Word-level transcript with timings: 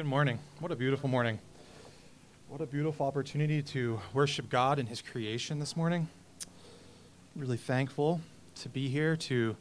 Good 0.00 0.06
morning. 0.06 0.38
What 0.60 0.72
a 0.72 0.76
beautiful 0.76 1.10
morning. 1.10 1.38
What 2.48 2.62
a 2.62 2.66
beautiful 2.66 3.04
opportunity 3.04 3.62
to 3.64 4.00
worship 4.14 4.48
God 4.48 4.78
and 4.78 4.88
His 4.88 5.02
creation 5.02 5.58
this 5.58 5.76
morning. 5.76 6.08
Really 7.36 7.58
thankful 7.58 8.22
to 8.62 8.70
be 8.70 8.88
here 8.88 9.14
to 9.16 9.56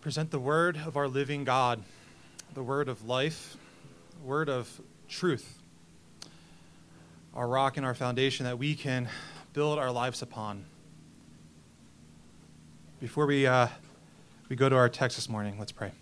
present 0.00 0.30
the 0.30 0.38
word 0.38 0.78
of 0.86 0.96
our 0.96 1.08
living 1.08 1.44
God, 1.44 1.82
the 2.54 2.62
word 2.62 2.88
of 2.88 3.06
life, 3.06 3.58
word 4.24 4.48
of 4.48 4.80
truth, 5.10 5.58
our 7.34 7.46
rock 7.46 7.76
and 7.76 7.84
our 7.84 7.94
foundation 7.94 8.46
that 8.46 8.56
we 8.58 8.74
can 8.74 9.10
build 9.52 9.78
our 9.78 9.92
lives 9.92 10.22
upon. 10.22 10.64
Before 12.98 13.26
we, 13.26 13.46
uh, 13.46 13.68
we 14.48 14.56
go 14.56 14.70
to 14.70 14.76
our 14.76 14.88
text 14.88 15.18
this 15.18 15.28
morning, 15.28 15.58
let's 15.58 15.70
pray. 15.70 15.92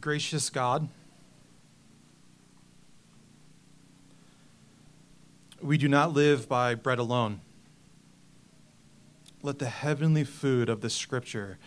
Gracious 0.00 0.48
God, 0.48 0.88
we 5.60 5.76
do 5.76 5.88
not 5.88 6.14
live 6.14 6.48
by 6.48 6.74
bread 6.74 6.98
alone. 6.98 7.40
Let 9.42 9.58
the 9.58 9.68
heavenly 9.68 10.24
food 10.24 10.70
of 10.70 10.80
the 10.80 10.88
scripture 10.88 11.58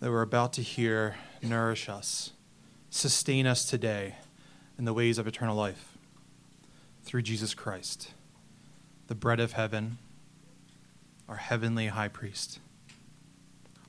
that 0.00 0.10
we're 0.10 0.22
about 0.22 0.54
to 0.54 0.62
hear 0.62 1.16
nourish 1.42 1.90
us, 1.90 2.32
sustain 2.88 3.46
us 3.46 3.66
today 3.66 4.14
in 4.78 4.86
the 4.86 4.94
ways 4.94 5.18
of 5.18 5.26
eternal 5.26 5.56
life 5.56 5.98
through 7.04 7.22
Jesus 7.22 7.52
Christ, 7.52 8.12
the 9.08 9.14
bread 9.14 9.40
of 9.40 9.52
heaven, 9.52 9.98
our 11.28 11.36
heavenly 11.36 11.88
high 11.88 12.08
priest. 12.08 12.58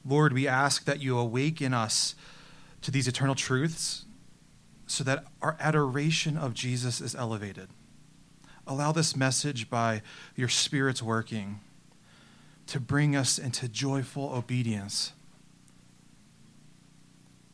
Lord, 0.06 0.34
we 0.34 0.46
ask 0.46 0.84
that 0.84 1.02
you 1.02 1.18
awaken 1.18 1.74
us 1.74 2.16
to 2.88 2.92
these 2.92 3.10
eternal 3.10 3.36
truths 3.36 4.06
so 4.86 5.04
that 5.04 5.26
our 5.42 5.58
adoration 5.60 6.38
of 6.38 6.54
Jesus 6.54 7.02
is 7.02 7.16
elevated. 7.16 7.68
Allow 8.66 8.94
this 8.94 9.14
message 9.14 9.70
by 9.70 10.02
your 10.38 10.48
Spirit's 10.48 11.04
working 11.04 11.60
to 12.68 12.80
bring 12.80 13.14
us 13.14 13.38
into 13.38 13.68
joyful 13.68 14.34
obedience. 14.34 15.12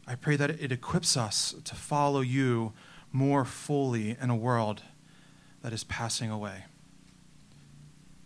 I 0.05 0.13
pray 0.13 0.35
that 0.35 0.51
it 0.51 0.71
equips 0.71 1.17
us 1.17 1.55
to 1.63 1.73
follow 1.73 2.21
you 2.21 2.73
more 3.11 3.43
fully 3.43 4.15
in 4.21 4.29
a 4.29 4.35
world 4.35 4.83
that 5.63 5.73
is 5.73 5.83
passing 5.83 6.29
away. 6.29 6.65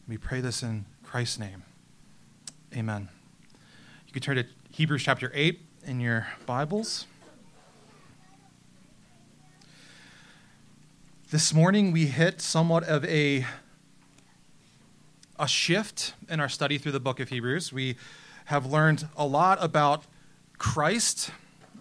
We 0.10 0.18
pray 0.18 0.42
this 0.42 0.62
in 0.62 0.84
Christ's 1.04 1.40
name. 1.40 1.64
Amen. 2.76 3.08
You 4.08 4.12
can 4.12 4.22
turn 4.22 4.36
to 4.36 4.46
Hebrews 4.72 5.04
chapter 5.04 5.32
8 5.34 5.67
in 5.88 6.02
your 6.02 6.28
Bibles. 6.46 7.06
This 11.32 11.54
morning 11.54 11.94
we 11.94 12.08
hit 12.08 12.42
somewhat 12.42 12.84
of 12.84 13.06
a 13.06 13.46
a 15.40 15.48
shift 15.48 16.14
in 16.28 16.42
our 16.42 16.50
study 16.50 16.78
through 16.78 16.92
the 16.92 17.00
book 17.00 17.22
of 17.22 17.30
Hebrews. 17.30 17.72
We 17.72 17.96
have 18.46 18.66
learned 18.66 19.08
a 19.16 19.26
lot 19.26 19.64
about 19.64 20.04
Christ. 20.58 21.32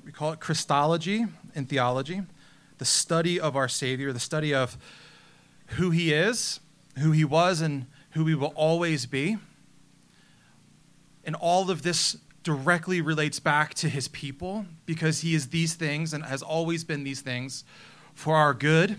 We 0.04 0.12
call 0.12 0.30
it 0.30 0.38
Christology 0.38 1.26
in 1.56 1.66
theology, 1.66 2.22
the 2.78 2.84
study 2.84 3.41
of 3.41 3.56
our 3.56 3.68
Savior, 3.68 4.12
the 4.12 4.20
study 4.20 4.54
of 4.54 4.78
who 5.78 5.91
He 5.91 6.12
is, 6.12 6.60
who 6.98 7.10
He 7.10 7.24
was, 7.24 7.60
and 7.60 7.86
who 8.10 8.24
He 8.26 8.36
will 8.36 8.52
always 8.54 9.04
be. 9.06 9.38
And 11.24 11.34
all 11.34 11.72
of 11.72 11.82
this 11.82 12.18
directly 12.47 13.00
relates 13.00 13.41
back 13.41 13.75
to 13.75 13.89
his 13.89 14.06
people 14.06 14.64
because 14.86 15.22
he 15.22 15.34
is 15.34 15.48
these 15.48 15.75
things 15.75 16.14
and 16.14 16.25
has 16.25 16.42
always 16.44 16.84
been 16.84 17.03
these 17.03 17.20
things 17.20 17.64
for 18.14 18.36
our 18.36 18.55
good 18.55 18.97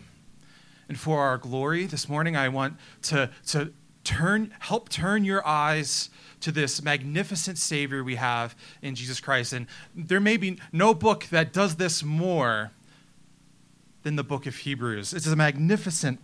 and 0.89 0.99
for 0.99 1.21
our 1.21 1.37
glory. 1.37 1.85
This 1.85 2.09
morning 2.09 2.35
I 2.35 2.49
want 2.49 2.75
to, 3.03 3.29
to 3.47 3.71
turn 4.03 4.53
help 4.59 4.89
turn 4.89 5.23
your 5.23 5.47
eyes 5.47 6.09
to 6.41 6.51
this 6.51 6.81
magnificent 6.81 7.57
savior 7.57 8.03
we 8.03 8.15
have 8.15 8.53
in 8.81 8.95
Jesus 8.95 9.21
Christ. 9.21 9.53
And 9.53 9.67
there 9.95 10.19
may 10.19 10.35
be 10.35 10.59
no 10.73 10.93
book 10.93 11.27
that 11.31 11.53
does 11.53 11.77
this 11.77 12.03
more 12.03 12.71
than 14.03 14.17
the 14.17 14.25
book 14.25 14.45
of 14.45 14.57
Hebrews. 14.57 15.13
It's 15.13 15.25
a 15.25 15.37
magnificent 15.37 16.19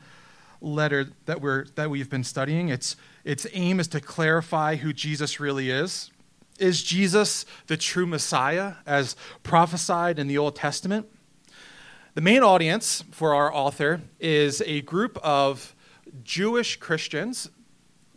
letter 0.59 1.07
that 1.25 1.39
we're 1.39 1.67
that 1.75 1.89
we've 1.89 2.09
been 2.09 2.25
studying. 2.25 2.67
Its 2.67 2.97
its 3.23 3.47
aim 3.53 3.79
is 3.79 3.87
to 3.87 4.01
clarify 4.01 4.75
who 4.75 4.91
Jesus 4.91 5.39
really 5.39 5.69
is 5.69 6.09
is 6.63 6.81
Jesus 6.81 7.45
the 7.67 7.75
true 7.75 8.05
Messiah 8.05 8.75
as 8.85 9.17
prophesied 9.43 10.17
in 10.17 10.27
the 10.27 10.37
Old 10.37 10.55
Testament? 10.55 11.07
The 12.15 12.21
main 12.21 12.41
audience 12.41 13.03
for 13.11 13.35
our 13.35 13.53
author 13.53 14.01
is 14.17 14.63
a 14.65 14.79
group 14.81 15.17
of 15.21 15.75
Jewish 16.23 16.77
Christians. 16.77 17.49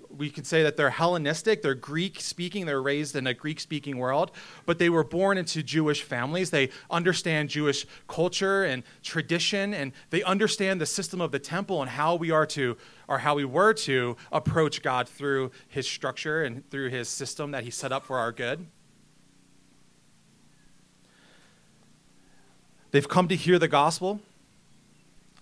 We 0.08 0.30
could 0.30 0.46
say 0.46 0.62
that 0.62 0.76
they're 0.76 0.90
Hellenistic, 0.90 1.60
they're 1.60 1.74
Greek 1.74 2.20
speaking, 2.20 2.66
they're 2.66 2.80
raised 2.80 3.16
in 3.16 3.26
a 3.26 3.34
Greek 3.34 3.58
speaking 3.58 3.98
world, 3.98 4.30
but 4.64 4.78
they 4.78 4.90
were 4.90 5.04
born 5.04 5.38
into 5.38 5.62
Jewish 5.64 6.02
families. 6.02 6.50
They 6.50 6.70
understand 6.88 7.48
Jewish 7.48 7.84
culture 8.06 8.64
and 8.64 8.84
tradition, 9.02 9.74
and 9.74 9.92
they 10.10 10.22
understand 10.22 10.80
the 10.80 10.86
system 10.86 11.20
of 11.20 11.32
the 11.32 11.40
temple 11.40 11.82
and 11.82 11.90
how 11.90 12.14
we 12.14 12.30
are 12.30 12.46
to 12.46 12.76
or 13.08 13.18
how 13.18 13.34
we 13.34 13.44
were 13.44 13.72
to 13.72 14.16
approach 14.32 14.82
God 14.82 15.08
through 15.08 15.50
his 15.68 15.86
structure 15.86 16.42
and 16.42 16.68
through 16.70 16.90
his 16.90 17.08
system 17.08 17.52
that 17.52 17.64
he 17.64 17.70
set 17.70 17.92
up 17.92 18.04
for 18.04 18.18
our 18.18 18.32
good. 18.32 18.66
They've 22.90 23.08
come 23.08 23.28
to 23.28 23.36
hear 23.36 23.58
the 23.58 23.68
gospel. 23.68 24.20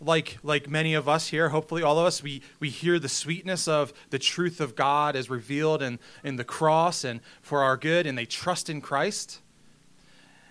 Like, 0.00 0.38
like 0.42 0.68
many 0.68 0.94
of 0.94 1.08
us 1.08 1.28
here, 1.28 1.50
hopefully 1.50 1.82
all 1.82 1.98
of 1.98 2.06
us, 2.06 2.22
we, 2.22 2.42
we 2.58 2.68
hear 2.68 2.98
the 2.98 3.08
sweetness 3.08 3.68
of 3.68 3.92
the 4.10 4.18
truth 4.18 4.60
of 4.60 4.74
God 4.74 5.14
as 5.14 5.30
revealed 5.30 5.80
in, 5.80 5.98
in 6.24 6.36
the 6.36 6.44
cross 6.44 7.04
and 7.04 7.20
for 7.42 7.62
our 7.62 7.76
good, 7.76 8.06
and 8.06 8.18
they 8.18 8.26
trust 8.26 8.68
in 8.68 8.80
Christ. 8.80 9.40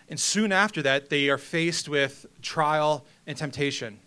And 0.09 0.19
soon 0.19 0.51
after 0.51 0.81
that, 0.83 1.09
they 1.09 1.29
are 1.29 1.37
faced 1.37 1.89
with 1.89 2.25
trial 2.41 3.05
and 3.27 3.37
temptation. 3.37 3.99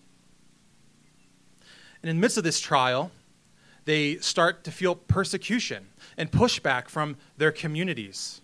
And 2.06 2.10
in 2.12 2.16
the 2.18 2.20
midst 2.20 2.38
of 2.38 2.44
this 2.44 2.60
trial, 2.60 3.10
they 3.84 4.18
start 4.18 4.62
to 4.62 4.70
feel 4.70 4.94
persecution 4.94 5.88
and 6.16 6.30
pushback 6.30 6.88
from 6.88 7.16
their 7.36 7.50
communities. 7.50 8.42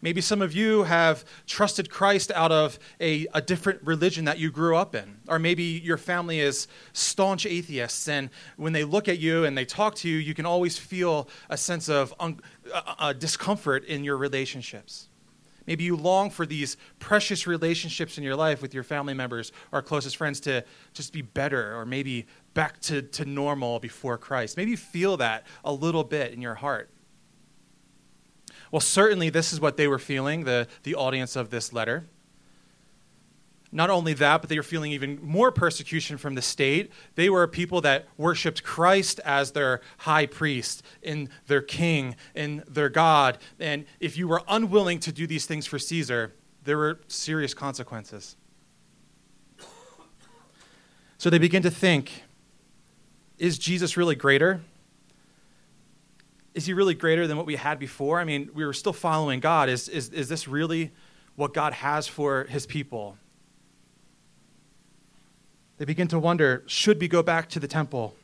Maybe 0.00 0.22
some 0.22 0.40
of 0.40 0.54
you 0.54 0.84
have 0.84 1.26
trusted 1.46 1.90
Christ 1.90 2.32
out 2.34 2.52
of 2.52 2.78
a, 2.98 3.26
a 3.34 3.42
different 3.42 3.82
religion 3.82 4.24
that 4.24 4.38
you 4.38 4.50
grew 4.50 4.74
up 4.74 4.94
in. 4.94 5.18
Or 5.28 5.38
maybe 5.38 5.64
your 5.64 5.98
family 5.98 6.40
is 6.40 6.66
staunch 6.94 7.44
atheists, 7.44 8.08
and 8.08 8.30
when 8.56 8.72
they 8.72 8.84
look 8.84 9.06
at 9.06 9.18
you 9.18 9.44
and 9.44 9.58
they 9.58 9.66
talk 9.66 9.94
to 9.96 10.08
you, 10.08 10.16
you 10.16 10.32
can 10.32 10.46
always 10.46 10.78
feel 10.78 11.28
a 11.50 11.58
sense 11.58 11.90
of 11.90 12.14
un, 12.18 12.40
uh, 12.72 13.12
discomfort 13.12 13.84
in 13.84 14.02
your 14.02 14.16
relationships. 14.16 15.08
Maybe 15.66 15.84
you 15.84 15.96
long 15.96 16.30
for 16.30 16.46
these 16.46 16.76
precious 17.00 17.46
relationships 17.46 18.18
in 18.18 18.24
your 18.24 18.36
life 18.36 18.62
with 18.62 18.72
your 18.72 18.84
family 18.84 19.14
members 19.14 19.52
or 19.72 19.82
closest 19.82 20.16
friends 20.16 20.40
to 20.40 20.64
just 20.92 21.12
be 21.12 21.22
better 21.22 21.76
or 21.76 21.84
maybe 21.84 22.26
back 22.56 22.80
to, 22.80 23.02
to 23.02 23.24
normal 23.26 23.78
before 23.78 24.16
Christ. 24.16 24.56
Maybe 24.56 24.72
you 24.72 24.76
feel 24.78 25.18
that 25.18 25.46
a 25.62 25.72
little 25.72 26.02
bit 26.02 26.32
in 26.32 26.40
your 26.40 26.54
heart. 26.54 26.90
Well, 28.72 28.80
certainly 28.80 29.28
this 29.28 29.52
is 29.52 29.60
what 29.60 29.76
they 29.76 29.86
were 29.86 29.98
feeling, 29.98 30.44
the, 30.44 30.66
the 30.82 30.94
audience 30.94 31.36
of 31.36 31.50
this 31.50 31.72
letter. 31.72 32.08
Not 33.70 33.90
only 33.90 34.14
that, 34.14 34.40
but 34.40 34.48
they 34.48 34.56
were 34.56 34.62
feeling 34.62 34.92
even 34.92 35.22
more 35.22 35.52
persecution 35.52 36.16
from 36.16 36.34
the 36.34 36.40
state. 36.40 36.90
They 37.14 37.28
were 37.28 37.42
a 37.42 37.48
people 37.48 37.82
that 37.82 38.06
worshiped 38.16 38.62
Christ 38.62 39.20
as 39.22 39.52
their 39.52 39.82
high 39.98 40.24
priest, 40.24 40.82
in 41.02 41.28
their 41.48 41.60
king, 41.60 42.16
in 42.34 42.64
their 42.66 42.88
God. 42.88 43.36
And 43.60 43.84
if 44.00 44.16
you 44.16 44.28
were 44.28 44.42
unwilling 44.48 44.98
to 45.00 45.12
do 45.12 45.26
these 45.26 45.44
things 45.44 45.66
for 45.66 45.78
Caesar, 45.78 46.32
there 46.64 46.78
were 46.78 47.00
serious 47.06 47.52
consequences. 47.52 48.36
So 51.18 51.28
they 51.28 51.38
begin 51.38 51.62
to 51.62 51.70
think 51.70 52.22
is 53.38 53.58
Jesus 53.58 53.96
really 53.96 54.14
greater? 54.14 54.60
Is 56.54 56.66
he 56.66 56.72
really 56.72 56.94
greater 56.94 57.26
than 57.26 57.36
what 57.36 57.46
we 57.46 57.56
had 57.56 57.78
before? 57.78 58.18
I 58.18 58.24
mean, 58.24 58.50
we 58.54 58.64
were 58.64 58.72
still 58.72 58.92
following 58.92 59.40
God. 59.40 59.68
Is, 59.68 59.88
is, 59.88 60.08
is 60.10 60.28
this 60.28 60.48
really 60.48 60.90
what 61.34 61.52
God 61.52 61.74
has 61.74 62.08
for 62.08 62.44
his 62.44 62.66
people? 62.66 63.16
They 65.78 65.84
begin 65.84 66.08
to 66.08 66.18
wonder 66.18 66.62
should 66.66 67.00
we 67.00 67.08
go 67.08 67.22
back 67.22 67.50
to 67.50 67.60
the 67.60 67.68
temple? 67.68 68.14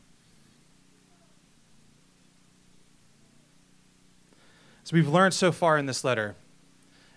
So 4.84 4.96
we've 4.96 5.08
learned 5.08 5.34
so 5.34 5.52
far 5.52 5.76
in 5.76 5.86
this 5.86 6.02
letter 6.02 6.34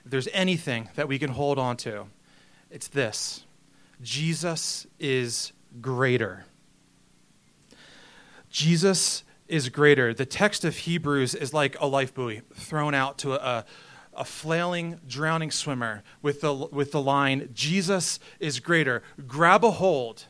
if 0.06 0.12
there's 0.12 0.27
anything 0.33 0.88
that 0.95 1.07
we 1.07 1.18
can 1.18 1.31
hold 1.31 1.57
on 1.57 1.77
to, 1.77 2.06
it's 2.69 2.88
this 2.88 3.44
Jesus 4.01 4.86
is 5.00 5.51
greater. 5.81 6.45
Jesus 8.56 9.25
is 9.50 9.68
greater. 9.68 10.13
The 10.13 10.25
text 10.25 10.63
of 10.63 10.78
Hebrews 10.78 11.36
is 11.36 11.54
like 11.54 11.75
a 11.81 11.88
life 11.88 12.13
buoy 12.13 12.42
thrown 12.54 12.94
out 12.94 13.18
to 13.18 13.34
a, 13.34 13.66
a 14.13 14.24
flailing, 14.24 15.02
drowning 15.06 15.52
swimmer 15.52 16.04
with 16.22 16.40
the, 16.40 16.54
with 16.54 16.94
the 16.94 17.02
line, 17.02 17.50
Jesus 17.54 18.18
is 18.40 18.62
greater. 18.62 19.04
Grab 19.28 19.66
a 19.66 19.72
hold. 19.72 20.24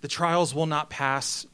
The 0.00 0.08
trials 0.08 0.54
will 0.54 0.64
not 0.64 0.88
pass. 0.88 1.46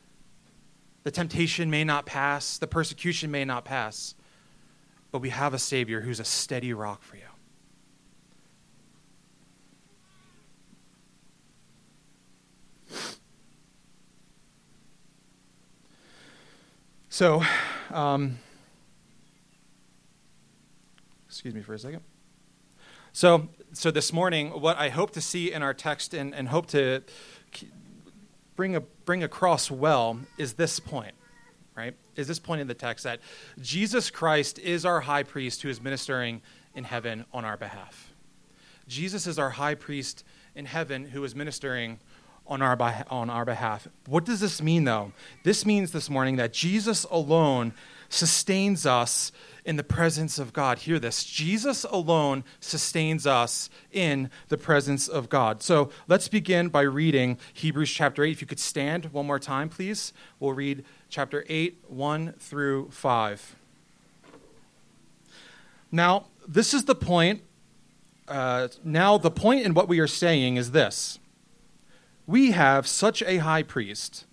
The 1.02 1.10
temptation 1.10 1.68
may 1.68 1.82
not 1.82 2.06
pass. 2.06 2.58
The 2.58 2.68
persecution 2.68 3.32
may 3.32 3.44
not 3.44 3.64
pass. 3.64 4.14
But 5.10 5.18
we 5.18 5.30
have 5.30 5.52
a 5.52 5.58
Savior 5.58 6.02
who's 6.02 6.20
a 6.20 6.24
steady 6.24 6.72
rock 6.72 7.02
for 7.02 7.16
you. 7.16 7.27
So, 17.10 17.42
um, 17.90 18.38
excuse 21.26 21.54
me 21.54 21.62
for 21.62 21.72
a 21.72 21.78
second. 21.78 22.02
So, 23.14 23.48
so 23.72 23.90
this 23.90 24.12
morning, 24.12 24.50
what 24.50 24.76
I 24.76 24.90
hope 24.90 25.12
to 25.12 25.22
see 25.22 25.50
in 25.50 25.62
our 25.62 25.72
text 25.72 26.12
and, 26.12 26.34
and 26.34 26.48
hope 26.48 26.66
to 26.66 27.02
bring, 28.56 28.76
a, 28.76 28.80
bring 28.80 29.24
across 29.24 29.70
well 29.70 30.20
is 30.36 30.52
this 30.54 30.78
point, 30.80 31.14
right? 31.74 31.94
Is 32.14 32.28
this 32.28 32.38
point 32.38 32.60
in 32.60 32.66
the 32.66 32.74
text 32.74 33.04
that 33.04 33.20
Jesus 33.58 34.10
Christ 34.10 34.58
is 34.58 34.84
our 34.84 35.00
high 35.00 35.22
priest 35.22 35.62
who 35.62 35.70
is 35.70 35.80
ministering 35.80 36.42
in 36.74 36.84
heaven 36.84 37.24
on 37.32 37.42
our 37.42 37.56
behalf. 37.56 38.12
Jesus 38.86 39.26
is 39.26 39.38
our 39.38 39.50
high 39.50 39.74
priest 39.74 40.24
in 40.54 40.66
heaven 40.66 41.06
who 41.06 41.24
is 41.24 41.34
ministering 41.34 42.00
on 42.48 42.62
our, 42.62 43.04
on 43.10 43.30
our 43.30 43.44
behalf. 43.44 43.86
What 44.06 44.24
does 44.24 44.40
this 44.40 44.62
mean, 44.62 44.84
though? 44.84 45.12
This 45.44 45.66
means 45.66 45.92
this 45.92 46.08
morning 46.08 46.36
that 46.36 46.52
Jesus 46.52 47.04
alone 47.04 47.74
sustains 48.08 48.86
us 48.86 49.32
in 49.64 49.76
the 49.76 49.84
presence 49.84 50.38
of 50.38 50.54
God. 50.54 50.78
Hear 50.78 50.98
this 50.98 51.24
Jesus 51.24 51.84
alone 51.84 52.42
sustains 52.58 53.26
us 53.26 53.68
in 53.92 54.30
the 54.48 54.56
presence 54.56 55.08
of 55.08 55.28
God. 55.28 55.62
So 55.62 55.90
let's 56.08 56.26
begin 56.26 56.68
by 56.68 56.82
reading 56.82 57.36
Hebrews 57.52 57.90
chapter 57.90 58.24
8. 58.24 58.30
If 58.30 58.40
you 58.40 58.46
could 58.46 58.60
stand 58.60 59.12
one 59.12 59.26
more 59.26 59.38
time, 59.38 59.68
please. 59.68 60.14
We'll 60.40 60.54
read 60.54 60.84
chapter 61.10 61.44
8, 61.48 61.84
1 61.86 62.32
through 62.38 62.90
5. 62.90 63.56
Now, 65.92 66.26
this 66.46 66.72
is 66.72 66.86
the 66.86 66.94
point. 66.94 67.42
Uh, 68.26 68.68
now, 68.84 69.18
the 69.18 69.30
point 69.30 69.64
in 69.64 69.74
what 69.74 69.88
we 69.88 70.00
are 70.00 70.06
saying 70.06 70.56
is 70.56 70.70
this 70.70 71.18
we 72.28 72.50
have 72.50 72.86
such 72.86 73.22
a 73.22 73.38
high 73.38 73.62
priest, 73.62 74.26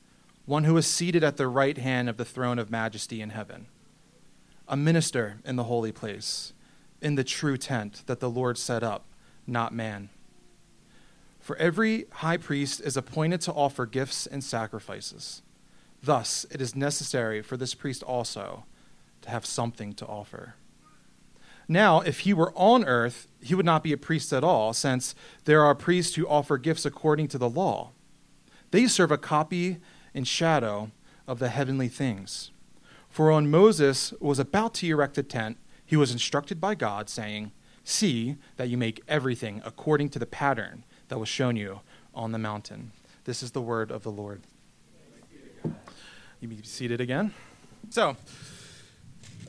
one 0.46 0.66
who 0.66 0.76
is 0.76 0.86
seated 0.86 1.24
at 1.24 1.38
the 1.38 1.48
right 1.48 1.78
hand 1.78 2.10
of 2.10 2.18
the 2.18 2.26
throne 2.26 2.60
of 2.60 2.70
majesty 2.70 3.22
in 3.22 3.30
heaven, 3.30 3.68
a 4.68 4.76
minister 4.76 5.38
in 5.46 5.56
the 5.56 5.64
holy 5.64 5.94
place, 5.94 6.52
in 7.02 7.16
the 7.16 7.24
true 7.24 7.56
tent 7.56 8.04
that 8.08 8.20
the 8.20 8.30
Lord 8.30 8.58
set 8.58 8.84
up, 8.84 9.06
not 9.48 9.74
man. 9.74 10.10
For 11.40 11.56
every 11.56 12.06
high 12.12 12.36
priest 12.36 12.82
is 12.82 12.98
appointed 12.98 13.40
to 13.42 13.54
offer 13.54 13.86
gifts 13.86 14.28
and 14.28 14.44
sacrifices. 14.44 15.42
Thus, 16.04 16.46
it 16.52 16.60
is 16.60 16.76
necessary 16.76 17.42
for 17.42 17.56
this 17.56 17.74
priest 17.74 18.04
also 18.04 18.66
to 19.22 19.30
have 19.30 19.46
something 19.46 19.94
to 19.94 20.06
offer. 20.06 20.56
Now, 21.68 22.02
if 22.02 22.20
he 22.20 22.34
were 22.34 22.54
on 22.56 22.86
earth, 22.86 23.28
he 23.42 23.56
would 23.56 23.66
not 23.66 23.84
be 23.84 23.94
a 23.94 23.98
priest 23.98 24.32
at 24.32 24.44
all, 24.44 24.74
since 24.74 25.16
there 25.46 25.64
are 25.64 25.76
priests 25.76 26.16
who 26.16 26.28
offer 26.28 26.58
gifts 26.58 26.86
according 26.86 27.28
to 27.30 27.38
the 27.38 27.50
law. 27.50 27.92
They 28.72 28.88
serve 28.88 29.12
a 29.12 29.18
copy 29.18 29.78
and 30.14 30.28
shadow 30.28 30.92
of 31.28 31.40
the 31.40 31.50
heavenly 31.50 31.88
things. 31.88 32.52
For 33.10 33.32
when 33.32 33.50
Moses 33.50 34.14
was 34.20 34.40
about 34.40 34.74
to 34.76 34.88
erect 34.88 35.18
a 35.18 35.24
tent, 35.24 35.58
he 35.86 35.96
was 35.96 36.12
instructed 36.12 36.60
by 36.60 36.76
God, 36.76 37.10
saying, 37.10 37.52
See 37.84 38.38
that 38.58 38.68
you 38.68 38.78
make 38.78 39.04
everything 39.08 39.62
according 39.64 40.10
to 40.10 40.20
the 40.20 40.26
pattern 40.26 40.84
that 41.08 41.20
was 41.20 41.30
shown 41.30 41.56
you 41.56 41.82
on 42.14 42.32
the 42.32 42.40
mountain. 42.40 42.92
This 43.26 43.44
is 43.44 43.52
the 43.52 43.62
word 43.62 43.92
of 43.92 44.04
the 44.04 44.12
Lord. 44.12 44.42
You 46.40 46.48
be 46.48 46.62
seated 46.64 47.00
again. 47.00 47.34
So, 47.90 48.18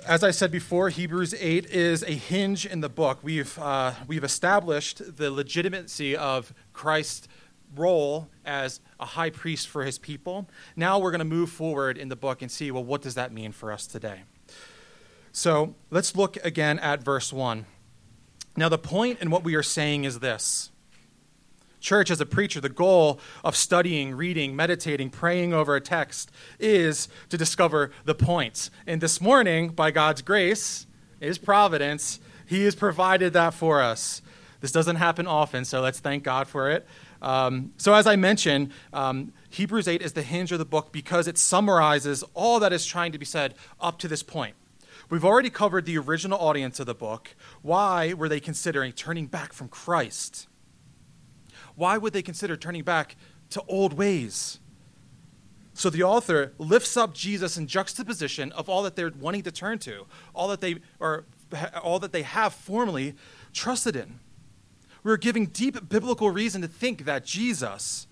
as 0.06 0.23
I 0.23 0.31
said 0.31 0.50
before, 0.53 0.88
Hebrews 0.88 1.35
8 1.35 1.67
is 1.67 2.03
a 2.03 2.12
hinge 2.12 2.64
in 2.64 2.81
the 2.81 2.88
book. 2.88 3.19
We've, 3.23 3.58
uh, 3.58 3.93
we've 4.06 4.23
established 4.23 5.17
the 5.17 5.31
legitimacy 5.31 6.17
of 6.17 6.55
Christ's 6.73 7.29
role 7.75 8.29
as 8.44 8.81
a 9.00 9.05
high 9.05 9.31
priest 9.31 9.69
for 9.69 9.85
his 9.85 9.99
people. 9.99 10.49
Now 10.76 10.99
we're 10.99 11.11
going 11.11 11.19
to 11.19 11.25
move 11.25 11.50
forward 11.50 11.99
in 11.99 12.08
the 12.08 12.17
book 12.17 12.41
and 12.41 12.50
see, 12.50 12.70
well, 12.70 12.85
what 12.85 13.03
does 13.03 13.14
that 13.17 13.32
mean 13.32 13.50
for 13.53 13.73
us 13.73 13.87
today? 13.87 14.23
So 15.32 15.75
let's 15.91 16.14
look 16.14 16.37
again 16.44 16.79
at 16.79 17.03
verse 17.03 17.32
1. 17.32 17.67
Now, 18.56 18.69
the 18.70 18.79
point 18.79 19.20
in 19.20 19.31
what 19.31 19.44
we 19.44 19.55
are 19.55 19.62
saying 19.62 20.05
is 20.05 20.20
this 20.20 20.70
church 21.86 22.10
as 22.10 22.20
a 22.20 22.26
preacher, 22.26 22.60
the 22.60 22.68
goal 22.68 23.20
of 23.44 23.54
studying, 23.54 24.14
reading, 24.14 24.56
meditating, 24.56 25.08
praying 25.08 25.54
over 25.54 25.76
a 25.76 25.80
text 25.80 26.32
is 26.58 27.08
to 27.28 27.38
discover 27.38 27.92
the 28.04 28.14
points. 28.14 28.72
And 28.88 29.00
this 29.00 29.20
morning, 29.20 29.68
by 29.68 29.92
God's 29.92 30.20
grace, 30.20 30.86
His 31.20 31.38
providence, 31.38 32.18
He 32.44 32.64
has 32.64 32.74
provided 32.74 33.32
that 33.34 33.54
for 33.54 33.80
us. 33.80 34.20
This 34.60 34.72
doesn't 34.72 34.96
happen 34.96 35.28
often, 35.28 35.64
so 35.64 35.80
let's 35.80 36.00
thank 36.00 36.24
God 36.24 36.48
for 36.48 36.70
it. 36.70 36.86
Um, 37.22 37.72
so, 37.76 37.94
as 37.94 38.06
I 38.06 38.16
mentioned, 38.16 38.72
um, 38.92 39.32
Hebrews 39.50 39.86
8 39.86 40.02
is 40.02 40.12
the 40.12 40.22
hinge 40.22 40.50
of 40.50 40.58
the 40.58 40.64
book 40.64 40.90
because 40.90 41.28
it 41.28 41.38
summarizes 41.38 42.24
all 42.34 42.58
that 42.60 42.72
is 42.72 42.84
trying 42.84 43.12
to 43.12 43.18
be 43.18 43.24
said 43.24 43.54
up 43.80 43.98
to 44.00 44.08
this 44.08 44.24
point. 44.24 44.56
We've 45.08 45.24
already 45.24 45.50
covered 45.50 45.84
the 45.84 45.98
original 45.98 46.38
audience 46.40 46.80
of 46.80 46.86
the 46.86 46.96
book. 46.96 47.36
Why 47.62 48.12
were 48.12 48.28
they 48.28 48.40
considering 48.40 48.92
turning 48.92 49.26
back 49.26 49.52
from 49.52 49.68
Christ? 49.68 50.48
Why 51.76 51.99
would 51.99 52.12
they 52.12 52.23
consider 52.23 52.56
turning 52.56 52.82
back 52.82 53.17
to 53.50 53.62
old 53.69 53.93
ways? 53.93 54.58
So 55.75 55.90
the 55.90 56.02
author 56.02 56.52
lifts 56.58 56.96
up 56.96 57.14
Jesus 57.14 57.58
in 57.58 57.67
juxtaposition 57.67 58.50
of 58.52 58.69
all 58.69 58.82
that 58.82 58.96
they're 58.96 59.12
wanting 59.20 59.43
to 59.43 59.52
turn 59.52 59.78
to, 59.81 60.06
all 60.34 60.49
that 60.49 60.61
they 60.62 60.76
are 61.00 61.25
all 61.82 62.00
that 62.00 62.12
they 62.12 62.23
have 62.23 62.55
formerly 62.55 63.14
trusted 63.52 63.94
in. 63.94 64.19
We're 65.05 65.19
giving 65.19 65.46
deep 65.46 65.88
biblical 65.88 66.31
reason 66.31 66.62
to 66.62 66.69
think 66.69 67.05
that 67.05 67.25
Jesus 67.25 68.08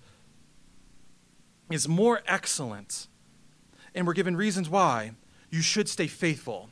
is 1.69 1.87
more 1.87 2.21
excellent. 2.27 3.07
And 3.93 4.05
we're 4.05 4.13
given 4.13 4.37
reasons 4.37 4.69
why 4.69 5.11
you 5.49 5.61
should 5.61 5.89
stay 5.89 6.07
faithful 6.07 6.69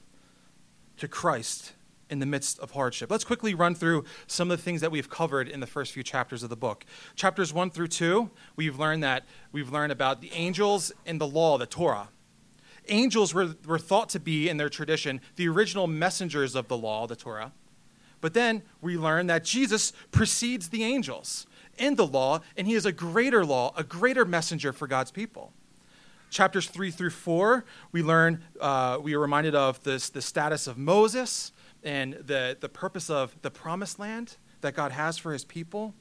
to 0.97 1.07
Christ 1.07 1.73
in 2.13 2.19
the 2.19 2.25
midst 2.27 2.59
of 2.59 2.71
hardship. 2.71 3.09
Let's 3.09 3.25
quickly 3.25 3.55
run 3.55 3.73
through 3.73 4.05
some 4.27 4.51
of 4.51 4.57
the 4.57 4.63
things 4.63 4.81
that 4.81 4.91
we've 4.91 5.09
covered 5.09 5.49
in 5.49 5.59
the 5.59 5.67
first 5.67 5.91
few 5.91 6.03
chapters 6.03 6.43
of 6.43 6.49
the 6.49 6.55
book. 6.55 6.85
Chapters 7.15 7.51
1 7.51 7.71
through 7.71 7.87
2, 7.87 8.29
we've 8.55 8.77
learned 8.77 9.03
that 9.03 9.25
we've 9.51 9.71
learned 9.71 9.91
about 9.91 10.21
the 10.21 10.31
angels 10.31 10.93
and 11.07 11.19
the 11.19 11.27
law, 11.27 11.57
the 11.57 11.65
Torah. 11.65 12.09
Angels 12.87 13.33
were, 13.33 13.55
were 13.65 13.79
thought 13.79 14.09
to 14.09 14.19
be, 14.19 14.47
in 14.47 14.57
their 14.57 14.69
tradition, 14.69 15.21
the 15.37 15.49
original 15.49 15.87
messengers 15.87 16.53
of 16.53 16.67
the 16.67 16.77
law, 16.77 17.07
the 17.07 17.15
Torah. 17.15 17.51
But 18.21 18.35
then 18.35 18.61
we 18.79 18.95
learn 18.95 19.27
that 19.27 19.43
Jesus 19.43 19.91
precedes 20.11 20.69
the 20.69 20.83
angels 20.83 21.47
in 21.79 21.95
the 21.95 22.05
law, 22.05 22.41
and 22.55 22.67
he 22.67 22.75
is 22.75 22.85
a 22.85 22.91
greater 22.91 23.43
law, 23.43 23.73
a 23.75 23.83
greater 23.83 24.23
messenger 24.23 24.71
for 24.71 24.87
God's 24.87 25.11
people 25.11 25.51
chapters 26.33 26.67
3 26.67 26.89
through 26.89 27.11
4 27.11 27.63
we 27.91 28.01
learn 28.01 28.43
uh, 28.59 28.97
we 28.99 29.13
are 29.13 29.19
reminded 29.19 29.53
of 29.53 29.81
this, 29.83 30.09
the 30.09 30.21
status 30.21 30.65
of 30.65 30.77
moses 30.79 31.51
and 31.83 32.13
the, 32.13 32.57
the 32.59 32.69
purpose 32.69 33.09
of 33.09 33.35
the 33.41 33.51
promised 33.51 33.99
land 33.99 34.37
that 34.61 34.73
God 34.73 34.91
has 34.91 35.17
for 35.17 35.33
his 35.33 35.45
people. 35.45 35.93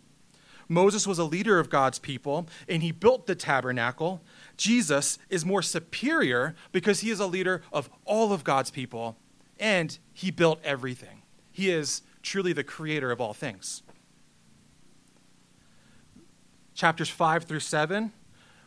Moses 0.68 1.06
was 1.06 1.18
a 1.18 1.24
leader 1.24 1.58
of 1.58 1.68
God's 1.68 1.98
people, 1.98 2.48
and 2.68 2.82
he 2.82 2.92
built 2.92 3.26
the 3.26 3.34
tabernacle. 3.34 4.22
Jesus 4.56 5.18
is 5.28 5.44
more 5.44 5.62
superior 5.62 6.54
because 6.70 7.00
he 7.00 7.10
is 7.10 7.20
a 7.20 7.26
leader 7.26 7.62
of 7.72 7.90
all 8.04 8.32
of 8.32 8.44
God's 8.44 8.70
people, 8.70 9.16
and 9.58 9.98
he 10.12 10.30
built 10.30 10.60
everything. 10.64 11.22
He 11.50 11.70
is 11.70 12.02
truly 12.22 12.52
the 12.52 12.64
creator 12.64 13.10
of 13.10 13.20
all 13.20 13.34
things. 13.34 13.82
Chapters 16.74 17.10
5 17.10 17.44
through 17.44 17.60
7, 17.60 18.12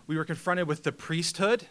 we 0.06 0.16
were 0.16 0.26
confronted 0.26 0.68
with 0.68 0.84
the 0.84 0.92
priesthood 0.92 1.66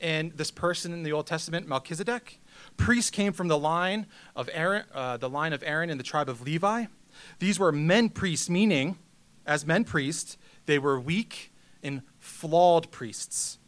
and 0.00 0.32
this 0.32 0.50
person 0.50 0.92
in 0.92 1.02
the 1.02 1.12
Old 1.12 1.26
Testament, 1.26 1.68
Melchizedek. 1.68 2.40
Priests 2.76 3.10
came 3.10 3.32
from 3.32 3.48
the 3.48 3.58
line 3.58 4.06
of 4.34 4.50
Aaron, 4.52 4.84
uh, 4.92 5.16
the 5.16 5.30
line 5.30 5.52
of 5.52 5.62
Aaron 5.64 5.90
in 5.90 5.98
the 5.98 6.04
tribe 6.04 6.28
of 6.28 6.42
Levi. 6.42 6.86
These 7.38 7.58
were 7.58 7.72
men 7.72 8.08
priests, 8.08 8.50
meaning, 8.50 8.98
as 9.46 9.66
men 9.66 9.84
priests, 9.84 10.36
they 10.66 10.78
were 10.78 10.98
weak 10.98 11.52
and 11.82 12.02
flawed 12.18 12.90
priests. 12.90 13.58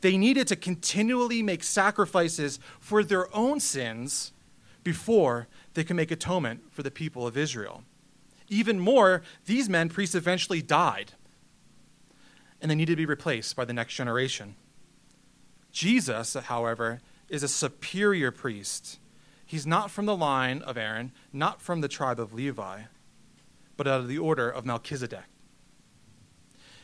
They 0.00 0.16
needed 0.16 0.48
to 0.48 0.56
continually 0.56 1.42
make 1.42 1.62
sacrifices 1.62 2.58
for 2.78 3.04
their 3.04 3.34
own 3.36 3.60
sins 3.60 4.32
before 4.82 5.46
they 5.74 5.84
could 5.84 5.96
make 5.96 6.10
atonement 6.10 6.72
for 6.72 6.82
the 6.82 6.90
people 6.90 7.26
of 7.26 7.36
Israel. 7.36 7.84
Even 8.48 8.80
more, 8.80 9.22
these 9.46 9.68
men 9.68 9.88
priests 9.88 10.14
eventually 10.14 10.62
died, 10.62 11.12
and 12.60 12.70
they 12.70 12.74
needed 12.74 12.92
to 12.92 12.96
be 12.96 13.06
replaced 13.06 13.54
by 13.54 13.64
the 13.64 13.72
next 13.72 13.94
generation. 13.94 14.56
Jesus, 15.70 16.34
however, 16.34 17.00
is 17.30 17.42
a 17.42 17.48
superior 17.48 18.30
priest. 18.30 18.98
He's 19.46 19.66
not 19.66 19.90
from 19.90 20.04
the 20.04 20.16
line 20.16 20.60
of 20.62 20.76
Aaron, 20.76 21.12
not 21.32 21.62
from 21.62 21.80
the 21.80 21.88
tribe 21.88 22.20
of 22.20 22.34
Levi, 22.34 22.82
but 23.76 23.86
out 23.86 24.00
of 24.00 24.08
the 24.08 24.18
order 24.18 24.50
of 24.50 24.66
Melchizedek. 24.66 25.24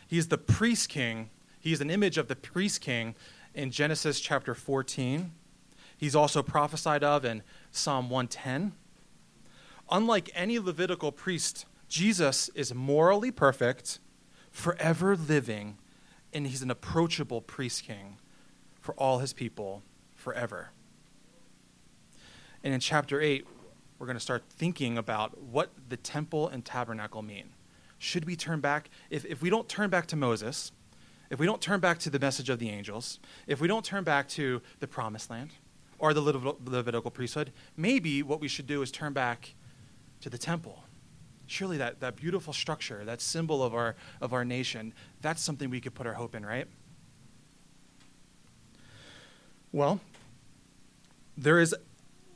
He 0.06 0.18
is 0.18 0.28
the 0.28 0.38
priest 0.38 0.88
king. 0.88 1.30
He 1.60 1.72
is 1.72 1.80
an 1.80 1.90
image 1.90 2.16
of 2.16 2.28
the 2.28 2.36
priest 2.36 2.80
king 2.80 3.16
in 3.54 3.70
Genesis 3.72 4.20
chapter 4.20 4.54
14. 4.54 5.32
He's 5.96 6.14
also 6.14 6.42
prophesied 6.42 7.02
of 7.02 7.24
in 7.24 7.42
Psalm 7.72 8.08
110. 8.08 8.72
Unlike 9.90 10.30
any 10.34 10.58
Levitical 10.58 11.10
priest, 11.10 11.66
Jesus 11.88 12.48
is 12.50 12.74
morally 12.74 13.30
perfect, 13.30 13.98
forever 14.50 15.16
living, 15.16 15.78
and 16.32 16.46
he's 16.46 16.62
an 16.62 16.70
approachable 16.70 17.40
priest 17.40 17.84
king 17.84 18.18
for 18.80 18.94
all 18.94 19.18
his 19.18 19.32
people 19.32 19.82
forever. 20.26 20.70
And 22.64 22.74
in 22.74 22.80
chapter 22.80 23.20
8, 23.20 23.46
we're 23.96 24.08
going 24.08 24.16
to 24.16 24.20
start 24.20 24.42
thinking 24.50 24.98
about 24.98 25.40
what 25.40 25.70
the 25.88 25.96
temple 25.96 26.48
and 26.48 26.64
tabernacle 26.64 27.22
mean. 27.22 27.50
Should 28.00 28.24
we 28.24 28.34
turn 28.34 28.58
back? 28.58 28.90
If, 29.08 29.24
if 29.24 29.40
we 29.40 29.50
don't 29.50 29.68
turn 29.68 29.88
back 29.88 30.06
to 30.06 30.16
Moses, 30.16 30.72
if 31.30 31.38
we 31.38 31.46
don't 31.46 31.60
turn 31.60 31.78
back 31.78 32.00
to 32.00 32.10
the 32.10 32.18
message 32.18 32.50
of 32.50 32.58
the 32.58 32.70
angels, 32.70 33.20
if 33.46 33.60
we 33.60 33.68
don't 33.68 33.84
turn 33.84 34.02
back 34.02 34.28
to 34.30 34.60
the 34.80 34.88
promised 34.88 35.30
land 35.30 35.50
or 36.00 36.12
the 36.12 36.20
Levitical 36.20 37.12
priesthood, 37.12 37.52
maybe 37.76 38.24
what 38.24 38.40
we 38.40 38.48
should 38.48 38.66
do 38.66 38.82
is 38.82 38.90
turn 38.90 39.12
back 39.12 39.54
to 40.22 40.28
the 40.28 40.38
temple. 40.38 40.82
Surely 41.46 41.76
that, 41.76 42.00
that 42.00 42.16
beautiful 42.16 42.52
structure, 42.52 43.04
that 43.04 43.20
symbol 43.20 43.62
of 43.62 43.76
our, 43.76 43.94
of 44.20 44.32
our 44.32 44.44
nation, 44.44 44.92
that's 45.22 45.40
something 45.40 45.70
we 45.70 45.80
could 45.80 45.94
put 45.94 46.04
our 46.04 46.14
hope 46.14 46.34
in, 46.34 46.44
right? 46.44 46.66
Well, 49.76 50.00
there 51.36 51.58
is 51.58 51.74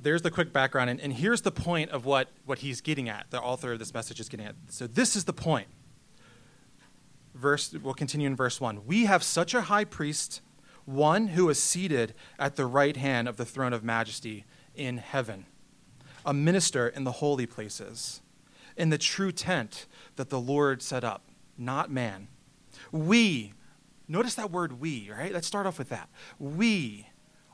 there's 0.02 0.22
the 0.22 0.30
quick 0.30 0.52
background, 0.52 0.90
and, 0.90 1.00
and 1.00 1.12
here's 1.12 1.42
the 1.42 1.50
point 1.50 1.90
of 1.90 2.04
what, 2.04 2.28
what 2.44 2.60
he's 2.60 2.80
getting 2.80 3.08
at, 3.08 3.30
the 3.30 3.40
author 3.40 3.72
of 3.72 3.78
this 3.78 3.92
message 3.92 4.20
is 4.20 4.28
getting 4.28 4.46
at. 4.46 4.54
So, 4.68 4.86
this 4.86 5.14
is 5.14 5.24
the 5.24 5.32
point. 5.32 5.68
Verse, 7.34 7.72
we'll 7.72 7.94
continue 7.94 8.26
in 8.26 8.36
verse 8.36 8.60
1. 8.60 8.86
We 8.86 9.04
have 9.04 9.22
such 9.22 9.54
a 9.54 9.62
high 9.62 9.84
priest, 9.84 10.40
one 10.84 11.28
who 11.28 11.48
is 11.48 11.62
seated 11.62 12.14
at 12.38 12.56
the 12.56 12.66
right 12.66 12.96
hand 12.96 13.28
of 13.28 13.36
the 13.36 13.44
throne 13.44 13.72
of 13.72 13.84
majesty 13.84 14.44
in 14.74 14.98
heaven, 14.98 15.46
a 16.24 16.34
minister 16.34 16.88
in 16.88 17.04
the 17.04 17.12
holy 17.12 17.46
places, 17.46 18.20
in 18.76 18.90
the 18.90 18.98
true 18.98 19.32
tent 19.32 19.86
that 20.16 20.30
the 20.30 20.40
Lord 20.40 20.82
set 20.82 21.04
up, 21.04 21.22
not 21.56 21.90
man. 21.90 22.28
We, 22.90 23.52
notice 24.08 24.34
that 24.34 24.50
word 24.50 24.80
we, 24.80 25.10
right? 25.10 25.32
Let's 25.32 25.46
start 25.46 25.66
off 25.66 25.78
with 25.78 25.90
that. 25.90 26.08
We, 26.38 27.06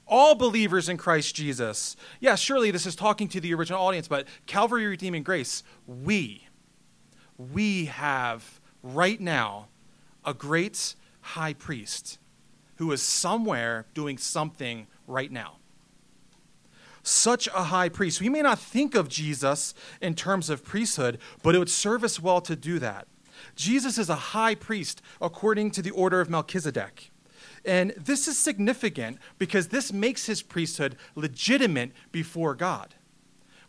all 0.07 0.35
believers 0.35 0.89
in 0.89 0.97
Christ 0.97 1.35
Jesus. 1.35 1.97
Yeah, 2.21 2.35
surely 2.35 2.71
this 2.71 2.87
is 2.87 2.95
talking 2.95 3.29
to 3.29 3.41
the 3.41 3.55
original 3.55 3.83
audience, 3.83 4.09
but 4.09 4.27
Calvary 4.47 4.87
Redeeming 4.87 5.23
Grace, 5.23 5.63
we, 5.87 6.47
we 7.37 7.87
have 7.87 8.61
right 8.83 9.21
now 9.21 9.69
a 10.25 10.35
great 10.35 10.95
high 11.21 11.53
priest 11.53 12.19
who 12.77 12.93
is 12.93 13.03
somewhere 13.03 13.87
doing 13.95 14.19
something 14.19 14.87
right 15.07 15.33
now. 15.33 15.57
Such 17.03 17.47
a 17.49 17.65
high 17.65 17.89
priest. 17.89 18.21
We 18.21 18.29
may 18.29 18.43
not 18.43 18.59
think 18.59 18.95
of 18.95 19.09
Jesus 19.09 19.75
in 20.01 20.15
terms 20.15 20.51
of 20.51 20.65
priesthood, 20.65 21.19
but 21.43 21.55
it 21.55 21.59
would 21.59 21.71
serve 21.71 22.03
us 22.03 22.21
well 22.21 22.41
to 22.43 22.57
do 22.57 22.79
that. 22.81 23.07
Jesus 23.55 23.97
is 23.99 24.09
a 24.09 24.15
high 24.17 24.55
priest 24.55 25.03
according 25.21 25.71
to 25.73 25.83
the 25.83 25.91
order 25.91 26.21
of 26.21 26.29
Melchizedek. 26.29 27.11
And 27.67 27.91
this 27.97 28.29
is 28.29 28.39
significant 28.39 29.19
because 29.39 29.69
this 29.69 29.93
makes 29.93 30.27
his 30.27 30.41
priesthood 30.41 30.97
legitimate 31.17 31.91
before 32.13 32.55
God. 32.55 32.95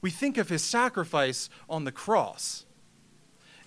We 0.02 0.12
think 0.12 0.38
of 0.38 0.50
his 0.50 0.64
sacrifice 0.64 1.50
on 1.68 1.84
the 1.84 1.92
cross, 1.92 2.66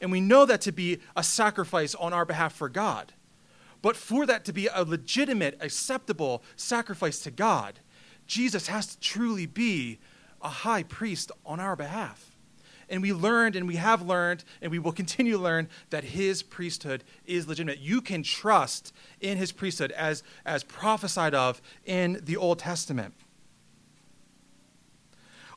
and 0.00 0.12
we 0.12 0.20
know 0.20 0.46
that 0.46 0.60
to 0.62 0.72
be 0.72 1.00
a 1.16 1.24
sacrifice 1.24 1.96
on 1.96 2.12
our 2.12 2.24
behalf 2.24 2.54
for 2.54 2.68
God. 2.68 3.12
But 3.82 3.96
for 3.96 4.24
that 4.26 4.44
to 4.44 4.52
be 4.52 4.68
a 4.68 4.84
legitimate, 4.84 5.58
acceptable 5.60 6.42
sacrifice 6.54 7.18
to 7.20 7.30
God, 7.30 7.80
Jesus 8.26 8.68
has 8.68 8.86
to 8.86 9.00
truly 9.00 9.46
be 9.46 9.98
a 10.40 10.48
high 10.48 10.84
priest 10.84 11.32
on 11.44 11.58
our 11.58 11.74
behalf. 11.74 12.29
And 12.90 13.00
we 13.00 13.12
learned, 13.12 13.54
and 13.54 13.68
we 13.68 13.76
have 13.76 14.02
learned, 14.02 14.44
and 14.60 14.72
we 14.72 14.80
will 14.80 14.92
continue 14.92 15.34
to 15.34 15.38
learn 15.38 15.68
that 15.90 16.02
his 16.02 16.42
priesthood 16.42 17.04
is 17.24 17.46
legitimate. 17.46 17.78
You 17.78 18.00
can 18.00 18.24
trust 18.24 18.92
in 19.20 19.38
his 19.38 19.52
priesthood 19.52 19.92
as, 19.92 20.24
as 20.44 20.64
prophesied 20.64 21.32
of 21.32 21.62
in 21.86 22.20
the 22.24 22.36
Old 22.36 22.58
Testament. 22.58 23.14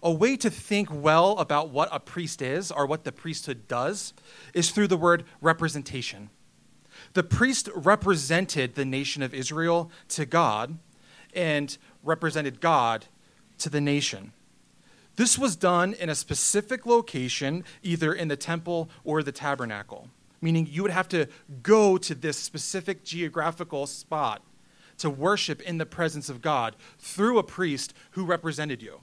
A 0.03 0.11
way 0.11 0.37
to 0.37 0.49
think 0.49 0.89
well 0.91 1.39
about 1.39 1.69
what 1.69 1.89
a 1.91 1.99
priest 1.99 2.41
is 2.41 2.71
or 2.71 2.85
what 2.85 3.03
the 3.03 3.11
priesthood 3.11 3.67
does 3.67 4.13
is 4.53 4.69
through 4.69 4.87
the 4.87 4.97
word 4.97 5.23
representation. 5.41 6.29
The 7.13 7.23
priest 7.23 7.67
represented 7.73 8.75
the 8.75 8.85
nation 8.85 9.23
of 9.23 9.33
Israel 9.33 9.89
to 10.09 10.25
God 10.25 10.77
and 11.33 11.75
represented 12.03 12.61
God 12.61 13.05
to 13.57 13.69
the 13.69 13.81
nation. 13.81 14.33
This 15.15 15.37
was 15.37 15.55
done 15.55 15.93
in 15.93 16.09
a 16.09 16.15
specific 16.15 16.85
location, 16.85 17.63
either 17.83 18.13
in 18.13 18.29
the 18.29 18.35
temple 18.35 18.89
or 19.03 19.21
the 19.21 19.31
tabernacle, 19.31 20.09
meaning 20.41 20.67
you 20.69 20.81
would 20.81 20.91
have 20.91 21.07
to 21.09 21.27
go 21.61 21.97
to 21.99 22.15
this 22.15 22.37
specific 22.37 23.03
geographical 23.03 23.85
spot 23.85 24.41
to 24.97 25.09
worship 25.09 25.61
in 25.61 25.77
the 25.77 25.85
presence 25.85 26.29
of 26.29 26.41
God 26.41 26.75
through 26.97 27.37
a 27.37 27.43
priest 27.43 27.93
who 28.11 28.25
represented 28.25 28.81
you. 28.81 29.01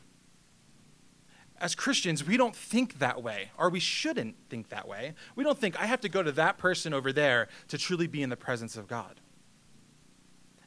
As 1.61 1.75
Christians, 1.75 2.27
we 2.27 2.37
don't 2.37 2.57
think 2.57 2.99
that 3.01 3.23
way, 3.23 3.51
or 3.59 3.69
we 3.69 3.81
shouldn't 3.81 4.35
think 4.49 4.71
that 4.71 4.89
way. 4.89 5.15
We 5.37 5.45
don't 5.45 5.59
think, 5.59 5.79
I 5.79 5.87
have 5.87 6.01
to 6.01 6.09
go 6.09 6.23
to 6.23 6.33
that 6.33 6.57
person 6.59 6.95
over 6.95 7.13
there 7.13 7.49
to 7.69 7.77
truly 7.77 8.07
be 8.07 8.23
in 8.23 8.31
the 8.31 8.37
presence 8.37 8.77
of 8.77 8.89
God. 8.89 9.21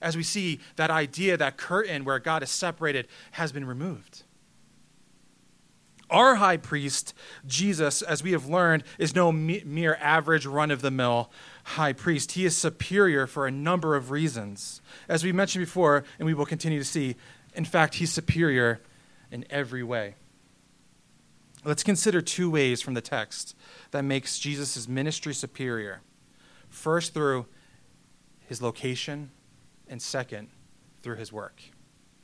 As 0.01 0.15
we 0.15 0.23
see 0.23 0.59
that 0.75 0.91
idea, 0.91 1.35
that 1.35 1.57
curtain 1.57 2.05
where 2.05 2.19
God 2.19 2.43
is 2.43 2.51
separated, 2.51 3.07
has 3.31 3.51
been 3.51 3.65
removed. 3.65 4.23
Our 6.13 6.35
high 6.35 6.57
priest, 6.57 7.15
Jesus, 7.47 8.03
as 8.03 8.21
we 8.21 8.33
have 8.33 8.45
learned, 8.45 8.83
is 8.99 9.15
no 9.15 9.31
mere 9.31 9.95
average 9.95 10.45
run 10.45 10.69
of 10.69 10.81
the 10.81 10.91
mill 10.91 11.31
high 11.63 11.93
priest. 11.93 12.33
He 12.33 12.45
is 12.45 12.55
superior 12.55 13.25
for 13.25 13.47
a 13.47 13.51
number 13.51 13.95
of 13.95 14.11
reasons. 14.11 14.81
As 15.09 15.23
we 15.23 15.31
mentioned 15.31 15.65
before, 15.65 16.03
and 16.19 16.27
we 16.27 16.35
will 16.35 16.45
continue 16.45 16.77
to 16.77 16.85
see, 16.85 17.15
in 17.55 17.65
fact, 17.65 17.95
he's 17.95 18.13
superior 18.13 18.79
in 19.31 19.43
every 19.49 19.81
way. 19.81 20.13
Let's 21.65 21.83
consider 21.83 22.21
two 22.21 22.49
ways 22.51 22.81
from 22.81 22.93
the 22.93 23.01
text 23.01 23.55
that 23.91 24.03
makes 24.03 24.37
Jesus' 24.37 24.87
ministry 24.87 25.33
superior. 25.33 26.01
First, 26.69 27.13
through 27.13 27.47
his 28.41 28.61
location, 28.61 29.31
and 29.87 30.01
second, 30.01 30.49
through 31.01 31.15
his 31.15 31.33
work, 31.33 31.61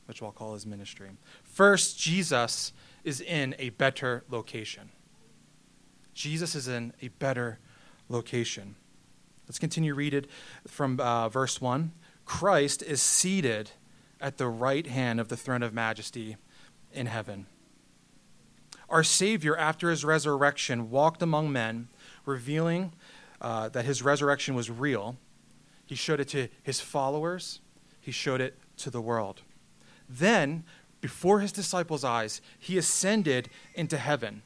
which 0.06 0.22
we'll 0.22 0.30
call 0.30 0.54
his 0.54 0.66
ministry. 0.66 1.10
First, 1.42 1.98
Jesus 1.98 2.72
is 3.04 3.20
in 3.20 3.54
a 3.58 3.70
better 3.70 4.24
location. 4.30 4.90
Jesus 6.14 6.54
is 6.54 6.68
in 6.68 6.92
a 7.00 7.08
better 7.08 7.58
location. 8.08 8.76
Let's 9.46 9.58
continue 9.58 9.94
read 9.94 10.14
it 10.14 10.28
from 10.66 11.00
uh, 11.00 11.28
verse 11.28 11.60
1. 11.60 11.92
Christ 12.24 12.82
is 12.82 13.02
seated 13.02 13.72
at 14.20 14.36
the 14.36 14.46
right 14.46 14.86
hand 14.86 15.18
of 15.18 15.28
the 15.28 15.36
throne 15.36 15.62
of 15.62 15.72
majesty 15.72 16.36
in 16.92 17.06
heaven. 17.06 17.46
Our 18.88 19.02
Savior, 19.04 19.56
after 19.56 19.90
his 19.90 20.04
resurrection, 20.04 20.90
walked 20.90 21.22
among 21.22 21.52
men, 21.52 21.88
revealing 22.26 22.92
uh, 23.40 23.68
that 23.70 23.84
his 23.84 24.02
resurrection 24.02 24.54
was 24.54 24.70
real. 24.70 25.16
He 25.86 25.94
showed 25.94 26.20
it 26.20 26.28
to 26.28 26.48
his 26.62 26.80
followers, 26.80 27.60
he 28.00 28.12
showed 28.12 28.40
it 28.40 28.58
to 28.78 28.90
the 28.90 29.00
world. 29.00 29.42
Then, 30.08 30.64
before 31.00 31.40
his 31.40 31.52
disciples' 31.52 32.04
eyes, 32.04 32.40
he 32.58 32.76
ascended 32.76 33.48
into 33.74 33.96
heaven. 33.96 34.42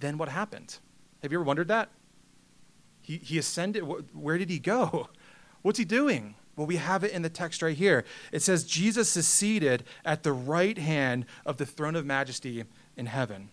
Then 0.00 0.18
what 0.18 0.28
happened? 0.28 0.78
Have 1.22 1.32
you 1.32 1.38
ever 1.38 1.44
wondered 1.44 1.68
that? 1.68 1.90
He, 3.00 3.18
he 3.18 3.38
ascended. 3.38 3.80
Where 4.12 4.38
did 4.38 4.50
he 4.50 4.58
go? 4.58 5.08
What's 5.62 5.78
he 5.78 5.84
doing? 5.84 6.34
Well, 6.56 6.66
we 6.66 6.76
have 6.76 7.02
it 7.02 7.12
in 7.12 7.22
the 7.22 7.30
text 7.30 7.62
right 7.62 7.76
here. 7.76 8.04
It 8.30 8.42
says, 8.42 8.64
Jesus 8.64 9.16
is 9.16 9.26
seated 9.26 9.84
at 10.04 10.22
the 10.22 10.32
right 10.32 10.78
hand 10.78 11.26
of 11.44 11.56
the 11.56 11.66
throne 11.66 11.96
of 11.96 12.06
majesty 12.06 12.64
in 12.96 13.06
heaven. 13.06 13.50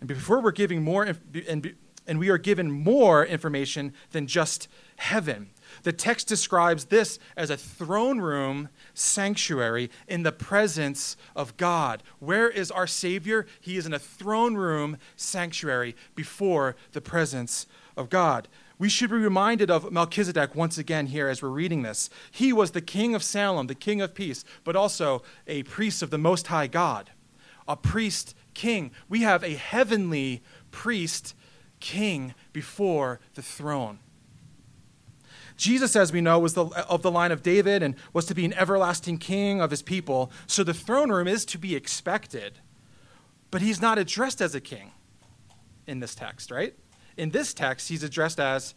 And 0.00 0.08
before 0.08 0.40
we're 0.40 0.50
giving 0.50 0.82
more, 0.82 1.04
and, 1.04 1.74
and 2.06 2.18
we 2.18 2.28
are 2.28 2.38
given 2.38 2.70
more 2.70 3.24
information 3.24 3.92
than 4.10 4.26
just 4.26 4.68
heaven. 4.96 5.50
The 5.82 5.92
text 5.92 6.28
describes 6.28 6.86
this 6.86 7.18
as 7.36 7.50
a 7.50 7.56
throne 7.56 8.20
room 8.20 8.68
sanctuary 8.94 9.90
in 10.08 10.22
the 10.22 10.32
presence 10.32 11.16
of 11.34 11.56
God. 11.56 12.02
Where 12.18 12.48
is 12.48 12.70
our 12.70 12.86
Savior? 12.86 13.46
He 13.60 13.76
is 13.76 13.86
in 13.86 13.94
a 13.94 13.98
throne 13.98 14.54
room 14.54 14.98
sanctuary 15.16 15.94
before 16.14 16.76
the 16.92 17.00
presence 17.00 17.66
of 17.96 18.10
God. 18.10 18.48
We 18.78 18.90
should 18.90 19.08
be 19.08 19.16
reminded 19.16 19.70
of 19.70 19.90
Melchizedek 19.90 20.54
once 20.54 20.76
again 20.76 21.06
here 21.06 21.28
as 21.28 21.40
we're 21.40 21.48
reading 21.48 21.82
this. 21.82 22.10
He 22.30 22.52
was 22.52 22.72
the 22.72 22.82
king 22.82 23.14
of 23.14 23.22
Salem, 23.22 23.68
the 23.68 23.74
king 23.74 24.02
of 24.02 24.14
peace, 24.14 24.44
but 24.64 24.76
also 24.76 25.22
a 25.46 25.62
priest 25.62 26.02
of 26.02 26.10
the 26.10 26.18
Most 26.18 26.48
High 26.48 26.66
God. 26.66 27.10
a 27.68 27.76
priest 27.76 28.34
king. 28.54 28.90
We 29.08 29.22
have 29.22 29.42
a 29.42 29.54
heavenly 29.54 30.42
priest 30.70 31.34
king 31.80 32.34
before 32.52 33.20
the 33.34 33.42
throne. 33.42 33.98
Jesus, 35.56 35.96
as 35.96 36.12
we 36.12 36.20
know, 36.20 36.38
was 36.38 36.54
the, 36.54 36.66
of 36.88 37.02
the 37.02 37.10
line 37.10 37.32
of 37.32 37.42
David 37.42 37.82
and 37.82 37.94
was 38.12 38.26
to 38.26 38.34
be 38.34 38.44
an 38.44 38.52
everlasting 38.54 39.18
king 39.18 39.60
of 39.60 39.70
his 39.70 39.82
people. 39.82 40.30
So 40.46 40.62
the 40.62 40.74
throne 40.74 41.10
room 41.10 41.26
is 41.26 41.44
to 41.46 41.58
be 41.58 41.74
expected. 41.74 42.58
But 43.50 43.62
he's 43.62 43.80
not 43.80 43.98
addressed 43.98 44.40
as 44.40 44.54
a 44.54 44.60
king 44.60 44.92
in 45.86 46.00
this 46.00 46.14
text, 46.14 46.50
right? 46.50 46.74
In 47.16 47.30
this 47.30 47.54
text, 47.54 47.88
he's 47.88 48.02
addressed 48.02 48.38
as 48.38 48.74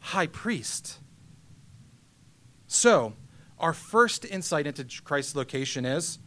high 0.00 0.26
priest. 0.26 0.98
So, 2.66 3.14
our 3.58 3.72
first 3.72 4.24
insight 4.24 4.66
into 4.66 4.84
Christ's 5.02 5.36
location 5.36 5.84
is 5.84 6.18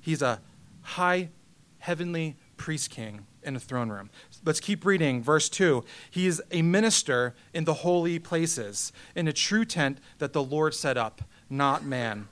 he's 0.00 0.22
a 0.22 0.40
high 0.82 1.30
heavenly 1.78 2.36
priest 2.56 2.90
king 2.90 3.26
in 3.48 3.56
a 3.56 3.60
throne 3.60 3.88
room. 3.88 4.10
Let's 4.44 4.60
keep 4.60 4.84
reading. 4.84 5.22
Verse 5.22 5.48
2 5.48 5.84
He 6.10 6.26
is 6.26 6.40
a 6.52 6.62
minister 6.62 7.34
in 7.52 7.64
the 7.64 7.74
holy 7.74 8.20
places, 8.20 8.92
in 9.16 9.26
a 9.26 9.32
true 9.32 9.64
tent 9.64 9.98
that 10.18 10.32
the 10.32 10.42
Lord 10.42 10.74
set 10.74 10.96
up, 10.96 11.22
not 11.50 11.84
man. 11.84 12.28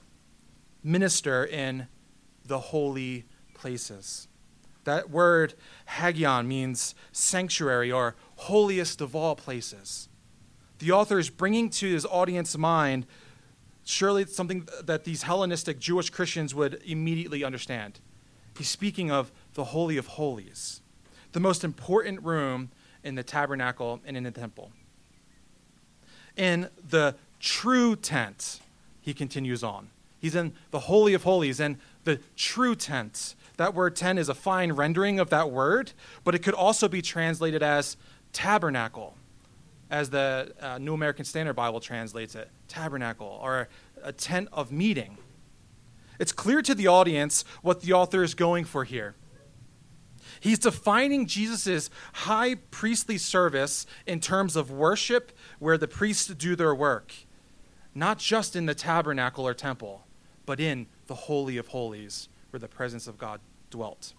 Minister 0.83 1.43
in 1.43 1.87
the 2.45 2.59
holy 2.59 3.25
places. 3.53 4.29
That 4.85 5.09
word 5.09 5.55
hagion 5.85 6.47
means 6.47 6.95
sanctuary 7.11 7.91
or 7.91 8.15
holiest 8.37 9.01
of 9.01 9.15
all 9.15 9.35
places. 9.35 10.07
The 10.79 10.91
author 10.91 11.19
is 11.19 11.29
bringing 11.29 11.69
to 11.71 11.91
his 11.91 12.05
audience 12.05 12.57
mind 12.57 13.05
surely 13.83 14.21
it's 14.21 14.35
something 14.35 14.67
that 14.83 15.05
these 15.05 15.23
Hellenistic 15.23 15.79
Jewish 15.79 16.09
Christians 16.09 16.53
would 16.53 16.81
immediately 16.85 17.43
understand. 17.43 17.99
He's 18.57 18.69
speaking 18.69 19.11
of 19.11 19.31
the 19.53 19.65
Holy 19.65 19.97
of 19.97 20.07
Holies, 20.07 20.81
the 21.31 21.39
most 21.39 21.63
important 21.63 22.23
room 22.23 22.69
in 23.03 23.15
the 23.15 23.23
tabernacle 23.23 24.01
and 24.05 24.17
in 24.17 24.23
the 24.23 24.31
temple. 24.31 24.71
In 26.35 26.69
the 26.89 27.15
true 27.39 27.95
tent, 27.95 28.59
he 29.01 29.13
continues 29.13 29.63
on. 29.63 29.89
He's 30.19 30.35
in 30.35 30.53
the 30.71 30.79
Holy 30.79 31.13
of 31.13 31.23
Holies 31.23 31.59
and 31.59 31.77
the 32.03 32.19
true 32.35 32.75
tent. 32.75 33.35
That 33.57 33.73
word 33.73 33.95
tent 33.95 34.19
is 34.19 34.29
a 34.29 34.33
fine 34.33 34.73
rendering 34.73 35.19
of 35.19 35.29
that 35.29 35.51
word, 35.51 35.93
but 36.23 36.35
it 36.35 36.39
could 36.39 36.53
also 36.53 36.87
be 36.87 37.01
translated 37.01 37.63
as 37.63 37.97
tabernacle 38.33 39.15
as 39.89 40.09
the 40.09 40.53
uh, 40.59 40.77
New 40.77 40.93
American 40.93 41.25
Standard 41.25 41.53
Bible 41.53 41.79
translates 41.79 42.35
it, 42.35 42.49
tabernacle, 42.67 43.39
or 43.41 43.69
a 44.03 44.11
tent 44.11 44.49
of 44.51 44.71
meeting. 44.71 45.17
It's 46.19 46.31
clear 46.31 46.61
to 46.63 46.75
the 46.75 46.87
audience 46.87 47.45
what 47.61 47.81
the 47.81 47.93
author 47.93 48.23
is 48.23 48.33
going 48.33 48.65
for 48.65 48.83
here. 48.83 49.15
He's 50.39 50.59
defining 50.59 51.25
Jesus' 51.25 51.89
high 52.13 52.55
priestly 52.55 53.17
service 53.17 53.85
in 54.05 54.19
terms 54.19 54.55
of 54.55 54.71
worship, 54.71 55.31
where 55.59 55.77
the 55.77 55.87
priests 55.87 56.27
do 56.27 56.55
their 56.55 56.75
work, 56.75 57.13
not 57.95 58.19
just 58.19 58.55
in 58.55 58.65
the 58.65 58.75
tabernacle 58.75 59.47
or 59.47 59.53
temple, 59.53 60.05
but 60.45 60.59
in 60.59 60.87
the 61.07 61.15
Holy 61.15 61.57
of 61.57 61.67
Holies, 61.67 62.29
where 62.51 62.59
the 62.59 62.67
presence 62.67 63.07
of 63.07 63.17
God 63.17 63.39
dwelt. 63.69 64.13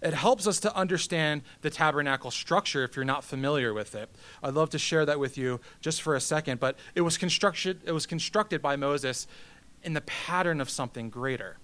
It 0.00 0.14
helps 0.14 0.46
us 0.46 0.60
to 0.60 0.74
understand 0.76 1.42
the 1.60 1.70
tabernacle 1.70 2.30
structure 2.30 2.84
if 2.84 2.96
you're 2.96 3.04
not 3.04 3.24
familiar 3.24 3.72
with 3.72 3.94
it. 3.94 4.10
I'd 4.42 4.54
love 4.54 4.70
to 4.70 4.78
share 4.78 5.04
that 5.06 5.18
with 5.18 5.36
you 5.36 5.60
just 5.80 6.02
for 6.02 6.14
a 6.14 6.20
second, 6.20 6.60
but 6.60 6.76
it 6.94 7.02
was 7.02 7.18
constructed, 7.18 7.80
it 7.84 7.92
was 7.92 8.06
constructed 8.06 8.62
by 8.62 8.76
Moses 8.76 9.26
in 9.82 9.92
the 9.94 10.00
pattern 10.02 10.60
of 10.60 10.70
something 10.70 11.10
greater. 11.10 11.58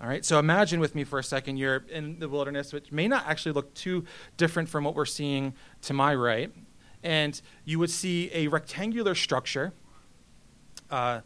All 0.00 0.08
right, 0.08 0.24
so 0.24 0.38
imagine 0.38 0.78
with 0.78 0.94
me 0.94 1.02
for 1.02 1.18
a 1.18 1.24
second 1.24 1.56
you're 1.56 1.84
in 1.90 2.20
the 2.20 2.28
wilderness, 2.28 2.72
which 2.72 2.92
may 2.92 3.08
not 3.08 3.26
actually 3.26 3.52
look 3.52 3.74
too 3.74 4.04
different 4.36 4.68
from 4.68 4.84
what 4.84 4.94
we're 4.94 5.04
seeing 5.04 5.54
to 5.82 5.92
my 5.92 6.14
right. 6.14 6.52
And 7.02 7.40
you 7.64 7.78
would 7.80 7.90
see 7.90 8.30
a 8.32 8.46
rectangular 8.48 9.14
structure. 9.14 9.72
Uh, 10.90 11.20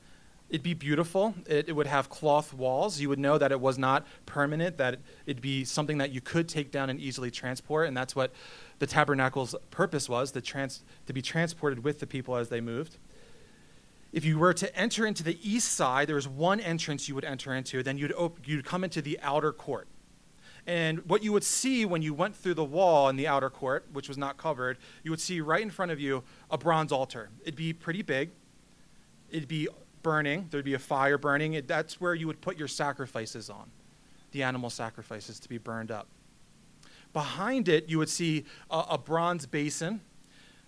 It'd 0.53 0.63
be 0.63 0.75
beautiful. 0.75 1.35
It, 1.47 1.71
it, 1.71 1.73
would 1.73 1.87
have 1.87 2.11
cloth 2.11 2.53
walls. 2.53 3.01
You 3.01 3.09
would 3.09 3.19
know 3.19 3.39
that 3.39 3.53
it 3.53 3.61
was 3.61 3.79
not 3.79 4.07
permanent, 4.27 4.77
that 4.77 4.99
it'd 5.25 5.41
be 5.41 5.65
something 5.65 5.97
that 5.97 6.11
you 6.13 6.21
could 6.21 6.47
take 6.47 6.71
down 6.71 6.91
and 6.91 7.01
easily 7.01 7.31
transport. 7.31 7.89
And 7.89 7.97
that's 7.97 8.15
what 8.15 8.35
the 8.79 8.87
tabernacle's 8.87 9.55
purpose 9.71 10.11
was 10.11 10.31
trans, 10.43 10.85
to 11.07 11.15
be 11.15 11.23
transported 11.23 11.83
with 11.83 12.01
the 12.01 12.07
people 12.07 12.37
as 12.37 12.51
they 12.51 12.61
moved. 12.61 12.99
If 14.13 14.25
you 14.25 14.39
were 14.39 14.53
to 14.55 14.77
enter 14.77 15.07
into 15.07 15.23
the 15.23 15.39
east 15.43 15.73
side, 15.73 16.09
there 16.09 16.17
was 16.17 16.29
one 16.29 16.61
entrance 16.61 17.09
you 17.09 17.15
would 17.15 17.25
enter 17.25 17.55
into. 17.55 17.83
Then 17.83 17.97
you'd, 17.97 18.13
op- 18.13 18.47
you'd 18.47 18.65
come 18.65 18.85
into 18.85 19.01
the 19.01 19.19
outer 19.23 19.53
court. 19.53 19.89
And 20.67 21.01
what 21.09 21.25
you 21.25 21.33
would 21.33 21.45
see 21.45 21.85
when 21.85 22.03
you 22.03 22.15
went 22.15 22.37
through 22.37 22.55
the 22.55 22.65
wall 22.65 23.09
in 23.09 23.17
the 23.17 23.27
outer 23.27 23.51
court, 23.51 23.87
which 23.93 24.09
was 24.09 24.19
not 24.19 24.37
covered, 24.37 24.79
you 25.03 25.11
would 25.11 25.21
see 25.21 25.41
right 25.41 25.63
in 25.63 25.71
front 25.71 25.91
of 25.91 25.99
you 25.99 26.23
a 26.51 26.59
bronze 26.59 26.93
altar. 26.93 27.31
It'd 27.43 27.57
be 27.57 27.73
pretty 27.73 28.03
big. 28.03 28.31
It'd 29.31 29.49
be 29.49 29.67
burning, 30.03 30.49
there'd 30.51 30.65
be 30.65 30.75
a 30.75 30.79
fire 30.79 31.17
burning. 31.17 31.55
It, 31.55 31.67
that's 31.67 32.01
where 32.01 32.15
you 32.15 32.27
would 32.27 32.41
put 32.41 32.59
your 32.59 32.69
sacrifices 32.69 33.49
on, 33.49 33.71
the 34.33 34.43
animal 34.43 34.69
sacrifices 34.69 35.41
to 35.41 35.49
be 35.49 35.59
burned 35.59 35.91
up. 35.91 36.07
Behind 37.13 37.69
it, 37.69 37.89
you 37.89 37.99
would 37.99 38.09
see 38.09 38.45
a, 38.71 38.85
a 38.91 38.99
bronze 38.99 39.47
basin 39.47 40.01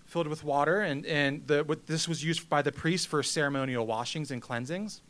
filled 0.07 0.29
with 0.29 0.45
water, 0.45 0.81
and, 0.81 1.05
and 1.07 1.47
the, 1.47 1.65
what, 1.65 1.87
this 1.87 2.09
was 2.09 2.23
used 2.23 2.49
by 2.49 2.63
the 2.63 2.73
priests 2.73 3.07
for 3.07 3.23
ceremonial 3.23 3.87
washings 3.87 4.31
and 4.31 4.41
cleansings 4.41 5.01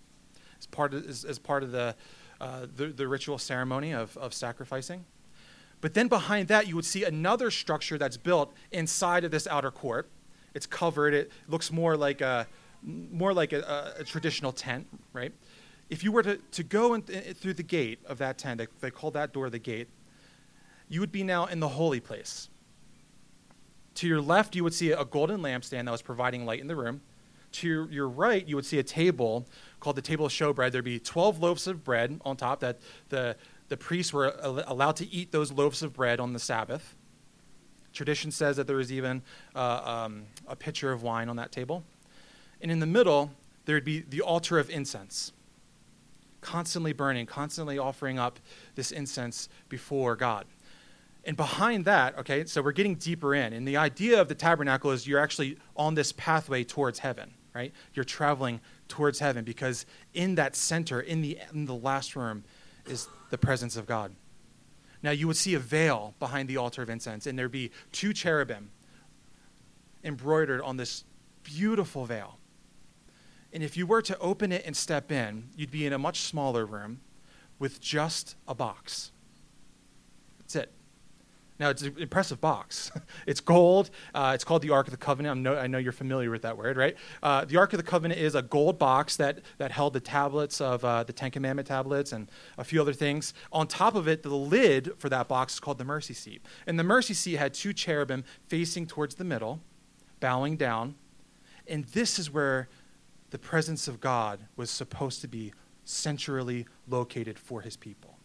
as 0.58 0.66
part 0.66 0.94
of, 0.94 1.08
as, 1.08 1.24
as 1.24 1.38
part 1.38 1.62
of 1.62 1.72
the, 1.72 1.94
uh, 2.40 2.66
the, 2.76 2.86
the, 2.86 3.06
ritual 3.06 3.38
ceremony 3.38 3.92
of, 3.92 4.16
of 4.16 4.32
sacrificing. 4.32 5.04
But 5.80 5.94
then 5.94 6.08
behind 6.08 6.48
that, 6.48 6.66
you 6.68 6.76
would 6.76 6.84
see 6.84 7.04
another 7.04 7.50
structure 7.50 7.98
that's 7.98 8.16
built 8.16 8.54
inside 8.72 9.24
of 9.24 9.30
this 9.30 9.46
outer 9.46 9.70
court. 9.70 10.08
It's 10.54 10.66
covered, 10.66 11.12
it 11.12 11.32
looks 11.48 11.70
more 11.70 11.96
like 11.96 12.20
a 12.20 12.46
more 12.84 13.32
like 13.32 13.52
a, 13.52 13.94
a, 13.98 14.04
traditional 14.04 14.52
tent, 14.52 14.86
right? 15.14 15.32
If 15.88 16.04
you 16.04 16.12
were 16.12 16.22
to, 16.22 16.36
to 16.36 16.62
go 16.62 16.94
in, 16.94 17.02
through 17.02 17.54
the 17.54 17.62
gate 17.62 17.98
of 18.06 18.18
that 18.18 18.36
tent, 18.36 18.58
they, 18.58 18.66
they 18.80 18.90
call 18.90 19.10
that 19.12 19.32
door 19.32 19.48
the 19.48 19.58
gate, 19.58 19.88
you 20.88 21.00
would 21.00 21.12
be 21.12 21.22
now 21.22 21.46
in 21.46 21.60
the 21.60 21.68
holy 21.68 22.00
place. 22.00 22.50
To 23.96 24.08
your 24.08 24.20
left, 24.20 24.56
you 24.56 24.64
would 24.64 24.74
see 24.74 24.90
a 24.90 25.04
golden 25.04 25.40
lampstand 25.40 25.84
that 25.84 25.90
was 25.90 26.02
providing 26.02 26.44
light 26.44 26.60
in 26.60 26.66
the 26.66 26.76
room. 26.76 27.00
To 27.52 27.88
your, 27.88 28.08
right, 28.08 28.46
you 28.46 28.56
would 28.56 28.66
see 28.66 28.80
a 28.80 28.82
table 28.82 29.46
called 29.78 29.94
the 29.94 30.02
table 30.02 30.26
of 30.26 30.32
showbread. 30.32 30.72
There'd 30.72 30.84
be 30.84 30.98
12 30.98 31.40
loaves 31.40 31.68
of 31.68 31.84
bread 31.84 32.20
on 32.24 32.36
top 32.36 32.60
that 32.60 32.80
the, 33.10 33.36
the 33.68 33.76
priests 33.76 34.12
were 34.12 34.34
allowed 34.42 34.96
to 34.96 35.08
eat 35.12 35.30
those 35.30 35.52
loaves 35.52 35.82
of 35.82 35.92
bread 35.92 36.18
on 36.18 36.32
the 36.32 36.40
Sabbath. 36.40 36.96
Tradition 37.92 38.32
says 38.32 38.56
that 38.56 38.66
there 38.66 38.76
was 38.76 38.90
even 38.90 39.22
uh, 39.54 40.04
um, 40.06 40.24
a 40.48 40.56
pitcher 40.56 40.90
of 40.90 41.04
wine 41.04 41.28
on 41.28 41.36
that 41.36 41.52
table. 41.52 41.84
And 42.60 42.72
in 42.72 42.80
the 42.80 42.86
middle, 42.86 43.30
there 43.66 43.76
would 43.76 43.84
be 43.84 44.00
the 44.00 44.20
altar 44.20 44.58
of 44.58 44.68
incense, 44.68 45.32
constantly 46.40 46.92
burning, 46.92 47.26
constantly 47.26 47.78
offering 47.78 48.18
up 48.18 48.40
this 48.74 48.90
incense 48.90 49.48
before 49.68 50.16
God. 50.16 50.46
And 51.26 51.36
behind 51.36 51.86
that, 51.86 52.18
okay, 52.18 52.44
so 52.44 52.60
we're 52.60 52.72
getting 52.72 52.96
deeper 52.96 53.34
in. 53.34 53.52
And 53.52 53.66
the 53.66 53.78
idea 53.78 54.20
of 54.20 54.28
the 54.28 54.34
tabernacle 54.34 54.90
is 54.90 55.06
you're 55.06 55.20
actually 55.20 55.56
on 55.76 55.94
this 55.94 56.12
pathway 56.12 56.64
towards 56.64 56.98
heaven, 56.98 57.32
right? 57.54 57.72
You're 57.94 58.04
traveling 58.04 58.60
towards 58.88 59.18
heaven 59.18 59.44
because 59.44 59.86
in 60.12 60.34
that 60.34 60.54
center, 60.54 61.00
in 61.00 61.22
the, 61.22 61.38
in 61.52 61.64
the 61.64 61.74
last 61.74 62.14
room, 62.14 62.44
is 62.86 63.08
the 63.30 63.38
presence 63.38 63.76
of 63.76 63.86
God. 63.86 64.14
Now, 65.02 65.10
you 65.10 65.26
would 65.26 65.36
see 65.36 65.54
a 65.54 65.58
veil 65.58 66.14
behind 66.18 66.48
the 66.48 66.56
altar 66.56 66.82
of 66.82 66.90
incense, 66.90 67.26
and 67.26 67.38
there'd 67.38 67.50
be 67.50 67.70
two 67.92 68.12
cherubim 68.12 68.70
embroidered 70.02 70.60
on 70.60 70.76
this 70.76 71.04
beautiful 71.42 72.04
veil. 72.04 72.38
And 73.52 73.62
if 73.62 73.76
you 73.76 73.86
were 73.86 74.02
to 74.02 74.18
open 74.18 74.50
it 74.52 74.64
and 74.66 74.76
step 74.76 75.12
in, 75.12 75.50
you'd 75.56 75.70
be 75.70 75.86
in 75.86 75.92
a 75.92 75.98
much 75.98 76.20
smaller 76.20 76.66
room 76.66 77.00
with 77.58 77.80
just 77.80 78.34
a 78.48 78.54
box. 78.54 79.12
That's 80.40 80.56
it. 80.56 80.72
Now, 81.58 81.70
it's 81.70 81.82
an 81.82 81.94
impressive 81.98 82.40
box. 82.40 82.90
it's 83.26 83.40
gold. 83.40 83.90
Uh, 84.12 84.32
it's 84.34 84.42
called 84.42 84.62
the 84.62 84.70
Ark 84.70 84.88
of 84.88 84.90
the 84.90 84.96
Covenant. 84.96 85.40
No, 85.40 85.56
i 85.56 85.68
know 85.68 85.78
you're 85.78 85.92
familiar 85.92 86.30
with 86.30 86.42
that 86.42 86.58
word, 86.58 86.76
right? 86.76 86.96
Uh, 87.22 87.44
the 87.44 87.56
Ark 87.56 87.72
of 87.72 87.76
the 87.76 87.84
Covenant 87.84 88.20
is 88.20 88.34
a 88.34 88.42
gold 88.42 88.76
box 88.76 89.16
that, 89.16 89.38
that 89.58 89.70
held 89.70 89.92
the 89.92 90.00
tablets 90.00 90.60
of 90.60 90.84
uh, 90.84 91.04
the 91.04 91.12
Ten 91.12 91.30
Commandment 91.30 91.68
tablets 91.68 92.12
and 92.12 92.28
a 92.58 92.64
few 92.64 92.80
other 92.80 92.92
things. 92.92 93.34
On 93.52 93.68
top 93.68 93.94
of 93.94 94.08
it, 94.08 94.24
the 94.24 94.34
lid 94.34 94.92
for 94.98 95.08
that 95.08 95.28
box 95.28 95.54
is 95.54 95.60
called 95.60 95.78
the 95.78 95.84
mercy 95.84 96.14
seat. 96.14 96.42
And 96.66 96.76
the 96.76 96.84
mercy 96.84 97.14
seat 97.14 97.36
had 97.36 97.54
two 97.54 97.72
cherubim 97.72 98.24
facing 98.48 98.88
towards 98.88 99.14
the 99.14 99.24
middle, 99.24 99.60
bowing 100.18 100.56
down. 100.56 100.96
And 101.68 101.84
this 101.84 102.18
is 102.18 102.32
where 102.32 102.68
the 103.30 103.38
presence 103.38 103.86
of 103.86 104.00
God 104.00 104.40
was 104.56 104.70
supposed 104.70 105.20
to 105.20 105.28
be 105.28 105.52
centrally 105.84 106.66
located 106.88 107.38
for 107.38 107.60
his 107.60 107.76
people. 107.76 108.18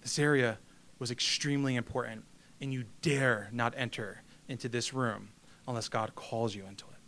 This 0.00 0.18
area 0.18 0.58
was 1.00 1.10
extremely 1.10 1.74
important, 1.74 2.24
and 2.60 2.72
you 2.72 2.84
dare 3.02 3.48
not 3.50 3.74
enter 3.76 4.22
into 4.48 4.68
this 4.68 4.94
room 4.94 5.30
unless 5.66 5.88
God 5.88 6.14
calls 6.14 6.54
you 6.54 6.64
into 6.66 6.84
it, 6.84 7.00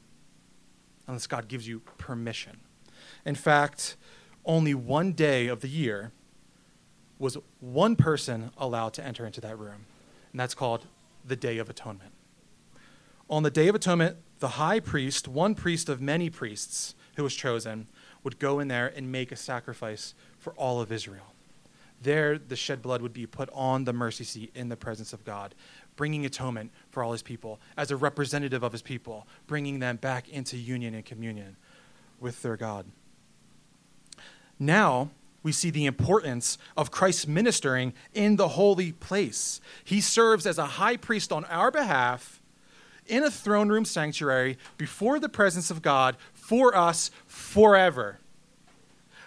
unless 1.06 1.28
God 1.28 1.46
gives 1.46 1.68
you 1.68 1.80
permission. 1.98 2.58
In 3.24 3.34
fact, 3.34 3.96
only 4.44 4.74
one 4.74 5.12
day 5.12 5.46
of 5.46 5.60
the 5.60 5.68
year 5.68 6.10
was 7.18 7.36
one 7.60 7.94
person 7.94 8.50
allowed 8.56 8.94
to 8.94 9.04
enter 9.04 9.26
into 9.26 9.40
that 9.42 9.58
room, 9.58 9.86
and 10.32 10.40
that's 10.40 10.54
called 10.54 10.86
the 11.24 11.36
Day 11.36 11.58
of 11.58 11.70
Atonement. 11.70 12.12
On 13.30 13.42
the 13.42 13.50
Day 13.50 13.68
of 13.68 13.74
Atonement, 13.74 14.16
the 14.40 14.48
high 14.48 14.80
priest, 14.80 15.28
one 15.28 15.54
priest 15.54 15.88
of 15.88 16.00
many 16.00 16.28
priests 16.30 16.94
who 17.16 17.22
was 17.22 17.34
chosen, 17.34 17.86
would 18.24 18.38
go 18.38 18.58
in 18.58 18.68
there 18.68 18.92
and 18.94 19.12
make 19.12 19.30
a 19.30 19.36
sacrifice 19.36 20.14
for 20.38 20.52
all 20.54 20.80
of 20.80 20.90
Israel. 20.90 21.34
There, 22.02 22.38
the 22.38 22.56
shed 22.56 22.82
blood 22.82 23.02
would 23.02 23.12
be 23.12 23.26
put 23.26 23.48
on 23.52 23.84
the 23.84 23.92
mercy 23.92 24.24
seat 24.24 24.50
in 24.54 24.68
the 24.68 24.76
presence 24.76 25.12
of 25.12 25.24
God, 25.24 25.54
bringing 25.96 26.26
atonement 26.26 26.72
for 26.90 27.02
all 27.02 27.12
his 27.12 27.22
people, 27.22 27.60
as 27.76 27.90
a 27.90 27.96
representative 27.96 28.62
of 28.62 28.72
his 28.72 28.82
people, 28.82 29.26
bringing 29.46 29.78
them 29.78 29.96
back 29.96 30.28
into 30.28 30.56
union 30.56 30.94
and 30.94 31.04
communion 31.04 31.56
with 32.18 32.42
their 32.42 32.56
God. 32.56 32.86
Now, 34.58 35.10
we 35.42 35.52
see 35.52 35.70
the 35.70 35.86
importance 35.86 36.56
of 36.76 36.90
Christ 36.90 37.26
ministering 37.26 37.94
in 38.14 38.36
the 38.36 38.48
holy 38.48 38.92
place. 38.92 39.60
He 39.84 40.00
serves 40.00 40.46
as 40.46 40.58
a 40.58 40.66
high 40.66 40.96
priest 40.96 41.32
on 41.32 41.44
our 41.46 41.70
behalf 41.70 42.40
in 43.06 43.24
a 43.24 43.30
throne 43.30 43.68
room 43.68 43.84
sanctuary 43.84 44.56
before 44.76 45.18
the 45.18 45.28
presence 45.28 45.70
of 45.70 45.82
God 45.82 46.16
for 46.32 46.76
us 46.76 47.10
forever. 47.26 48.18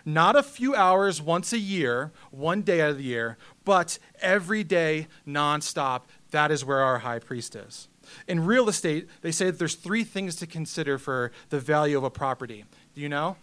Not 0.05 0.35
a 0.35 0.43
few 0.43 0.75
hours 0.75 1.19
once 1.19 1.51
a 1.51 1.57
year, 1.57 2.11
one 2.29 2.61
day 2.61 2.79
out 2.79 2.91
of 2.91 2.97
the 2.99 3.03
year, 3.03 3.37
but 3.63 3.97
every 4.21 4.63
day, 4.63 5.07
nonstop. 5.27 6.03
That 6.29 6.51
is 6.51 6.63
where 6.63 6.81
our 6.81 6.99
high 6.99 7.19
priest 7.19 7.55
is. 7.55 7.87
In 8.27 8.45
real 8.45 8.69
estate, 8.69 9.09
they 9.21 9.31
say 9.31 9.45
that 9.45 9.57
there's 9.57 9.73
three 9.73 10.03
things 10.03 10.35
to 10.35 10.45
consider 10.47 10.99
for 10.99 11.31
the 11.49 11.59
value 11.59 11.97
of 11.97 12.03
a 12.03 12.11
property. 12.11 12.65
Do 12.93 13.01
you 13.01 13.09
know? 13.09 13.35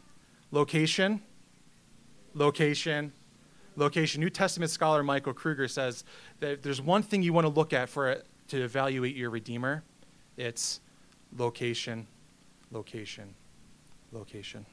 Location, 0.52 1.20
location, 2.34 3.12
location. 3.76 4.20
New 4.20 4.30
Testament 4.30 4.70
scholar 4.70 5.02
Michael 5.02 5.32
Kruger 5.32 5.66
says 5.66 6.04
that 6.38 6.62
there's 6.62 6.80
one 6.80 7.02
thing 7.02 7.24
you 7.24 7.32
want 7.32 7.46
to 7.46 7.52
look 7.52 7.72
at 7.72 7.88
for 7.88 8.08
it 8.08 8.24
to 8.48 8.62
evaluate 8.62 9.16
your 9.16 9.30
redeemer. 9.30 9.82
It's 10.36 10.80
location, 11.36 12.06
location, 12.70 13.34
location. 14.12 14.66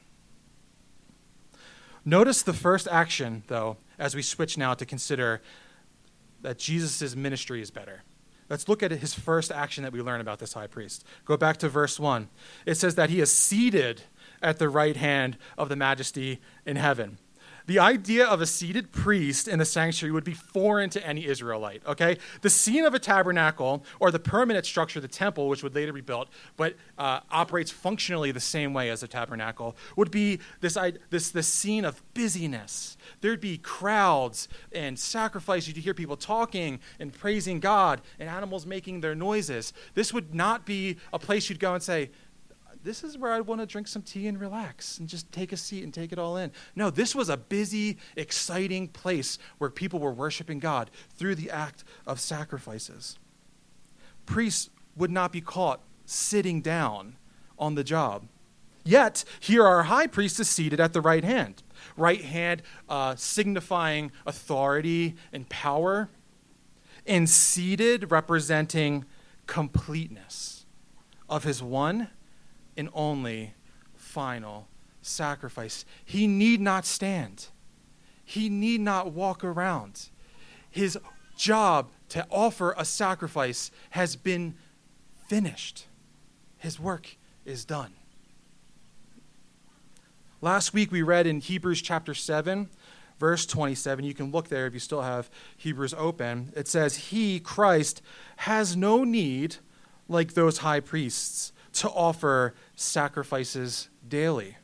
Notice 2.04 2.42
the 2.42 2.52
first 2.52 2.88
action, 2.90 3.42
though, 3.46 3.76
as 3.98 4.14
we 4.14 4.22
switch 4.22 4.56
now 4.56 4.74
to 4.74 4.86
consider 4.86 5.42
that 6.42 6.58
Jesus' 6.58 7.14
ministry 7.14 7.60
is 7.60 7.70
better. 7.70 8.02
Let's 8.48 8.68
look 8.68 8.82
at 8.82 8.90
his 8.90 9.14
first 9.14 9.52
action 9.52 9.84
that 9.84 9.92
we 9.92 10.02
learn 10.02 10.20
about 10.20 10.38
this 10.40 10.54
high 10.54 10.66
priest. 10.66 11.04
Go 11.24 11.36
back 11.36 11.58
to 11.58 11.68
verse 11.68 12.00
1. 12.00 12.28
It 12.66 12.74
says 12.74 12.96
that 12.96 13.10
he 13.10 13.20
is 13.20 13.30
seated 13.30 14.02
at 14.42 14.58
the 14.58 14.68
right 14.68 14.96
hand 14.96 15.36
of 15.56 15.68
the 15.68 15.76
majesty 15.76 16.40
in 16.66 16.76
heaven. 16.76 17.18
The 17.66 17.78
idea 17.78 18.26
of 18.26 18.40
a 18.40 18.46
seated 18.46 18.92
priest 18.92 19.48
in 19.48 19.58
the 19.58 19.64
sanctuary 19.64 20.12
would 20.12 20.24
be 20.24 20.34
foreign 20.34 20.90
to 20.90 21.06
any 21.06 21.26
Israelite, 21.26 21.82
okay? 21.86 22.18
The 22.40 22.50
scene 22.50 22.84
of 22.84 22.94
a 22.94 22.98
tabernacle, 22.98 23.84
or 23.98 24.10
the 24.10 24.18
permanent 24.18 24.66
structure, 24.66 24.98
of 24.98 25.02
the 25.02 25.08
temple, 25.08 25.48
which 25.48 25.62
would 25.62 25.74
later 25.74 25.92
be 25.92 26.00
built, 26.00 26.28
but 26.56 26.74
uh, 26.98 27.20
operates 27.30 27.70
functionally 27.70 28.32
the 28.32 28.40
same 28.40 28.72
way 28.72 28.90
as 28.90 29.02
a 29.02 29.08
tabernacle, 29.08 29.76
would 29.96 30.10
be 30.10 30.40
this, 30.60 30.76
this, 31.10 31.30
this 31.30 31.48
scene 31.48 31.84
of 31.84 32.02
busyness. 32.14 32.96
There'd 33.20 33.40
be 33.40 33.58
crowds 33.58 34.48
and 34.72 34.98
sacrifice. 34.98 35.66
You'd 35.66 35.76
hear 35.76 35.94
people 35.94 36.16
talking 36.16 36.80
and 36.98 37.12
praising 37.12 37.60
God 37.60 38.00
and 38.18 38.28
animals 38.28 38.66
making 38.66 39.00
their 39.00 39.14
noises. 39.14 39.72
This 39.94 40.12
would 40.12 40.34
not 40.34 40.66
be 40.66 40.96
a 41.12 41.18
place 41.18 41.48
you'd 41.48 41.60
go 41.60 41.74
and 41.74 41.82
say, 41.82 42.10
this 42.82 43.04
is 43.04 43.18
where 43.18 43.32
I 43.32 43.40
want 43.40 43.60
to 43.60 43.66
drink 43.66 43.88
some 43.88 44.02
tea 44.02 44.26
and 44.26 44.40
relax 44.40 44.98
and 44.98 45.08
just 45.08 45.30
take 45.32 45.52
a 45.52 45.56
seat 45.56 45.84
and 45.84 45.92
take 45.92 46.12
it 46.12 46.18
all 46.18 46.36
in. 46.36 46.52
No, 46.74 46.90
this 46.90 47.14
was 47.14 47.28
a 47.28 47.36
busy, 47.36 47.98
exciting 48.16 48.88
place 48.88 49.38
where 49.58 49.70
people 49.70 49.98
were 49.98 50.12
worshiping 50.12 50.58
God 50.58 50.90
through 51.14 51.34
the 51.34 51.50
act 51.50 51.84
of 52.06 52.20
sacrifices. 52.20 53.18
Priests 54.26 54.70
would 54.96 55.10
not 55.10 55.32
be 55.32 55.40
caught 55.40 55.80
sitting 56.04 56.60
down 56.60 57.16
on 57.58 57.74
the 57.74 57.84
job. 57.84 58.26
Yet, 58.84 59.24
here 59.40 59.66
our 59.66 59.84
high 59.84 60.06
priest 60.06 60.40
is 60.40 60.48
seated 60.48 60.80
at 60.80 60.92
the 60.92 61.00
right 61.00 61.24
hand. 61.24 61.62
Right 61.96 62.22
hand 62.22 62.62
uh, 62.88 63.14
signifying 63.16 64.10
authority 64.26 65.16
and 65.32 65.48
power, 65.48 66.08
and 67.06 67.28
seated 67.28 68.10
representing 68.10 69.04
completeness 69.46 70.66
of 71.28 71.44
his 71.44 71.62
one 71.62 72.08
and 72.80 72.88
only 72.94 73.52
final 73.94 74.66
sacrifice. 75.02 75.84
He 76.02 76.26
need 76.26 76.60
not 76.60 76.86
stand, 76.86 77.46
he 78.24 78.48
need 78.48 78.80
not 78.80 79.12
walk 79.12 79.44
around. 79.44 80.08
His 80.70 80.98
job 81.36 81.90
to 82.08 82.26
offer 82.30 82.74
a 82.76 82.84
sacrifice 82.84 83.70
has 83.90 84.16
been 84.16 84.54
finished, 85.28 85.86
his 86.58 86.80
work 86.80 87.16
is 87.44 87.64
done. 87.64 87.92
Last 90.40 90.72
week 90.72 90.90
we 90.90 91.02
read 91.02 91.26
in 91.26 91.40
Hebrews 91.40 91.82
chapter 91.82 92.14
7, 92.14 92.70
verse 93.18 93.44
27. 93.44 94.06
You 94.06 94.14
can 94.14 94.30
look 94.30 94.48
there 94.48 94.66
if 94.66 94.72
you 94.72 94.80
still 94.80 95.02
have 95.02 95.28
Hebrews 95.58 95.92
open. 95.98 96.50
It 96.56 96.66
says, 96.66 96.96
He, 96.96 97.40
Christ, 97.40 98.00
has 98.36 98.74
no 98.74 99.04
need, 99.04 99.56
like 100.08 100.32
those 100.32 100.58
high 100.58 100.80
priests, 100.80 101.52
to 101.74 101.90
offer 101.90 102.54
sacrifices 102.80 103.88
daily. 104.06 104.56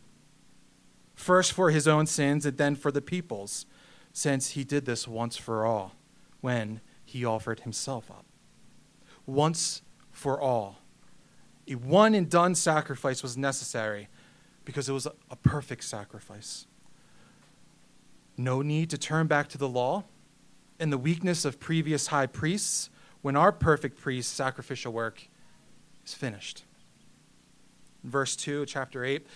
First 1.15 1.53
for 1.53 1.71
his 1.71 1.87
own 1.87 2.07
sins 2.07 2.47
and 2.47 2.57
then 2.57 2.75
for 2.75 2.91
the 2.91 3.03
people's, 3.03 3.67
since 4.13 4.51
he 4.51 4.65
did 4.65 4.87
this 4.87 5.07
once 5.07 5.37
for 5.37 5.67
all 5.67 5.93
when 6.41 6.81
he 7.05 7.25
offered 7.25 7.61
himself 7.61 8.11
up. 8.11 8.25
Once 9.27 9.83
for 10.11 10.41
all. 10.41 10.79
A 11.69 11.75
one 11.75 12.15
and 12.15 12.31
done 12.31 12.55
sacrifice 12.55 13.23
was 13.23 13.37
necessary 13.37 14.09
because 14.65 14.89
it 14.89 14.93
was 14.93 15.07
a 15.31 15.37
perfect 15.37 15.85
sacrifice. 15.85 16.67
No 18.37 18.63
need 18.63 18.91
to 18.91 18.99
turn 18.99 19.27
back 19.27 19.49
to 19.49 19.59
the 19.59 19.69
law 19.69 20.05
and 20.79 20.93
the 20.93 20.99
weakness 20.99 21.45
of 21.45 21.59
previous 21.59 22.09
high 22.09 22.27
priests 22.27 22.91
when 23.23 23.37
our 23.37 23.53
perfect 23.53 23.99
priest's 23.99 24.33
sacrificial 24.33 24.93
work 24.93 25.29
is 26.05 26.15
finished 26.15 26.66
verse 28.07 28.37
2, 28.37 28.67
chapter 28.67 29.05
8. 29.05 29.27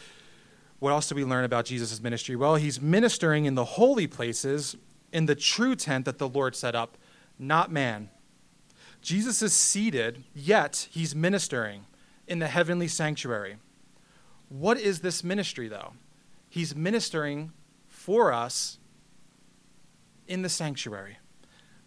What 0.78 0.90
else 0.92 1.08
do 1.08 1.14
we 1.14 1.24
learn 1.24 1.44
about 1.44 1.66
Jesus' 1.66 2.00
ministry? 2.00 2.36
Well, 2.36 2.56
he's 2.56 2.80
ministering 2.80 3.44
in 3.44 3.54
the 3.54 3.64
holy 3.64 4.06
places 4.06 4.76
in 5.12 5.26
the 5.26 5.34
true 5.34 5.76
tent 5.76 6.04
that 6.06 6.18
the 6.18 6.28
Lord 6.28 6.56
set 6.56 6.74
up, 6.74 6.96
not 7.38 7.70
man. 7.70 8.10
Jesus 9.02 9.42
is 9.42 9.52
seated, 9.52 10.24
yet 10.34 10.88
he's 10.90 11.14
ministering 11.14 11.84
in 12.26 12.38
the 12.38 12.48
heavenly 12.48 12.88
sanctuary. 12.88 13.56
What 14.48 14.78
is 14.78 15.00
this 15.00 15.22
ministry, 15.22 15.68
though? 15.68 15.92
He's 16.48 16.74
ministering 16.74 17.52
for 17.86 18.32
us 18.32 18.78
in 20.26 20.42
the 20.42 20.48
sanctuary. 20.48 21.18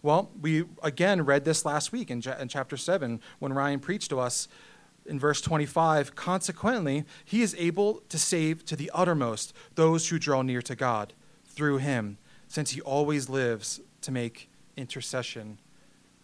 Well, 0.02 0.32
we 0.40 0.66
again 0.82 1.24
read 1.24 1.46
this 1.46 1.66
last 1.66 1.92
week 1.92 2.12
in, 2.12 2.22
chapter 2.22 2.76
7 2.76 3.22
when 3.40 3.54
Ryan 3.54 3.80
preached 3.80 4.10
to 4.10 4.20
us 4.20 4.48
in 5.06 5.20
verse 5.20 5.42
25, 5.42 6.16
consequently, 6.16 7.06
he 7.26 7.42
is 7.42 7.56
able 7.58 8.02
to 8.10 8.18
save 8.18 8.66
to 8.66 8.76
the 8.76 8.92
uttermost 8.94 9.54
those 9.76 10.10
who 10.10 10.20
draw 10.20 10.42
near 10.42 10.62
to 10.62 10.76
God 10.76 11.14
through 11.46 11.78
him, 11.78 12.18
since 12.48 12.72
he 12.72 12.82
always 12.82 13.30
lives 13.30 13.82
to 14.02 14.12
make 14.12 14.50
intercession 14.78 15.60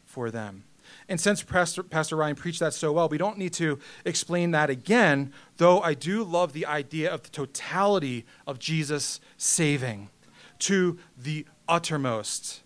for 0.05 0.31
them. 0.31 0.63
And 1.07 1.19
since 1.19 1.43
Pastor, 1.43 1.83
Pastor 1.83 2.15
Ryan 2.15 2.35
preached 2.35 2.59
that 2.59 2.73
so 2.73 2.91
well, 2.91 3.09
we 3.09 3.17
don't 3.17 3.37
need 3.37 3.53
to 3.53 3.79
explain 4.05 4.51
that 4.51 4.69
again, 4.69 5.33
though 5.57 5.81
I 5.81 5.93
do 5.93 6.23
love 6.23 6.53
the 6.53 6.65
idea 6.65 7.13
of 7.13 7.23
the 7.23 7.29
totality 7.29 8.25
of 8.47 8.59
Jesus 8.59 9.19
saving 9.37 10.09
to 10.59 10.97
the 11.17 11.45
uttermost, 11.67 12.63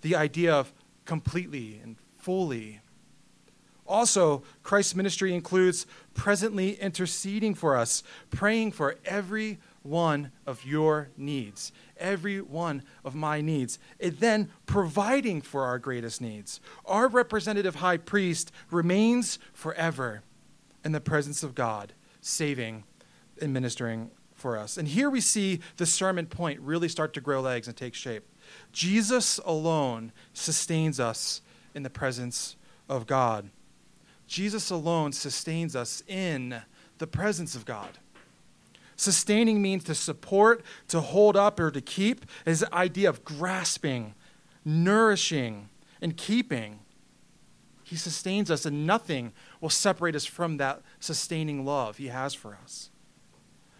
the 0.00 0.16
idea 0.16 0.54
of 0.54 0.72
completely 1.04 1.80
and 1.82 1.96
fully 2.16 2.80
also, 3.86 4.42
Christ's 4.62 4.94
ministry 4.94 5.34
includes 5.34 5.86
presently 6.14 6.74
interceding 6.80 7.54
for 7.54 7.76
us, 7.76 8.02
praying 8.30 8.72
for 8.72 8.96
every 9.04 9.58
one 9.82 10.32
of 10.46 10.64
your 10.64 11.08
needs, 11.16 11.72
every 11.96 12.40
one 12.40 12.82
of 13.04 13.14
my 13.14 13.40
needs, 13.40 13.78
and 14.00 14.14
then 14.14 14.50
providing 14.66 15.40
for 15.40 15.64
our 15.64 15.78
greatest 15.78 16.20
needs. 16.20 16.60
Our 16.84 17.08
representative 17.08 17.76
high 17.76 17.96
priest 17.96 18.50
remains 18.70 19.38
forever 19.52 20.22
in 20.84 20.92
the 20.92 21.00
presence 21.00 21.42
of 21.42 21.54
God, 21.54 21.92
saving 22.20 22.84
and 23.40 23.52
ministering 23.52 24.10
for 24.34 24.56
us. 24.56 24.76
And 24.76 24.88
here 24.88 25.08
we 25.08 25.20
see 25.20 25.60
the 25.76 25.86
sermon 25.86 26.26
point 26.26 26.60
really 26.60 26.88
start 26.88 27.14
to 27.14 27.20
grow 27.20 27.40
legs 27.40 27.68
and 27.68 27.76
take 27.76 27.94
shape. 27.94 28.24
Jesus 28.72 29.38
alone 29.44 30.12
sustains 30.32 31.00
us 31.00 31.42
in 31.74 31.82
the 31.82 31.90
presence 31.90 32.56
of 32.88 33.06
God. 33.06 33.50
Jesus 34.26 34.70
alone 34.70 35.12
sustains 35.12 35.76
us 35.76 36.02
in 36.06 36.62
the 36.98 37.06
presence 37.06 37.54
of 37.54 37.64
God. 37.64 37.98
Sustaining 38.96 39.60
means 39.60 39.84
to 39.84 39.94
support, 39.94 40.64
to 40.88 41.00
hold 41.00 41.36
up, 41.36 41.60
or 41.60 41.70
to 41.70 41.80
keep. 41.80 42.24
Is 42.44 42.60
the 42.60 42.74
idea 42.74 43.08
of 43.08 43.24
grasping 43.24 44.14
nourishing 44.66 45.68
and 46.02 46.16
keeping. 46.16 46.80
He 47.84 47.96
sustains 47.96 48.50
us, 48.50 48.66
and 48.66 48.84
nothing 48.84 49.32
will 49.60 49.70
separate 49.70 50.16
us 50.16 50.26
from 50.26 50.56
that 50.56 50.82
sustaining 50.98 51.64
love 51.64 51.96
He 51.96 52.08
has 52.08 52.34
for 52.34 52.58
us. 52.62 52.90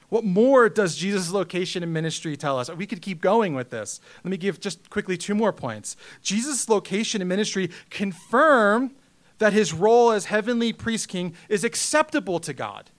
What 0.09 0.25
more 0.25 0.69
does 0.69 0.95
Jesus' 0.95 1.33
location 1.33 1.83
and 1.83 1.93
ministry 1.93 2.37
tell 2.37 2.61
us? 2.61 2.71
We 2.71 2.87
could 2.87 3.03
keep 3.03 3.21
going 3.21 3.57
with 3.57 3.71
this. 3.71 4.01
Let 4.23 4.31
me 4.31 4.37
give 4.37 4.61
just 4.61 4.89
quickly 4.89 5.17
two 5.17 5.35
more 5.35 5.53
points. 5.53 5.97
Jesus' 6.23 6.69
location 6.69 7.21
and 7.21 7.29
ministry 7.29 7.71
confirm 7.91 8.93
that 9.39 9.53
his 9.53 9.73
role 9.73 10.11
as 10.11 10.27
heavenly 10.27 10.73
priest 10.73 11.09
king 11.09 11.35
is 11.49 11.65
acceptable 11.65 12.41
to 12.41 12.53
God. 12.53 12.91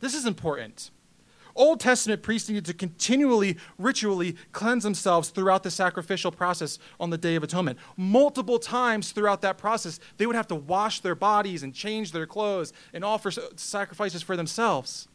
This 0.00 0.14
is 0.14 0.26
important. 0.26 0.90
Old 1.54 1.80
Testament 1.80 2.22
priests 2.22 2.50
needed 2.50 2.66
to 2.66 2.74
continually, 2.74 3.56
ritually 3.78 4.36
cleanse 4.52 4.84
themselves 4.84 5.30
throughout 5.30 5.62
the 5.62 5.70
sacrificial 5.70 6.30
process 6.30 6.78
on 7.00 7.08
the 7.08 7.16
Day 7.16 7.34
of 7.34 7.42
Atonement. 7.42 7.78
Multiple 7.96 8.58
times 8.58 9.12
throughout 9.12 9.40
that 9.40 9.56
process, 9.56 9.98
they 10.18 10.26
would 10.26 10.36
have 10.36 10.48
to 10.48 10.54
wash 10.54 11.00
their 11.00 11.14
bodies 11.14 11.62
and 11.62 11.74
change 11.74 12.12
their 12.12 12.26
clothes 12.26 12.74
and 12.92 13.02
offer 13.02 13.30
sacrifices 13.56 14.22
for 14.22 14.36
themselves. 14.36 15.08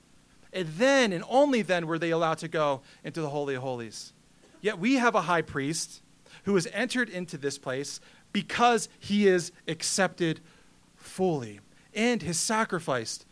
And 0.51 0.67
then, 0.69 1.13
and 1.13 1.23
only 1.29 1.61
then, 1.61 1.85
were 1.85 1.99
they 1.99 2.09
allowed 2.09 2.39
to 2.39 2.47
go 2.47 2.81
into 3.03 3.21
the 3.21 3.29
Holy 3.29 3.53
of 3.53 3.61
Holies. 3.61 4.11
Yet 4.61 4.79
we 4.79 4.95
have 4.95 5.15
a 5.15 5.21
high 5.21 5.43
priest 5.43 6.01
who 6.43 6.55
has 6.55 6.67
entered 6.73 7.09
into 7.09 7.37
this 7.37 7.57
place 7.57 7.99
because 8.33 8.89
he 8.99 9.27
is 9.27 9.51
accepted 9.67 10.39
fully. 10.95 11.59
And 11.93 12.21
his 12.21 12.39
sacrifice 12.39 13.25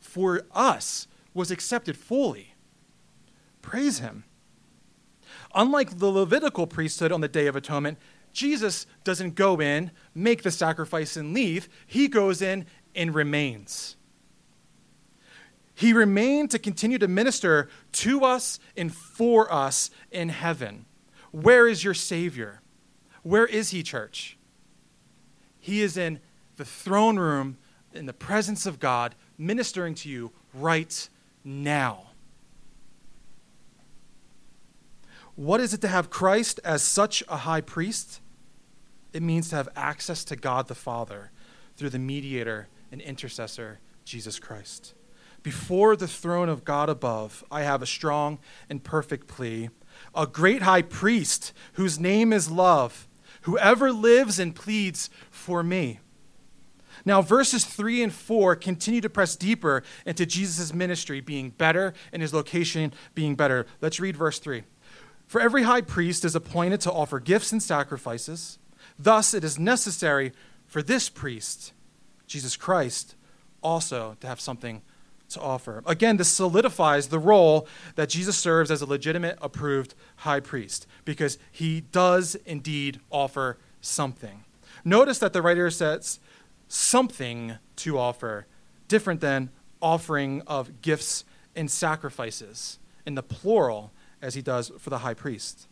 for 0.00 0.42
us 0.52 1.08
was 1.32 1.50
accepted 1.50 1.96
fully. 1.96 2.54
Praise 3.62 3.98
him. 3.98 4.24
Unlike 5.54 5.98
the 5.98 6.10
Levitical 6.10 6.66
priesthood 6.66 7.12
on 7.12 7.20
the 7.20 7.28
Day 7.28 7.46
of 7.46 7.56
Atonement, 7.56 7.98
Jesus 8.32 8.86
doesn't 9.04 9.36
go 9.36 9.60
in, 9.60 9.90
make 10.14 10.42
the 10.42 10.50
sacrifice, 10.50 11.16
and 11.16 11.32
leave. 11.32 11.68
He 11.86 12.08
goes 12.08 12.42
in 12.42 12.66
and 12.94 13.14
remains. 13.14 13.96
He 15.74 15.92
remained 15.92 16.50
to 16.50 16.58
continue 16.58 16.98
to 16.98 17.08
minister 17.08 17.68
to 17.92 18.24
us 18.24 18.60
and 18.76 18.94
for 18.94 19.52
us 19.52 19.90
in 20.10 20.28
heaven. 20.28 20.86
Where 21.34 21.66
is 21.66 21.82
your 21.82 21.94
Savior? 21.94 22.60
Where 23.24 23.44
is 23.44 23.70
he, 23.70 23.82
church? 23.82 24.38
He 25.58 25.82
is 25.82 25.96
in 25.96 26.20
the 26.54 26.64
throne 26.64 27.18
room 27.18 27.56
in 27.92 28.06
the 28.06 28.12
presence 28.12 28.66
of 28.66 28.78
God, 28.78 29.16
ministering 29.36 29.96
to 29.96 30.08
you 30.08 30.30
right 30.52 31.08
now. 31.42 32.10
What 35.34 35.58
is 35.58 35.74
it 35.74 35.80
to 35.80 35.88
have 35.88 36.08
Christ 36.08 36.60
as 36.62 36.82
such 36.84 37.24
a 37.28 37.38
high 37.38 37.62
priest? 37.62 38.20
It 39.12 39.20
means 39.20 39.48
to 39.48 39.56
have 39.56 39.68
access 39.74 40.22
to 40.26 40.36
God 40.36 40.68
the 40.68 40.76
Father 40.76 41.32
through 41.76 41.90
the 41.90 41.98
mediator 41.98 42.68
and 42.92 43.00
intercessor, 43.00 43.80
Jesus 44.04 44.38
Christ. 44.38 44.94
Before 45.42 45.96
the 45.96 46.06
throne 46.06 46.48
of 46.48 46.64
God 46.64 46.88
above, 46.88 47.42
I 47.50 47.62
have 47.62 47.82
a 47.82 47.86
strong 47.86 48.38
and 48.70 48.84
perfect 48.84 49.26
plea. 49.26 49.70
A 50.14 50.26
great 50.26 50.62
high 50.62 50.82
priest 50.82 51.52
whose 51.74 51.98
name 51.98 52.32
is 52.32 52.50
love 52.50 53.08
Whoever 53.44 53.92
lives 53.92 54.38
and 54.38 54.54
pleads 54.54 55.10
for 55.30 55.62
me. 55.62 56.00
Now, 57.04 57.20
verses 57.20 57.66
3 57.66 58.04
and 58.04 58.12
4 58.12 58.56
continue 58.56 59.02
to 59.02 59.10
press 59.10 59.36
deeper 59.36 59.82
into 60.06 60.24
Jesus' 60.24 60.72
ministry 60.72 61.20
being 61.20 61.50
better 61.50 61.92
and 62.10 62.22
his 62.22 62.32
location 62.32 62.94
being 63.14 63.34
better. 63.34 63.66
Let's 63.82 64.00
read 64.00 64.16
verse 64.16 64.38
3. 64.38 64.64
For 65.26 65.42
every 65.42 65.64
high 65.64 65.82
priest 65.82 66.24
is 66.24 66.34
appointed 66.34 66.80
to 66.82 66.92
offer 66.92 67.20
gifts 67.20 67.52
and 67.52 67.62
sacrifices. 67.62 68.58
Thus, 68.98 69.34
it 69.34 69.44
is 69.44 69.58
necessary 69.58 70.32
for 70.66 70.82
this 70.82 71.10
priest, 71.10 71.74
Jesus 72.26 72.56
Christ, 72.56 73.14
also 73.62 74.16
to 74.20 74.26
have 74.26 74.40
something 74.40 74.80
to 75.34 75.40
offer. 75.40 75.82
Again, 75.86 76.16
this 76.16 76.28
solidifies 76.28 77.08
the 77.08 77.18
role 77.18 77.68
that 77.94 78.08
Jesus 78.08 78.36
serves 78.36 78.70
as 78.70 78.82
a 78.82 78.86
legitimate, 78.86 79.38
approved 79.40 79.94
high 80.16 80.40
priest 80.40 80.86
because 81.04 81.38
he 81.52 81.82
does 81.82 82.34
indeed 82.46 83.00
offer 83.10 83.58
something. 83.80 84.44
Notice 84.84 85.18
that 85.18 85.32
the 85.32 85.42
writer 85.42 85.70
says 85.70 86.18
something 86.68 87.58
to 87.76 87.98
offer, 87.98 88.46
different 88.88 89.20
than 89.20 89.50
offering 89.80 90.42
of 90.46 90.80
gifts 90.82 91.24
and 91.54 91.70
sacrifices 91.70 92.78
in 93.06 93.14
the 93.14 93.22
plural 93.22 93.92
as 94.20 94.34
he 94.34 94.42
does 94.42 94.72
for 94.78 94.90
the 94.90 94.98
high 94.98 95.14
priest. 95.14 95.68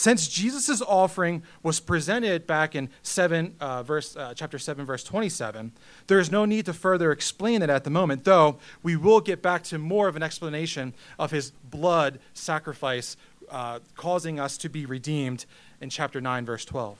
Since 0.00 0.28
Jesus' 0.28 0.80
offering 0.80 1.42
was 1.62 1.78
presented 1.78 2.46
back 2.46 2.74
in 2.74 2.88
7, 3.02 3.56
uh, 3.60 3.82
verse, 3.82 4.16
uh, 4.16 4.32
chapter 4.34 4.58
7, 4.58 4.86
verse 4.86 5.04
27, 5.04 5.72
there 6.06 6.18
is 6.18 6.30
no 6.32 6.46
need 6.46 6.64
to 6.64 6.72
further 6.72 7.12
explain 7.12 7.60
it 7.60 7.68
at 7.68 7.84
the 7.84 7.90
moment, 7.90 8.24
though 8.24 8.56
we 8.82 8.96
will 8.96 9.20
get 9.20 9.42
back 9.42 9.62
to 9.64 9.76
more 9.76 10.08
of 10.08 10.16
an 10.16 10.22
explanation 10.22 10.94
of 11.18 11.32
his 11.32 11.50
blood 11.50 12.18
sacrifice 12.32 13.18
uh, 13.50 13.80
causing 13.94 14.40
us 14.40 14.56
to 14.56 14.70
be 14.70 14.86
redeemed 14.86 15.44
in 15.82 15.90
chapter 15.90 16.18
9, 16.18 16.46
verse 16.46 16.64
12. 16.64 16.96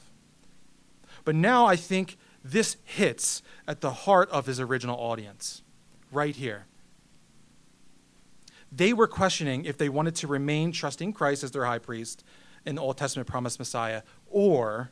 But 1.25 1.37
now 1.37 1.65
I 1.65 1.77
think 1.77 2.19
this 2.45 2.77
hits 2.85 3.41
at 3.67 3.81
the 3.81 3.93
heart 3.93 4.29
of 4.29 4.45
his 4.45 4.61
original 4.61 5.01
audience, 5.01 5.63
right 6.13 6.37
here. 6.37 6.67
They 8.71 8.93
were 8.93 9.09
questioning 9.09 9.65
if 9.65 9.79
they 9.79 9.89
wanted 9.89 10.17
to 10.17 10.27
remain 10.27 10.71
trusting 10.71 11.15
Christ 11.15 11.43
as 11.43 11.53
their 11.53 11.65
high 11.65 11.79
priest 11.79 12.25
the 12.65 12.81
Old 12.81 12.99
Testament 12.99 13.29
promised 13.29 13.59
Messiah, 13.59 14.03
or 14.31 14.91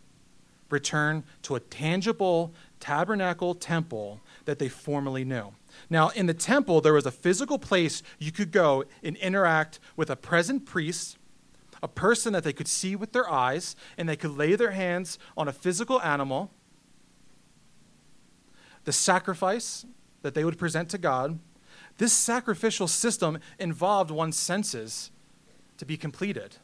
return 0.70 1.24
to 1.42 1.54
a 1.54 1.60
tangible 1.60 2.52
tabernacle 2.80 3.54
temple 3.54 4.20
that 4.44 4.58
they 4.58 4.68
formerly 4.68 5.24
knew. 5.24 5.52
Now, 5.88 6.08
in 6.10 6.26
the 6.26 6.34
temple, 6.34 6.80
there 6.80 6.92
was 6.92 7.06
a 7.06 7.10
physical 7.10 7.58
place 7.58 8.02
you 8.18 8.32
could 8.32 8.52
go 8.52 8.84
and 9.02 9.16
interact 9.16 9.78
with 9.96 10.10
a 10.10 10.16
present 10.16 10.66
priest, 10.66 11.16
a 11.82 11.88
person 11.88 12.32
that 12.32 12.44
they 12.44 12.52
could 12.52 12.68
see 12.68 12.96
with 12.96 13.12
their 13.12 13.30
eyes, 13.30 13.76
and 13.96 14.08
they 14.08 14.16
could 14.16 14.36
lay 14.36 14.56
their 14.56 14.72
hands 14.72 15.18
on 15.36 15.48
a 15.48 15.52
physical 15.52 16.00
animal. 16.02 16.50
The 18.84 18.92
sacrifice 18.92 19.86
that 20.22 20.34
they 20.34 20.44
would 20.44 20.58
present 20.58 20.90
to 20.90 20.98
God. 20.98 21.38
This 21.98 22.12
sacrificial 22.12 22.88
system 22.88 23.38
involved 23.58 24.10
one's 24.10 24.36
senses 24.36 25.10
to 25.78 25.84
be 25.84 25.96
completed. 25.96 26.56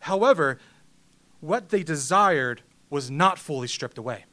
However, 0.00 0.58
what 1.40 1.68
they 1.70 1.82
desired 1.82 2.62
was 2.90 3.10
not 3.10 3.38
fully 3.38 3.68
stripped 3.68 3.98
away. 3.98 4.24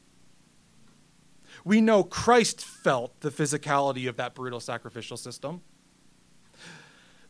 We 1.63 1.81
know 1.81 2.03
Christ 2.03 2.63
felt 2.63 3.19
the 3.21 3.31
physicality 3.31 4.07
of 4.07 4.17
that 4.17 4.35
brutal 4.35 4.59
sacrificial 4.59 5.17
system, 5.17 5.61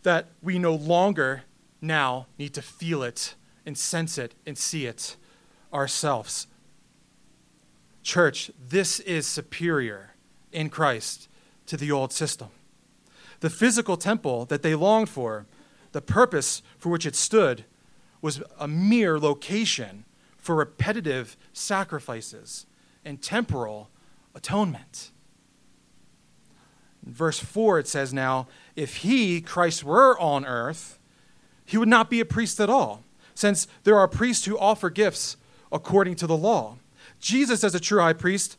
that 0.04 0.28
we 0.42 0.60
no 0.60 0.76
longer 0.76 1.44
now 1.82 2.28
need 2.38 2.54
to 2.54 2.62
feel 2.62 3.02
it 3.04 3.36
and 3.66 3.78
sense 3.78 4.18
it 4.18 4.36
and 4.46 4.58
see 4.58 4.86
it 4.86 5.16
ourselves. 5.74 6.48
Church, 8.04 8.52
this 8.60 9.00
is 9.00 9.26
superior 9.26 10.14
in 10.52 10.70
Christ 10.70 11.28
to 11.66 11.78
the 11.78 11.92
old 11.92 12.14
system. 12.14 12.50
The 13.40 13.50
physical 13.50 13.98
temple 13.98 14.46
that 14.46 14.62
they 14.62 14.76
longed 14.76 15.10
for, 15.10 15.48
the 15.92 16.02
purpose 16.02 16.62
for 16.78 16.90
which 16.90 17.06
it 17.06 17.16
stood, 17.16 17.66
was 18.26 18.42
a 18.60 18.68
mere 18.68 19.20
location 19.20 20.04
for 20.36 20.56
repetitive 20.56 21.38
sacrifices 21.54 22.66
and 23.06 23.22
temporal 23.22 23.92
atonement. 24.34 25.12
In 27.06 27.14
verse 27.14 27.38
4, 27.38 27.78
it 27.78 27.88
says 27.88 28.16
now, 28.16 28.48
if 28.76 28.98
he, 28.98 29.42
Christ, 29.42 29.84
were 29.84 30.20
on 30.20 30.44
earth, 30.44 30.98
he 31.66 31.78
would 31.78 31.88
not 31.88 32.10
be 32.10 32.20
a 32.20 32.26
priest 32.26 32.60
at 32.60 32.68
all, 32.68 33.04
since 33.36 33.68
there 33.84 34.00
are 34.00 34.08
priests 34.08 34.46
who 34.46 34.58
offer 34.58 34.90
gifts 34.90 35.38
according 35.72 36.16
to 36.16 36.26
the 36.26 36.36
law. 36.36 36.78
Jesus, 37.20 37.64
as 37.64 37.76
a 37.76 37.80
true 37.80 38.00
high 38.00 38.14
priest, 38.14 38.58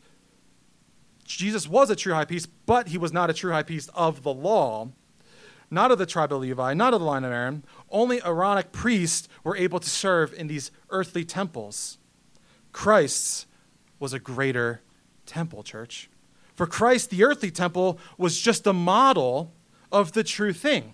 Jesus 1.25 1.67
was 1.67 1.89
a 1.89 1.95
true 1.97 2.13
high 2.13 2.23
priest, 2.23 2.49
but 2.65 2.87
he 2.87 2.97
was 2.97 3.11
not 3.11 3.29
a 3.29 3.33
true 3.33 3.51
high 3.51 3.63
priest 3.63 3.89
of 3.93 4.23
the 4.23 4.33
law 4.33 4.87
not 5.69 5.91
of 5.91 5.97
the 5.97 6.05
tribe 6.05 6.31
of 6.31 6.41
Levi, 6.41 6.73
not 6.73 6.93
of 6.93 6.99
the 6.99 7.05
line 7.05 7.23
of 7.23 7.31
Aaron. 7.31 7.63
Only 7.89 8.21
Aaronic 8.23 8.71
priests 8.71 9.27
were 9.43 9.57
able 9.57 9.79
to 9.79 9.89
serve 9.89 10.33
in 10.33 10.47
these 10.47 10.71
earthly 10.89 11.25
temples. 11.25 11.97
Christ's 12.71 13.45
was 13.99 14.13
a 14.13 14.19
greater 14.19 14.81
temple, 15.25 15.63
church. 15.63 16.09
For 16.55 16.65
Christ, 16.65 17.09
the 17.09 17.23
earthly 17.23 17.51
temple 17.51 17.99
was 18.17 18.39
just 18.39 18.65
a 18.65 18.73
model 18.73 19.53
of 19.91 20.13
the 20.13 20.23
true 20.23 20.53
thing. 20.53 20.93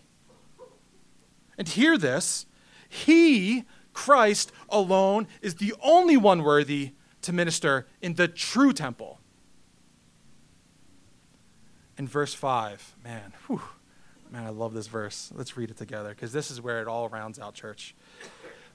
And 1.58 1.68
hear 1.68 1.98
this 1.98 2.46
He, 2.90 3.66
Christ 3.94 4.52
alone, 4.70 5.28
is 5.42 5.56
the 5.56 5.74
only 5.82 6.18
one 6.18 6.44
worthy 6.44 6.94
to 7.22 7.32
minister 7.34 7.88
in 8.02 8.16
the 8.16 8.28
true 8.28 8.74
temple. 8.74 9.20
In 11.98 12.08
verse 12.08 12.34
5, 12.34 12.96
man, 13.04 13.34
whew, 13.48 13.62
Man, 14.34 14.48
I 14.48 14.50
love 14.50 14.74
this 14.74 14.88
verse. 14.88 15.32
Let's 15.36 15.56
read 15.56 15.70
it 15.70 15.78
together 15.78 16.10
because 16.10 16.34
this 16.34 16.50
is 16.50 16.60
where 16.60 16.82
it 16.82 16.88
all 16.88 17.08
rounds 17.08 17.38
out, 17.38 17.54
church. 17.54 17.94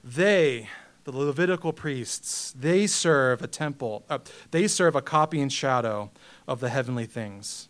They, 0.01 0.69
the 1.03 1.11
Levitical 1.11 1.73
priests, 1.73 2.55
they 2.57 2.87
serve 2.87 3.41
a 3.41 3.47
temple, 3.47 4.05
uh, 4.09 4.19
they 4.51 4.69
serve 4.69 4.95
a 4.95 5.01
copy 5.01 5.41
and 5.41 5.51
shadow 5.51 6.11
of 6.47 6.61
the 6.61 6.69
heavenly 6.69 7.05
things. 7.05 7.67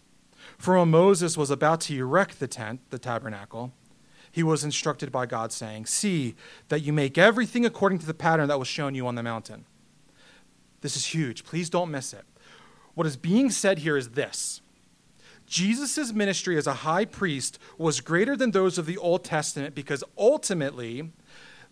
For 0.60 0.78
when 0.78 0.92
Moses 0.92 1.36
was 1.36 1.50
about 1.50 1.82
to 1.82 1.98
erect 1.98 2.40
the 2.40 2.48
tent, 2.48 2.82
the 2.92 3.00
tabernacle, 3.00 3.72
he 4.32 4.44
was 4.44 4.64
instructed 4.64 5.12
by 5.12 5.26
God, 5.26 5.52
saying, 5.52 5.88
See 5.88 6.36
that 6.68 6.82
you 6.82 6.94
make 6.94 7.18
everything 7.18 7.66
according 7.66 7.98
to 8.00 8.06
the 8.06 8.14
pattern 8.14 8.50
that 8.50 8.60
was 8.60 8.68
shown 8.68 8.94
you 8.94 9.08
on 9.08 9.16
the 9.16 9.24
mountain. 9.24 9.66
This 10.82 10.96
is 10.96 11.08
huge. 11.08 11.44
Please 11.44 11.72
don't 11.72 11.90
miss 11.90 12.14
it. 12.14 12.26
What 12.94 13.08
is 13.08 13.18
being 13.18 13.50
said 13.50 13.80
here 13.80 13.98
is 13.98 14.10
this 14.10 14.62
Jesus' 15.50 16.14
ministry 16.14 16.58
as 16.58 16.68
a 16.68 16.76
high 16.76 17.06
priest 17.06 17.58
was 17.78 18.02
greater 18.02 18.38
than 18.38 18.52
those 18.52 18.78
of 18.78 18.86
the 18.86 18.98
Old 18.98 19.24
Testament 19.24 19.74
because 19.74 20.04
ultimately, 20.18 21.12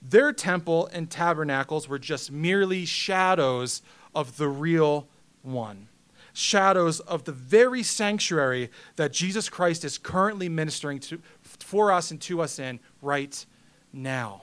their 0.02 0.34
temple 0.34 0.88
and 0.92 1.10
tabernacles 1.10 1.88
were 1.88 2.00
just 2.00 2.32
merely 2.32 2.86
shadows 2.86 3.84
of 4.16 4.38
the 4.38 4.48
real 4.50 5.08
one. 5.44 5.90
Shadows 6.34 7.00
of 7.02 7.26
the 7.26 7.32
very 7.32 7.84
sanctuary 7.84 8.72
that 8.96 9.14
Jesus 9.14 9.48
Christ 9.48 9.86
is 9.86 10.00
currently 10.00 10.50
ministering 10.50 11.00
to, 11.02 11.22
for 11.42 11.92
us 11.92 12.10
and 12.10 12.20
to 12.22 12.42
us 12.42 12.58
in 12.58 12.80
right 13.02 13.46
now. 13.94 14.42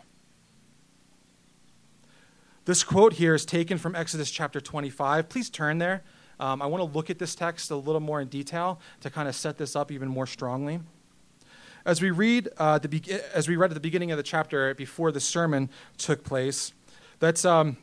This 2.67 2.85
quote 2.85 3.15
here 3.15 3.35
is 3.35 3.45
taken 3.45 3.79
from 3.79 3.97
Exodus 3.97 4.31
chapter 4.31 4.61
25. 4.61 5.29
Please 5.29 5.51
turn 5.51 5.79
there. 5.79 6.03
Um, 6.41 6.63
I 6.63 6.67
want 6.67 6.81
to 6.81 6.97
look 6.97 7.11
at 7.11 7.19
this 7.19 7.35
text 7.35 7.71
a 7.71 7.77
little 7.77 8.01
more 8.01 8.21
in 8.21 8.29
detail 8.29 8.81
to 9.01 9.11
kind 9.11 9.29
of 9.29 9.35
set 9.35 9.59
this 9.59 9.77
up 9.77 9.91
even 9.93 10.09
more 10.09 10.27
strongly. 10.27 10.81
As 11.87 12.01
we 12.01 12.11
read, 12.11 12.49
uh, 12.57 12.79
the 12.79 12.89
be- 12.89 13.13
as 13.35 13.47
we 13.47 13.57
read 13.57 13.71
at 13.71 13.75
the 13.75 13.81
beginning 13.81 14.11
of 14.11 14.17
the 14.17 14.23
chapter 14.23 14.75
before 14.75 15.13
the 15.13 15.21
sermon 15.21 15.69
took 15.99 16.25
place, 16.25 16.73
let's, 17.21 17.45
um, 17.45 17.77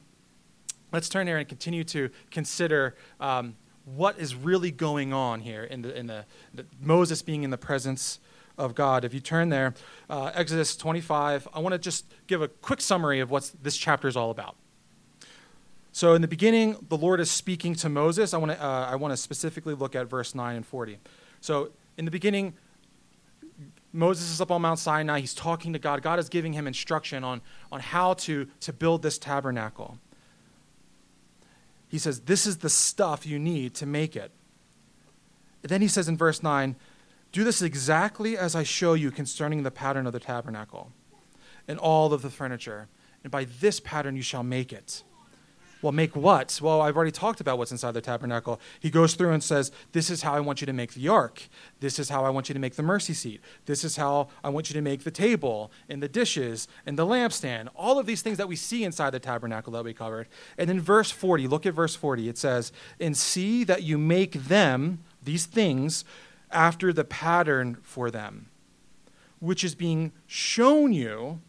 let's 0.92 1.08
turn 1.08 1.28
here 1.28 1.38
and 1.38 1.48
continue 1.48 1.84
to 1.84 2.10
consider 2.32 2.96
um, 3.20 3.56
what 3.86 4.18
is 4.18 4.36
really 4.36 4.72
going 4.72 5.14
on 5.14 5.42
here 5.42 5.64
in, 5.64 5.84
the, 5.84 5.96
in 5.96 6.08
the, 6.08 6.26
the, 6.54 6.66
Moses 6.82 7.22
being 7.22 7.44
in 7.44 7.52
the 7.52 7.58
presence 7.58 8.20
of 8.58 8.76
God. 8.76 9.06
If 9.06 9.14
you 9.14 9.20
turn 9.20 9.50
there, 9.50 9.74
uh, 10.10 10.32
Exodus 10.34 10.76
25, 10.76 11.48
I 11.54 11.60
want 11.60 11.74
to 11.74 11.80
just 11.80 12.06
give 12.28 12.42
a 12.42 12.48
quick 12.48 12.82
summary 12.82 13.20
of 13.20 13.30
what 13.30 13.52
this 13.62 13.78
chapter 13.78 14.08
is 14.08 14.18
all 14.18 14.32
about. 14.32 14.56
So, 15.94 16.14
in 16.14 16.22
the 16.22 16.28
beginning, 16.28 16.78
the 16.88 16.98
Lord 16.98 17.20
is 17.20 17.30
speaking 17.30 17.76
to 17.76 17.90
Moses. 17.90 18.34
I 18.34 18.38
want 18.38 18.54
to, 18.54 18.64
uh, 18.64 18.88
I 18.90 18.96
want 18.96 19.12
to 19.12 19.18
specifically 19.18 19.74
look 19.74 19.96
at 19.96 20.08
verse 20.08 20.34
9 20.34 20.56
and 20.56 20.66
40. 20.66 21.00
So, 21.42 21.72
in 21.98 22.06
the 22.06 22.12
beginning, 22.12 22.54
Moses 23.92 24.32
is 24.32 24.40
up 24.40 24.52
on 24.52 24.62
Mount 24.62 24.80
Sinai. 24.80 25.20
He's 25.20 25.34
talking 25.34 25.74
to 25.74 25.80
God. 25.80 26.02
God 26.02 26.18
is 26.18 26.30
giving 26.30 26.54
him 26.54 26.66
instruction 26.66 27.24
on, 27.24 27.42
on 27.72 27.82
how 27.82 28.14
to, 28.14 28.48
to 28.62 28.72
build 28.72 29.02
this 29.02 29.18
tabernacle. 29.18 29.98
He 31.90 31.98
says, 31.98 32.22
This 32.22 32.48
is 32.48 32.58
the 32.58 32.70
stuff 32.70 33.26
you 33.26 33.38
need 33.38 33.74
to 33.76 33.86
make 33.86 34.16
it. 34.16 34.32
And 35.64 35.70
then 35.70 35.82
he 35.82 35.90
says 35.90 36.08
in 36.08 36.16
verse 36.16 36.42
9, 36.42 36.78
Do 37.34 37.44
this 37.44 37.62
exactly 37.62 38.38
as 38.38 38.56
I 38.56 38.64
show 38.64 38.94
you 38.94 39.12
concerning 39.12 39.64
the 39.64 39.72
pattern 39.72 40.08
of 40.08 40.14
the 40.14 40.20
tabernacle 40.20 40.94
and 41.68 41.78
all 41.78 42.14
of 42.14 42.22
the 42.22 42.30
furniture. 42.30 42.88
And 43.24 43.32
by 43.32 43.44
this 43.44 43.82
pattern 43.82 44.16
you 44.16 44.22
shall 44.22 44.44
make 44.44 44.72
it. 44.72 45.04
Well, 45.82 45.92
make 45.92 46.16
what? 46.16 46.60
Well, 46.62 46.82
I've 46.82 46.96
already 46.96 47.12
talked 47.12 47.42
about 47.42 47.58
what's 47.58 47.72
inside 47.72 47.94
the 47.94 48.02
tabernacle. 48.02 48.60
He 48.80 48.90
goes 48.90 49.16
through 49.16 49.32
and 49.32 49.44
says, 49.44 49.72
This 49.94 50.10
is 50.10 50.22
how 50.22 50.34
I 50.34 50.40
want 50.40 50.62
you 50.62 50.68
to 50.68 50.74
make 50.74 50.94
the 50.94 51.08
ark. 51.08 51.50
This 51.80 51.98
is 51.98 52.10
how 52.10 52.24
I 52.24 52.30
want 52.30 52.50
you 52.50 52.54
to 52.54 52.60
make 52.60 52.76
the 52.76 52.84
mercy 52.84 53.14
seat. 53.14 53.42
This 53.66 53.84
is 53.84 53.96
how 53.96 54.28
I 54.44 54.50
want 54.50 54.70
you 54.70 54.74
to 54.76 54.82
make 54.82 55.04
the 55.04 55.12
table 55.12 55.72
and 55.90 56.02
the 56.02 56.08
dishes 56.08 56.68
and 56.86 56.98
the 56.98 57.06
lampstand. 57.06 57.70
All 57.76 57.98
of 57.98 58.06
these 58.06 58.22
things 58.22 58.38
that 58.38 58.48
we 58.48 58.56
see 58.56 58.84
inside 58.84 59.10
the 59.10 59.20
tabernacle 59.20 59.74
that 59.74 59.84
we 59.84 59.94
covered. 59.94 60.28
And 60.58 60.70
in 60.70 60.80
verse 60.80 61.10
40, 61.10 61.48
look 61.48 61.66
at 61.66 61.74
verse 61.74 61.96
40. 61.96 62.30
It 62.30 62.38
says, 62.38 62.72
And 63.00 63.18
see 63.18 63.64
that 63.64 63.84
you 63.84 63.98
make 63.98 64.34
them, 64.34 65.00
these 65.24 65.46
things, 65.46 66.06
after 66.52 66.94
the 66.94 67.04
pattern 67.04 67.78
for 67.82 68.12
them, 68.12 68.50
which 69.40 69.64
is 69.64 69.74
being 69.74 70.12
shown 70.28 70.94
you 70.94 71.42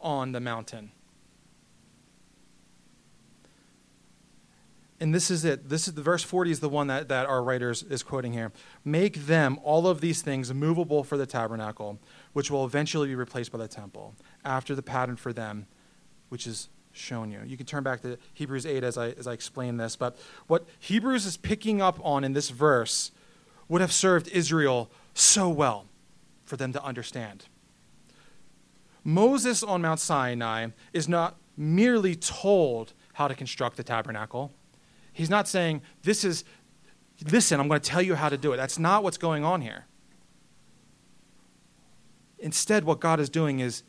on 0.00 0.32
the 0.32 0.40
mountain. 0.40 0.92
And 5.00 5.14
this 5.14 5.30
is 5.30 5.44
it. 5.44 5.68
This 5.68 5.86
is 5.86 5.94
the 5.94 6.02
verse 6.02 6.22
40 6.22 6.50
is 6.50 6.60
the 6.60 6.68
one 6.68 6.88
that, 6.88 7.08
that 7.08 7.26
our 7.26 7.42
writer 7.42 7.70
is 7.70 8.02
quoting 8.02 8.32
here. 8.32 8.52
Make 8.84 9.26
them, 9.26 9.58
all 9.62 9.86
of 9.86 10.00
these 10.00 10.22
things, 10.22 10.52
movable 10.52 11.04
for 11.04 11.16
the 11.16 11.26
tabernacle, 11.26 11.98
which 12.32 12.50
will 12.50 12.64
eventually 12.64 13.08
be 13.08 13.14
replaced 13.14 13.52
by 13.52 13.58
the 13.58 13.68
temple, 13.68 14.14
after 14.44 14.74
the 14.74 14.82
pattern 14.82 15.16
for 15.16 15.32
them, 15.32 15.66
which 16.28 16.46
is 16.46 16.68
shown 16.92 17.30
you. 17.30 17.40
You 17.46 17.56
can 17.56 17.66
turn 17.66 17.84
back 17.84 18.02
to 18.02 18.18
Hebrews 18.34 18.66
8 18.66 18.82
as 18.82 18.98
I, 18.98 19.10
as 19.10 19.26
I 19.26 19.32
explain 19.32 19.76
this. 19.76 19.94
But 19.94 20.18
what 20.48 20.66
Hebrews 20.80 21.26
is 21.26 21.36
picking 21.36 21.80
up 21.80 22.00
on 22.04 22.24
in 22.24 22.32
this 22.32 22.50
verse 22.50 23.12
would 23.68 23.80
have 23.80 23.92
served 23.92 24.28
Israel 24.28 24.90
so 25.14 25.48
well 25.48 25.86
for 26.44 26.56
them 26.56 26.72
to 26.72 26.82
understand. 26.82 27.44
Moses 29.04 29.62
on 29.62 29.82
Mount 29.82 30.00
Sinai 30.00 30.68
is 30.92 31.08
not 31.08 31.36
merely 31.56 32.16
told 32.16 32.94
how 33.14 33.28
to 33.28 33.34
construct 33.34 33.76
the 33.76 33.84
tabernacle 33.84 34.52
He's 35.12 35.30
not 35.30 35.48
saying, 35.48 35.82
This 36.02 36.24
is, 36.24 36.44
listen, 37.30 37.60
I'm 37.60 37.68
going 37.68 37.80
to 37.80 37.88
tell 37.88 38.02
you 38.02 38.14
how 38.14 38.28
to 38.28 38.36
do 38.36 38.52
it. 38.52 38.56
That's 38.56 38.78
not 38.78 39.02
what's 39.02 39.18
going 39.18 39.44
on 39.44 39.62
here. 39.62 39.86
Instead, 42.38 42.84
what 42.84 43.00
God 43.00 43.18
is 43.20 43.28
doing 43.28 43.60
is 43.60 43.82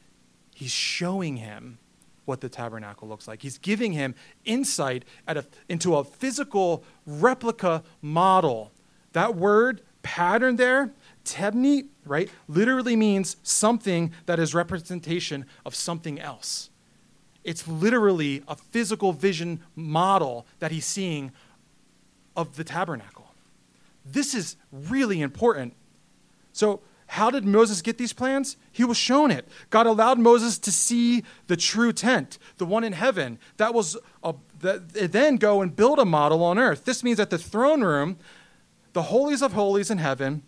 He's 0.60 0.72
showing 0.72 1.38
him 1.38 1.78
what 2.26 2.42
the 2.42 2.50
tabernacle 2.50 3.08
looks 3.08 3.30
like. 3.30 3.42
He's 3.42 3.58
giving 3.58 3.94
him 3.94 4.14
insight 4.44 5.06
a, 5.26 5.46
into 5.70 5.96
a 5.96 6.04
physical 6.04 6.84
replica 7.06 7.82
model. 8.02 8.74
That 9.14 9.36
word, 9.36 9.82
pattern 10.04 10.58
there, 10.58 10.92
tebnit, 11.24 11.88
right, 12.04 12.30
literally 12.50 12.98
means 12.98 13.38
something 13.42 14.12
that 14.26 14.38
is 14.38 14.54
representation 14.54 15.46
of 15.66 15.74
something 15.74 16.20
else. 16.20 16.70
It's 17.50 17.68
literally 17.68 18.44
a 18.48 18.56
physical 18.56 19.12
vision 19.12 19.62
model 19.76 20.46
that 20.60 20.72
he's 20.72 20.86
seeing 20.86 21.32
of 22.36 22.58
the 22.58 22.64
tabernacle. 22.64 23.34
This 24.06 24.36
is 24.36 24.56
really 24.72 25.20
important. 25.20 25.74
So, 26.54 26.82
how 27.08 27.32
did 27.32 27.46
Moses 27.46 27.82
get 27.82 27.98
these 27.98 28.14
plans? 28.14 28.56
He 28.72 28.84
was 28.84 28.98
shown 28.98 29.32
it. 29.32 29.48
God 29.72 29.88
allowed 29.88 30.20
Moses 30.20 30.60
to 30.60 30.72
see 30.72 31.24
the 31.48 31.58
true 31.58 31.92
tent, 31.92 32.38
the 32.58 32.68
one 32.68 32.84
in 32.84 32.94
heaven. 32.94 33.40
That 33.58 33.74
was 33.74 33.98
a, 34.24 34.36
that, 34.60 35.12
then 35.12 35.38
go 35.38 35.64
and 35.64 35.76
build 35.76 35.98
a 35.98 36.06
model 36.06 36.44
on 36.44 36.60
earth. 36.60 36.86
This 36.86 37.04
means 37.04 37.18
that 37.18 37.32
the 37.32 37.40
throne 37.40 37.82
room, 37.82 38.20
the 38.94 39.02
holies 39.02 39.42
of 39.42 39.54
holies 39.54 39.90
in 39.90 39.98
heaven, 39.98 40.44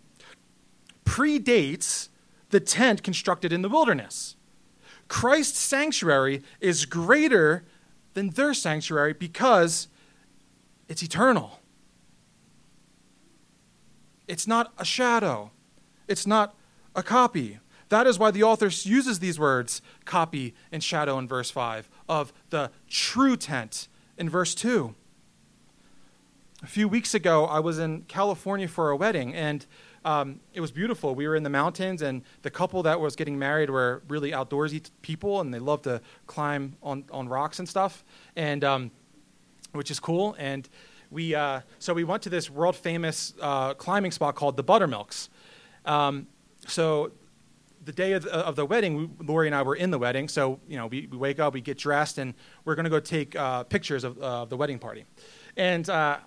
predates 1.04 2.10
the 2.50 2.60
tent 2.60 3.02
constructed 3.02 3.52
in 3.52 3.62
the 3.62 3.68
wilderness. 3.68 4.36
Christ's 5.12 5.58
sanctuary 5.58 6.42
is 6.58 6.86
greater 6.86 7.64
than 8.14 8.30
their 8.30 8.54
sanctuary 8.54 9.12
because 9.12 9.88
it's 10.88 11.02
eternal. 11.02 11.60
It's 14.26 14.46
not 14.46 14.72
a 14.78 14.86
shadow, 14.86 15.50
it's 16.08 16.26
not 16.26 16.54
a 16.96 17.02
copy. 17.02 17.58
That 17.90 18.06
is 18.06 18.18
why 18.18 18.30
the 18.30 18.42
author 18.42 18.70
uses 18.88 19.18
these 19.18 19.38
words, 19.38 19.82
copy 20.06 20.54
and 20.72 20.82
shadow, 20.82 21.18
in 21.18 21.28
verse 21.28 21.50
5, 21.50 21.90
of 22.08 22.32
the 22.48 22.70
true 22.88 23.36
tent 23.36 23.88
in 24.16 24.30
verse 24.30 24.54
2. 24.54 24.94
A 26.62 26.66
few 26.66 26.88
weeks 26.88 27.12
ago, 27.12 27.44
I 27.44 27.60
was 27.60 27.78
in 27.78 28.04
California 28.04 28.66
for 28.66 28.88
a 28.88 28.96
wedding, 28.96 29.34
and 29.34 29.66
um, 30.04 30.40
it 30.52 30.60
was 30.60 30.70
beautiful. 30.70 31.14
We 31.14 31.28
were 31.28 31.36
in 31.36 31.42
the 31.42 31.50
mountains, 31.50 32.02
and 32.02 32.22
the 32.42 32.50
couple 32.50 32.82
that 32.82 33.00
was 33.00 33.16
getting 33.16 33.38
married 33.38 33.70
were 33.70 34.02
really 34.08 34.32
outdoorsy 34.32 34.90
people, 35.02 35.40
and 35.40 35.52
they 35.52 35.58
love 35.58 35.82
to 35.82 36.00
climb 36.26 36.76
on, 36.82 37.04
on 37.10 37.28
rocks 37.28 37.58
and 37.58 37.68
stuff, 37.68 38.04
and 38.36 38.64
um, 38.64 38.90
which 39.72 39.90
is 39.90 40.00
cool. 40.00 40.34
And 40.38 40.68
we 41.10 41.34
uh, 41.34 41.60
so 41.78 41.94
we 41.94 42.04
went 42.04 42.22
to 42.22 42.30
this 42.30 42.50
world 42.50 42.74
famous 42.74 43.34
uh, 43.40 43.74
climbing 43.74 44.10
spot 44.10 44.34
called 44.34 44.56
the 44.56 44.64
Buttermilks. 44.64 45.28
Um, 45.84 46.26
so 46.66 47.12
the 47.84 47.92
day 47.92 48.12
of 48.12 48.22
the, 48.22 48.32
of 48.32 48.54
the 48.54 48.64
wedding, 48.64 48.96
we, 48.96 49.26
Lori 49.26 49.48
and 49.48 49.54
I 49.54 49.62
were 49.62 49.74
in 49.74 49.90
the 49.90 49.98
wedding. 49.98 50.28
So 50.28 50.58
you 50.68 50.76
know, 50.76 50.86
we, 50.86 51.06
we 51.08 51.16
wake 51.16 51.38
up, 51.38 51.54
we 51.54 51.60
get 51.60 51.78
dressed, 51.78 52.18
and 52.18 52.34
we're 52.64 52.74
going 52.74 52.84
to 52.84 52.90
go 52.90 53.00
take 53.00 53.36
uh, 53.36 53.64
pictures 53.64 54.04
of 54.04 54.48
the 54.48 54.56
wedding 54.56 54.78
party. 54.78 55.04
And 55.56 55.88
uh, 55.88 56.18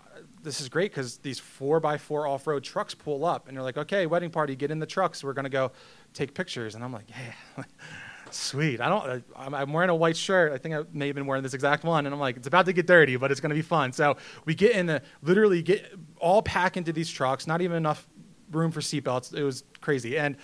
this 0.45 0.61
is 0.61 0.69
great 0.69 0.91
because 0.91 1.17
these 1.17 1.39
four 1.39 1.81
by 1.81 1.97
four 1.97 2.27
off 2.27 2.47
road 2.47 2.63
trucks 2.63 2.93
pull 2.93 3.25
up 3.25 3.47
and 3.47 3.57
they're 3.57 3.63
like, 3.63 3.77
okay, 3.77 4.05
wedding 4.05 4.29
party, 4.29 4.55
get 4.55 4.71
in 4.71 4.79
the 4.79 4.85
trucks. 4.85 5.23
We're 5.23 5.33
going 5.33 5.43
to 5.43 5.49
go 5.49 5.71
take 6.13 6.33
pictures. 6.33 6.75
And 6.75 6.83
I'm 6.83 6.93
like, 6.93 7.09
yeah, 7.09 7.63
sweet. 8.31 8.79
I 8.79 8.87
don't, 8.87 9.23
I'm 9.35 9.73
wearing 9.73 9.89
a 9.89 9.95
white 9.95 10.15
shirt. 10.15 10.53
I 10.53 10.57
think 10.57 10.75
I 10.75 10.83
may 10.93 11.07
have 11.07 11.15
been 11.15 11.25
wearing 11.25 11.43
this 11.43 11.53
exact 11.53 11.83
one. 11.83 12.05
And 12.05 12.13
I'm 12.13 12.21
like, 12.21 12.37
it's 12.37 12.47
about 12.47 12.67
to 12.67 12.73
get 12.73 12.87
dirty, 12.87 13.17
but 13.17 13.31
it's 13.31 13.41
going 13.41 13.49
to 13.49 13.55
be 13.55 13.61
fun. 13.61 13.91
So 13.91 14.15
we 14.45 14.55
get 14.55 14.71
in 14.71 14.85
the, 14.85 15.01
literally 15.21 15.61
get 15.61 15.93
all 16.19 16.41
pack 16.41 16.77
into 16.77 16.93
these 16.93 17.09
trucks, 17.09 17.47
not 17.47 17.61
even 17.61 17.75
enough 17.75 18.07
room 18.51 18.71
for 18.71 18.79
seatbelts. 18.79 19.33
It 19.33 19.43
was 19.43 19.63
crazy. 19.81 20.17
And 20.17 20.37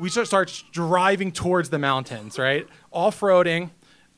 we 0.00 0.10
start, 0.10 0.26
start 0.26 0.64
driving 0.72 1.32
towards 1.32 1.70
the 1.70 1.78
mountains, 1.78 2.38
right? 2.38 2.66
Off 2.90 3.20
roading 3.20 3.70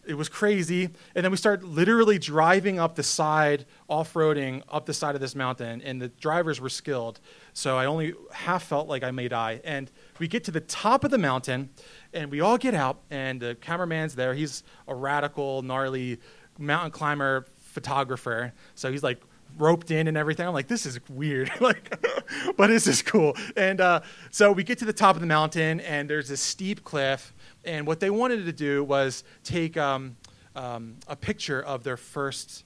it 0.07 0.15
was 0.15 0.29
crazy. 0.29 0.91
And 1.15 1.25
then 1.25 1.31
we 1.31 1.37
start 1.37 1.63
literally 1.65 2.19
driving 2.19 2.79
up 2.79 2.95
the 2.95 3.03
side, 3.03 3.67
off 3.89 4.15
roading 4.15 4.63
up 4.69 4.87
the 4.87 4.95
side 4.95 5.15
of 5.15 5.21
this 5.21 5.35
mountain, 5.35 5.83
and 5.83 6.01
the 6.01 6.09
drivers 6.09 6.61
were 6.61 6.69
skilled. 6.69 7.21
So 7.53 7.77
I 7.77 7.87
only 7.87 8.15
half 8.33 8.65
felt 8.65 8.89
like 8.89 9.03
I 9.03 9.11
may 9.11 9.29
die. 9.29 9.61
And 9.65 9.91
we 10.19 10.29
get 10.29 10.45
to 10.45 10.51
the 10.51 10.61
top 10.61 11.05
of 11.05 11.11
the 11.11 11.19
mountain, 11.19 11.71
and 12.13 12.31
we 12.31 12.41
all 12.41 12.59
get 12.59 12.75
out, 12.75 13.01
and 13.11 13.41
the 13.41 13.57
cameraman's 13.57 14.15
there. 14.15 14.35
He's 14.35 14.63
a 14.89 14.95
radical, 14.95 15.63
gnarly 15.63 16.19
mountain 16.59 16.91
climber 16.91 17.47
photographer. 17.59 18.53
So 18.75 18.91
he's 18.91 19.03
like 19.03 19.21
roped 19.59 19.91
in 19.91 20.09
and 20.09 20.17
everything. 20.17 20.47
I'm 20.47 20.55
like, 20.55 20.69
this 20.69 20.87
is 20.87 21.01
weird, 21.09 21.51
like, 21.61 21.95
but 22.57 22.69
this 22.69 22.87
is 22.87 23.03
cool. 23.03 23.37
And 23.57 23.81
uh, 23.81 24.01
so 24.31 24.53
we 24.53 24.65
get 24.65 24.79
to 24.79 24.85
the 24.85 24.93
top 24.93 25.17
of 25.17 25.21
the 25.21 25.27
mountain, 25.27 25.81
and 25.81 26.09
there's 26.09 26.29
this 26.29 26.41
steep 26.41 26.85
cliff. 26.85 27.35
And 27.67 27.87
what 27.87 28.01
they 28.01 28.11
wanted 28.11 28.47
to 28.47 28.53
do 28.53 28.83
was 28.85 29.25
take 29.43 29.77
um, 29.77 30.17
um, 30.55 30.97
a 31.09 31.17
picture 31.17 31.63
of 31.63 31.83
their 31.83 31.97
first 31.97 32.65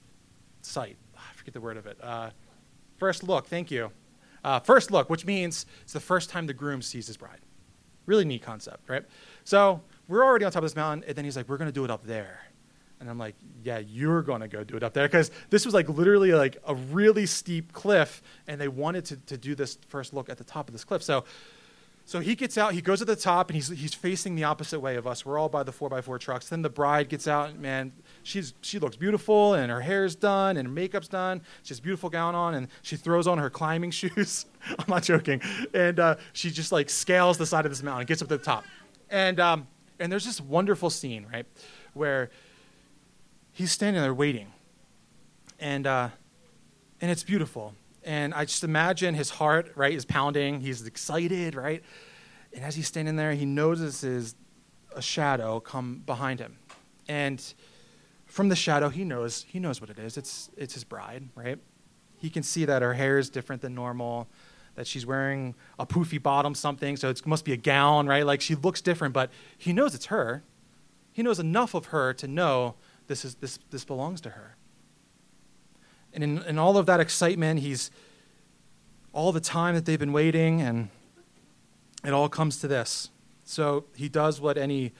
sight. 0.61 0.95
Ah, 1.17 1.27
I 1.29 1.33
forget 1.35 1.53
the 1.53 1.61
word 1.61 1.77
of 1.77 1.87
it. 1.87 1.97
Uh, 2.01 2.29
first 2.97 3.23
look. 3.23 3.47
Thank 3.47 3.71
you. 3.71 3.91
Uh, 4.43 4.59
first 4.59 4.91
look, 4.91 5.09
which 5.09 5.25
means 5.25 5.65
it's 5.81 5.93
the 5.93 5.99
first 5.99 6.29
time 6.29 6.47
the 6.47 6.53
groom 6.53 6.81
sees 6.81 7.07
his 7.07 7.17
bride. 7.17 7.41
Really 8.05 8.25
neat 8.25 8.41
concept, 8.41 8.89
right? 8.89 9.03
So 9.43 9.81
we're 10.07 10.23
already 10.23 10.45
on 10.45 10.51
top 10.51 10.63
of 10.63 10.69
this 10.69 10.75
mountain, 10.75 11.03
and 11.07 11.15
then 11.15 11.25
he's 11.25 11.35
like, 11.35 11.47
"We're 11.49 11.57
going 11.57 11.69
to 11.69 11.73
do 11.73 11.83
it 11.83 11.91
up 11.91 12.05
there." 12.05 12.39
And 13.01 13.09
I'm 13.09 13.17
like, 13.17 13.35
yeah, 13.63 13.79
you're 13.79 14.21
going 14.21 14.41
to 14.41 14.47
go 14.47 14.63
do 14.63 14.77
it 14.77 14.83
up 14.83 14.93
there. 14.93 15.07
Because 15.07 15.31
this 15.49 15.65
was 15.65 15.73
like 15.73 15.89
literally 15.89 16.33
like 16.33 16.57
a 16.67 16.75
really 16.75 17.25
steep 17.25 17.73
cliff, 17.73 18.21
and 18.47 18.61
they 18.61 18.67
wanted 18.67 19.05
to, 19.05 19.17
to 19.17 19.37
do 19.37 19.55
this 19.55 19.79
first 19.87 20.13
look 20.13 20.29
at 20.29 20.37
the 20.37 20.43
top 20.43 20.69
of 20.69 20.73
this 20.73 20.83
cliff. 20.83 21.01
So, 21.01 21.25
so 22.11 22.19
he 22.19 22.35
gets 22.35 22.57
out, 22.57 22.73
he 22.73 22.81
goes 22.81 22.99
to 22.99 23.05
the 23.05 23.15
top, 23.15 23.49
and 23.49 23.55
he's, 23.55 23.69
he's 23.69 23.93
facing 23.93 24.35
the 24.35 24.43
opposite 24.43 24.81
way 24.81 24.97
of 24.97 25.07
us. 25.07 25.25
We're 25.25 25.39
all 25.39 25.47
by 25.47 25.63
the 25.63 25.71
4x4 25.71 26.19
trucks. 26.19 26.49
Then 26.49 26.61
the 26.61 26.69
bride 26.69 27.07
gets 27.07 27.25
out, 27.25 27.51
and 27.51 27.59
man, 27.61 27.93
she's, 28.23 28.53
she 28.59 28.79
looks 28.79 28.97
beautiful, 28.97 29.53
and 29.53 29.71
her 29.71 29.79
hair's 29.79 30.13
done, 30.13 30.57
and 30.57 30.67
her 30.67 30.73
makeup's 30.73 31.07
done. 31.07 31.41
She 31.63 31.69
has 31.69 31.79
a 31.79 31.81
beautiful 31.81 32.09
gown 32.09 32.35
on, 32.35 32.53
and 32.53 32.67
she 32.81 32.97
throws 32.97 33.27
on 33.27 33.37
her 33.37 33.49
climbing 33.49 33.91
shoes. 33.91 34.45
I'm 34.67 34.83
not 34.89 35.03
joking. 35.03 35.41
And 35.73 36.01
uh, 36.01 36.15
she 36.33 36.51
just 36.51 36.73
like 36.73 36.89
scales 36.89 37.37
the 37.37 37.45
side 37.45 37.65
of 37.65 37.71
this 37.71 37.81
mountain, 37.81 38.05
gets 38.07 38.21
up 38.21 38.27
to 38.27 38.35
the 38.35 38.43
top. 38.43 38.65
And, 39.09 39.39
um, 39.39 39.67
and 39.97 40.11
there's 40.11 40.25
this 40.25 40.41
wonderful 40.41 40.89
scene, 40.89 41.27
right, 41.31 41.45
where 41.93 42.29
he's 43.53 43.71
standing 43.71 44.01
there 44.01 44.13
waiting. 44.13 44.51
And, 45.61 45.87
uh, 45.87 46.09
and 46.99 47.09
it's 47.09 47.23
beautiful. 47.23 47.73
And 48.03 48.33
I 48.33 48.45
just 48.45 48.63
imagine 48.63 49.13
his 49.13 49.29
heart, 49.29 49.71
right, 49.75 49.93
is 49.93 50.05
pounding. 50.05 50.61
He's 50.61 50.85
excited, 50.85 51.55
right? 51.55 51.83
And 52.53 52.63
as 52.63 52.75
he's 52.75 52.87
standing 52.87 53.15
there, 53.15 53.33
he 53.33 53.45
notices 53.45 54.35
a 54.95 55.01
shadow 55.01 55.59
come 55.59 56.01
behind 56.05 56.39
him. 56.39 56.57
And 57.07 57.41
from 58.25 58.49
the 58.49 58.55
shadow, 58.55 58.89
he 58.89 59.03
knows, 59.03 59.45
he 59.47 59.59
knows 59.59 59.81
what 59.81 59.89
it 59.89 59.99
is. 59.99 60.17
It's, 60.17 60.49
it's 60.57 60.73
his 60.73 60.83
bride, 60.83 61.29
right? 61.35 61.59
He 62.17 62.29
can 62.29 62.43
see 62.43 62.65
that 62.65 62.81
her 62.81 62.93
hair 62.93 63.17
is 63.17 63.29
different 63.29 63.61
than 63.61 63.75
normal, 63.75 64.27
that 64.75 64.87
she's 64.87 65.05
wearing 65.05 65.55
a 65.77 65.85
poofy 65.85 66.21
bottom 66.21 66.55
something, 66.55 66.95
so 66.97 67.09
it 67.09 67.25
must 67.25 67.45
be 67.45 67.53
a 67.53 67.57
gown, 67.57 68.07
right? 68.07 68.25
Like 68.25 68.41
she 68.41 68.55
looks 68.55 68.81
different, 68.81 69.13
but 69.13 69.31
he 69.57 69.73
knows 69.73 69.93
it's 69.95 70.05
her. 70.05 70.43
He 71.11 71.23
knows 71.23 71.39
enough 71.39 71.73
of 71.73 71.87
her 71.87 72.13
to 72.13 72.27
know 72.27 72.75
this, 73.07 73.25
is, 73.25 73.35
this, 73.35 73.59
this 73.69 73.83
belongs 73.83 74.21
to 74.21 74.29
her. 74.31 74.55
And 76.13 76.23
in, 76.23 76.43
in 76.43 76.57
all 76.57 76.77
of 76.77 76.85
that 76.87 76.99
excitement, 76.99 77.61
he's 77.61 77.91
all 79.13 79.31
the 79.31 79.41
time 79.41 79.75
that 79.75 79.85
they've 79.85 79.99
been 79.99 80.13
waiting, 80.13 80.61
and 80.61 80.89
it 82.03 82.13
all 82.13 82.29
comes 82.29 82.57
to 82.57 82.67
this. 82.67 83.09
So 83.43 83.85
he 83.95 84.09
does 84.09 84.39
what 84.39 84.57
any 84.57 84.93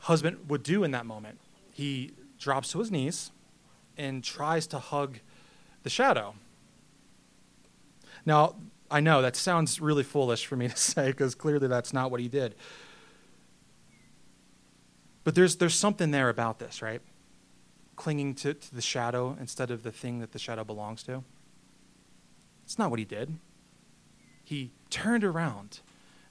husband 0.00 0.48
would 0.48 0.62
do 0.62 0.84
in 0.84 0.90
that 0.92 1.06
moment. 1.06 1.38
He 1.72 2.12
drops 2.38 2.72
to 2.72 2.78
his 2.78 2.90
knees 2.90 3.30
and 3.96 4.22
tries 4.22 4.66
to 4.68 4.78
hug 4.78 5.18
the 5.82 5.90
shadow. 5.90 6.34
Now, 8.24 8.56
I 8.90 9.00
know 9.00 9.22
that 9.22 9.36
sounds 9.36 9.80
really 9.80 10.02
foolish 10.02 10.46
for 10.46 10.56
me 10.56 10.68
to 10.68 10.76
say 10.92 11.08
because 11.08 11.34
clearly 11.34 11.68
that's 11.68 11.92
not 11.92 12.10
what 12.10 12.20
he 12.20 12.28
did. 12.28 12.54
But 15.24 15.34
there's, 15.34 15.56
there's 15.56 15.74
something 15.74 16.10
there 16.10 16.28
about 16.28 16.58
this, 16.58 16.80
right? 16.80 17.02
Clinging 17.98 18.36
to, 18.36 18.54
to 18.54 18.74
the 18.74 18.80
shadow 18.80 19.36
instead 19.40 19.72
of 19.72 19.82
the 19.82 19.90
thing 19.90 20.20
that 20.20 20.30
the 20.30 20.38
shadow 20.38 20.62
belongs 20.62 21.02
to. 21.02 21.24
It's 22.64 22.78
not 22.78 22.90
what 22.90 23.00
he 23.00 23.04
did. 23.04 23.38
He 24.44 24.70
turned 24.88 25.24
around 25.24 25.80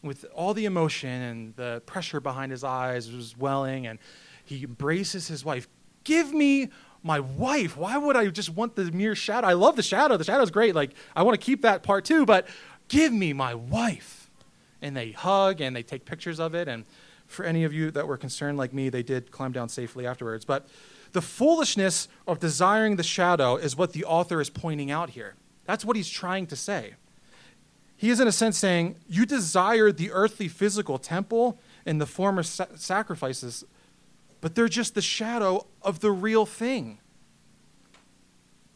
with 0.01 0.25
all 0.33 0.53
the 0.53 0.63
emotion 0.63 1.09
and 1.09 1.55
the 1.57 1.81
pressure 1.85 2.21
behind 2.21 2.53
his 2.53 2.63
eyes 2.63 3.11
was 3.11 3.37
welling, 3.37 3.85
and 3.85 3.99
he 4.45 4.63
embraces 4.63 5.27
his 5.27 5.43
wife. 5.43 5.67
Give 6.05 6.33
me 6.33 6.69
my 7.03 7.19
wife. 7.19 7.75
Why 7.75 7.97
would 7.97 8.15
I 8.15 8.27
just 8.27 8.49
want 8.49 8.75
the 8.75 8.89
mere 8.91 9.13
shadow? 9.13 9.47
I 9.47 9.53
love 9.53 9.75
the 9.75 9.83
shadow. 9.83 10.15
The 10.15 10.23
shadow's 10.23 10.51
great. 10.51 10.73
Like, 10.73 10.91
I 11.15 11.23
want 11.23 11.39
to 11.39 11.45
keep 11.45 11.63
that 11.63 11.83
part 11.83 12.05
too, 12.05 12.25
but 12.25 12.47
give 12.87 13.11
me 13.11 13.33
my 13.33 13.53
wife. 13.53 14.29
And 14.81 14.95
they 14.95 15.11
hug 15.11 15.59
and 15.59 15.75
they 15.75 15.83
take 15.83 16.05
pictures 16.05 16.39
of 16.39 16.55
it. 16.55 16.69
And 16.69 16.85
for 17.25 17.43
any 17.43 17.65
of 17.65 17.73
you 17.73 17.91
that 17.91 18.07
were 18.07 18.17
concerned 18.17 18.57
like 18.57 18.73
me, 18.73 18.87
they 18.87 19.03
did 19.03 19.31
climb 19.31 19.51
down 19.51 19.67
safely 19.67 20.07
afterwards. 20.07 20.45
But 20.45 20.67
the 21.17 21.21
foolishness 21.23 22.07
of 22.27 22.39
desiring 22.39 22.95
the 22.95 23.01
shadow 23.01 23.55
is 23.55 23.75
what 23.75 23.91
the 23.93 24.05
author 24.05 24.39
is 24.39 24.51
pointing 24.51 24.91
out 24.91 25.09
here. 25.09 25.33
That's 25.65 25.83
what 25.83 25.95
he's 25.95 26.11
trying 26.11 26.45
to 26.45 26.55
say. 26.55 26.93
He 27.95 28.11
is, 28.11 28.19
in 28.19 28.27
a 28.27 28.31
sense, 28.31 28.55
saying, 28.55 28.97
You 29.09 29.25
desire 29.25 29.91
the 29.91 30.11
earthly 30.11 30.47
physical 30.47 30.99
temple 30.99 31.57
and 31.87 31.99
the 31.99 32.05
former 32.05 32.43
sa- 32.43 32.67
sacrifices, 32.75 33.63
but 34.41 34.53
they're 34.53 34.67
just 34.67 34.93
the 34.93 35.01
shadow 35.01 35.65
of 35.81 36.01
the 36.01 36.11
real 36.11 36.45
thing. 36.45 36.99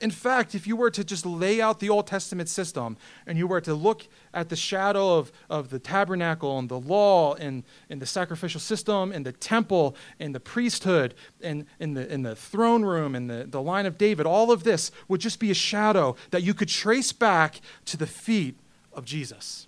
In 0.01 0.09
fact, 0.09 0.55
if 0.55 0.65
you 0.65 0.75
were 0.75 0.89
to 0.89 1.03
just 1.03 1.27
lay 1.27 1.61
out 1.61 1.79
the 1.79 1.89
Old 1.89 2.07
Testament 2.07 2.49
system 2.49 2.97
and 3.27 3.37
you 3.37 3.45
were 3.45 3.61
to 3.61 3.75
look 3.75 4.07
at 4.33 4.49
the 4.49 4.55
shadow 4.55 5.19
of, 5.19 5.31
of 5.47 5.69
the 5.69 5.77
tabernacle 5.77 6.57
and 6.57 6.67
the 6.67 6.79
law 6.79 7.35
and, 7.35 7.63
and 7.87 8.01
the 8.01 8.07
sacrificial 8.07 8.59
system 8.59 9.11
and 9.11 9.23
the 9.23 9.31
temple 9.31 9.95
and 10.19 10.33
the 10.33 10.39
priesthood 10.39 11.13
and, 11.43 11.67
and, 11.79 11.95
the, 11.95 12.11
and 12.11 12.25
the 12.25 12.35
throne 12.35 12.83
room 12.83 13.13
and 13.13 13.29
the, 13.29 13.45
the 13.47 13.61
line 13.61 13.85
of 13.85 13.99
David, 13.99 14.25
all 14.25 14.51
of 14.51 14.63
this 14.63 14.91
would 15.07 15.21
just 15.21 15.39
be 15.39 15.51
a 15.51 15.55
shadow 15.55 16.15
that 16.31 16.41
you 16.41 16.55
could 16.55 16.69
trace 16.69 17.11
back 17.11 17.61
to 17.85 17.95
the 17.95 18.07
feet 18.07 18.57
of 18.93 19.05
Jesus. 19.05 19.67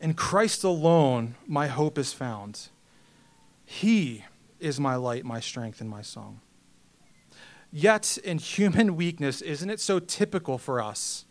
In 0.00 0.14
Christ 0.14 0.62
alone, 0.62 1.34
my 1.44 1.66
hope 1.66 1.98
is 1.98 2.12
found. 2.12 2.68
He 3.64 4.24
is 4.64 4.80
my 4.80 4.96
light, 4.96 5.24
my 5.24 5.40
strength, 5.40 5.80
and 5.82 5.90
my 5.90 6.00
song. 6.00 6.40
Yet, 7.70 8.16
in 8.24 8.38
human 8.38 8.96
weakness, 9.04 9.42
isn't 9.42 9.68
it 9.68 9.78
so 9.78 9.98
typical 9.98 10.56
for 10.56 10.80
us 10.80 11.26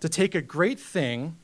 to 0.00 0.08
take 0.08 0.34
a 0.34 0.42
great 0.42 0.80
thing, 0.80 1.36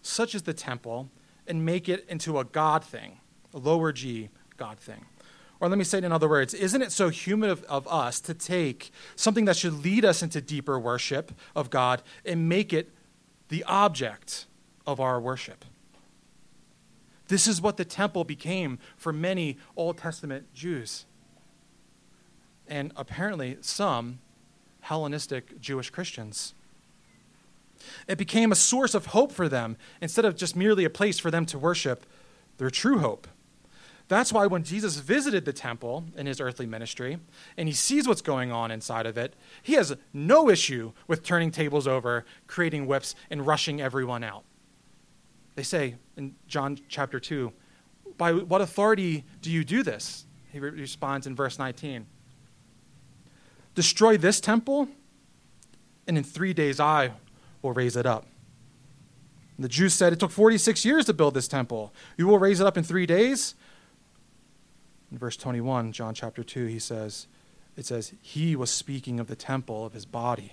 such 0.00 0.34
as 0.34 0.42
the 0.42 0.54
temple, 0.54 1.10
and 1.46 1.64
make 1.64 1.88
it 1.88 2.06
into 2.08 2.38
a 2.38 2.44
God 2.44 2.82
thing, 2.82 3.20
a 3.52 3.58
lower 3.58 3.92
G 3.92 4.30
God 4.56 4.78
thing? 4.78 5.04
Or 5.60 5.68
let 5.68 5.76
me 5.76 5.84
say 5.84 5.98
it 5.98 6.04
in 6.04 6.12
other 6.12 6.28
words, 6.28 6.54
isn't 6.54 6.80
it 6.80 6.92
so 6.92 7.10
human 7.10 7.50
of, 7.50 7.64
of, 7.64 7.86
us 7.88 8.20
to 8.20 8.32
take 8.32 8.90
something 9.16 9.44
that 9.44 9.56
should 9.56 9.84
lead 9.84 10.04
us 10.04 10.22
into 10.22 10.40
deeper 10.40 10.78
worship 10.78 11.32
of 11.54 11.68
God 11.68 12.02
and 12.24 12.48
make 12.48 12.72
it 12.72 12.94
the 13.48 13.64
object 13.64 14.46
of 14.86 15.00
our 15.00 15.20
worship? 15.20 15.64
This 17.28 17.46
is 17.46 17.60
what 17.60 17.76
the 17.76 17.84
temple 17.84 18.24
became 18.24 18.78
for 18.96 19.12
many 19.12 19.58
Old 19.76 19.98
Testament 19.98 20.52
Jews. 20.52 21.04
And 22.66 22.92
apparently, 22.96 23.58
some 23.60 24.18
Hellenistic 24.80 25.60
Jewish 25.60 25.90
Christians. 25.90 26.54
It 28.06 28.18
became 28.18 28.50
a 28.50 28.56
source 28.56 28.94
of 28.94 29.06
hope 29.06 29.32
for 29.32 29.48
them 29.48 29.76
instead 30.00 30.24
of 30.24 30.36
just 30.36 30.56
merely 30.56 30.84
a 30.84 30.90
place 30.90 31.18
for 31.18 31.30
them 31.30 31.46
to 31.46 31.58
worship 31.58 32.04
their 32.56 32.70
true 32.70 32.98
hope. 32.98 33.28
That's 34.08 34.32
why 34.32 34.46
when 34.46 34.64
Jesus 34.64 34.96
visited 34.96 35.44
the 35.44 35.52
temple 35.52 36.04
in 36.16 36.26
his 36.26 36.40
earthly 36.40 36.66
ministry 36.66 37.18
and 37.58 37.68
he 37.68 37.74
sees 37.74 38.08
what's 38.08 38.22
going 38.22 38.50
on 38.50 38.70
inside 38.70 39.04
of 39.04 39.18
it, 39.18 39.34
he 39.62 39.74
has 39.74 39.94
no 40.14 40.48
issue 40.48 40.92
with 41.06 41.22
turning 41.22 41.50
tables 41.50 41.86
over, 41.86 42.24
creating 42.46 42.86
whips, 42.86 43.14
and 43.28 43.46
rushing 43.46 43.82
everyone 43.82 44.24
out. 44.24 44.44
They 45.58 45.64
say 45.64 45.96
in 46.16 46.36
John 46.46 46.78
chapter 46.88 47.18
2, 47.18 47.52
By 48.16 48.32
what 48.32 48.60
authority 48.60 49.24
do 49.42 49.50
you 49.50 49.64
do 49.64 49.82
this? 49.82 50.24
He 50.52 50.60
re- 50.60 50.70
responds 50.70 51.26
in 51.26 51.34
verse 51.34 51.58
19 51.58 52.06
Destroy 53.74 54.16
this 54.16 54.40
temple, 54.40 54.86
and 56.06 56.16
in 56.16 56.22
three 56.22 56.52
days 56.52 56.78
I 56.78 57.10
will 57.60 57.72
raise 57.72 57.96
it 57.96 58.06
up. 58.06 58.24
And 59.56 59.64
the 59.64 59.68
Jews 59.68 59.94
said, 59.94 60.12
It 60.12 60.20
took 60.20 60.30
46 60.30 60.84
years 60.84 61.06
to 61.06 61.12
build 61.12 61.34
this 61.34 61.48
temple. 61.48 61.92
You 62.16 62.28
will 62.28 62.38
raise 62.38 62.60
it 62.60 62.66
up 62.68 62.76
in 62.76 62.84
three 62.84 63.04
days? 63.04 63.56
In 65.10 65.18
verse 65.18 65.36
21, 65.36 65.90
John 65.90 66.14
chapter 66.14 66.44
2, 66.44 66.66
he 66.66 66.78
says, 66.78 67.26
It 67.76 67.84
says, 67.84 68.12
He 68.22 68.54
was 68.54 68.70
speaking 68.70 69.18
of 69.18 69.26
the 69.26 69.34
temple 69.34 69.84
of 69.84 69.92
his 69.92 70.06
body. 70.06 70.52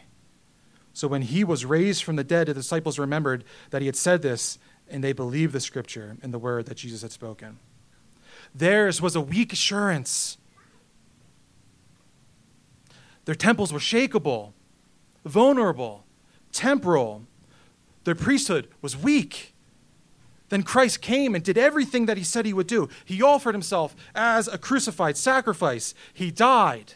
So 0.93 1.09
when 1.09 1.23
he 1.23 1.43
was 1.43 1.63
raised 1.63 2.03
from 2.03 2.15
the 2.15 2.23
dead, 2.23 2.47
the 2.47 2.53
disciples 2.55 2.97
remembered 2.97 3.43
that 3.69 3.81
he 3.81 3.85
had 3.85 3.97
said 3.97 4.21
this, 4.23 4.57
and 4.89 5.03
they 5.03 5.13
believed 5.13 5.53
the 5.53 5.59
scripture 5.59 6.17
and 6.21 6.33
the 6.33 6.39
word 6.39 6.65
that 6.67 6.75
Jesus 6.75 7.01
had 7.01 7.11
spoken. 7.11 7.59
Theirs 8.53 9.01
was 9.01 9.15
a 9.15 9.21
weak 9.21 9.51
assurance. 9.53 10.37
Their 13.25 13.35
temples 13.35 13.73
were 13.73 13.79
shakable, 13.79 14.53
vulnerable, 15.25 16.05
temporal. 16.51 17.23
Their 18.03 18.15
priesthood 18.15 18.67
was 18.81 18.95
weak. 18.95 19.53
Then 20.49 20.61
Christ 20.61 21.01
came 21.01 21.33
and 21.33 21.43
did 21.43 21.57
everything 21.57 22.05
that 22.05 22.17
he 22.17 22.23
said 22.23 22.45
he 22.45 22.53
would 22.53 22.67
do. 22.67 22.87
He 23.03 23.21
offered 23.21 23.55
himself 23.55 23.95
as 24.13 24.47
a 24.47 24.57
crucified 24.57 25.17
sacrifice. 25.17 25.95
He 26.13 26.29
died. 26.29 26.93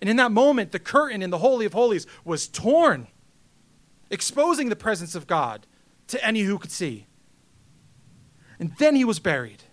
And 0.00 0.08
in 0.08 0.16
that 0.16 0.32
moment, 0.32 0.72
the 0.72 0.78
curtain 0.78 1.22
in 1.22 1.30
the 1.30 1.38
Holy 1.38 1.66
of 1.66 1.72
Holies 1.72 2.06
was 2.24 2.46
torn, 2.48 3.08
exposing 4.10 4.68
the 4.68 4.76
presence 4.76 5.14
of 5.14 5.26
God 5.26 5.66
to 6.08 6.24
any 6.24 6.42
who 6.42 6.58
could 6.58 6.70
see. 6.70 7.06
And 8.62 8.76
then 8.78 8.94
he 8.94 9.04
was 9.04 9.18
buried. 9.18 9.64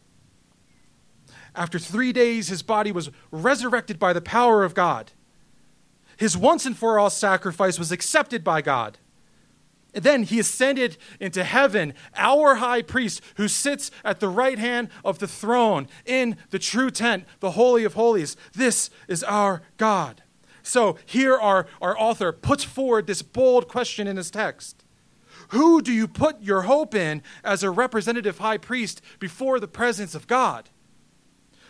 After 1.54 1.78
three 1.78 2.12
days, 2.12 2.48
his 2.48 2.64
body 2.64 2.92
was 2.92 3.12
resurrected 3.30 4.00
by 4.00 4.14
the 4.14 4.20
power 4.20 4.64
of 4.64 4.74
God. 4.74 5.12
His 6.18 6.36
once 6.36 6.66
and 6.66 6.76
for 6.76 6.98
all 6.98 7.12
sacrifice 7.12 7.78
was 7.78 7.92
accepted 7.92 8.44
by 8.44 8.64
God. 8.64 8.98
And 9.94 10.04
then 10.04 10.24
he 10.24 10.40
ascended 10.40 10.98
into 11.20 11.44
heaven, 11.44 11.94
our 12.16 12.56
high 12.56 12.82
priest 12.82 13.22
who 13.36 13.48
sits 13.48 13.92
at 14.04 14.22
the 14.22 14.28
right 14.28 14.58
hand 14.58 14.90
of 15.06 15.20
the 15.20 15.28
throne 15.28 15.88
in 16.04 16.36
the 16.50 16.58
true 16.58 16.90
tent, 16.90 17.26
the 17.42 17.52
Holy 17.52 17.84
of 17.84 17.94
Holies. 17.94 18.36
This 18.54 18.90
is 19.08 19.24
our 19.24 19.62
God. 19.78 20.24
So 20.64 20.98
here 21.06 21.38
our, 21.38 21.68
our 21.80 21.96
author 21.96 22.32
puts 22.32 22.64
forward 22.64 23.06
this 23.06 23.22
bold 23.22 23.68
question 23.68 24.08
in 24.08 24.18
his 24.18 24.32
text 24.32 24.84
who 25.50 25.82
do 25.82 25.92
you 25.92 26.08
put 26.08 26.42
your 26.42 26.64
hope 26.64 26.94
in 26.94 27.24
as 27.44 27.64
a 27.64 27.72
representative 27.72 28.38
high 28.38 28.58
priest 28.58 29.02
before 29.20 29.60
the 29.60 29.68
presence 29.68 30.14
of 30.14 30.28
God? 30.28 30.70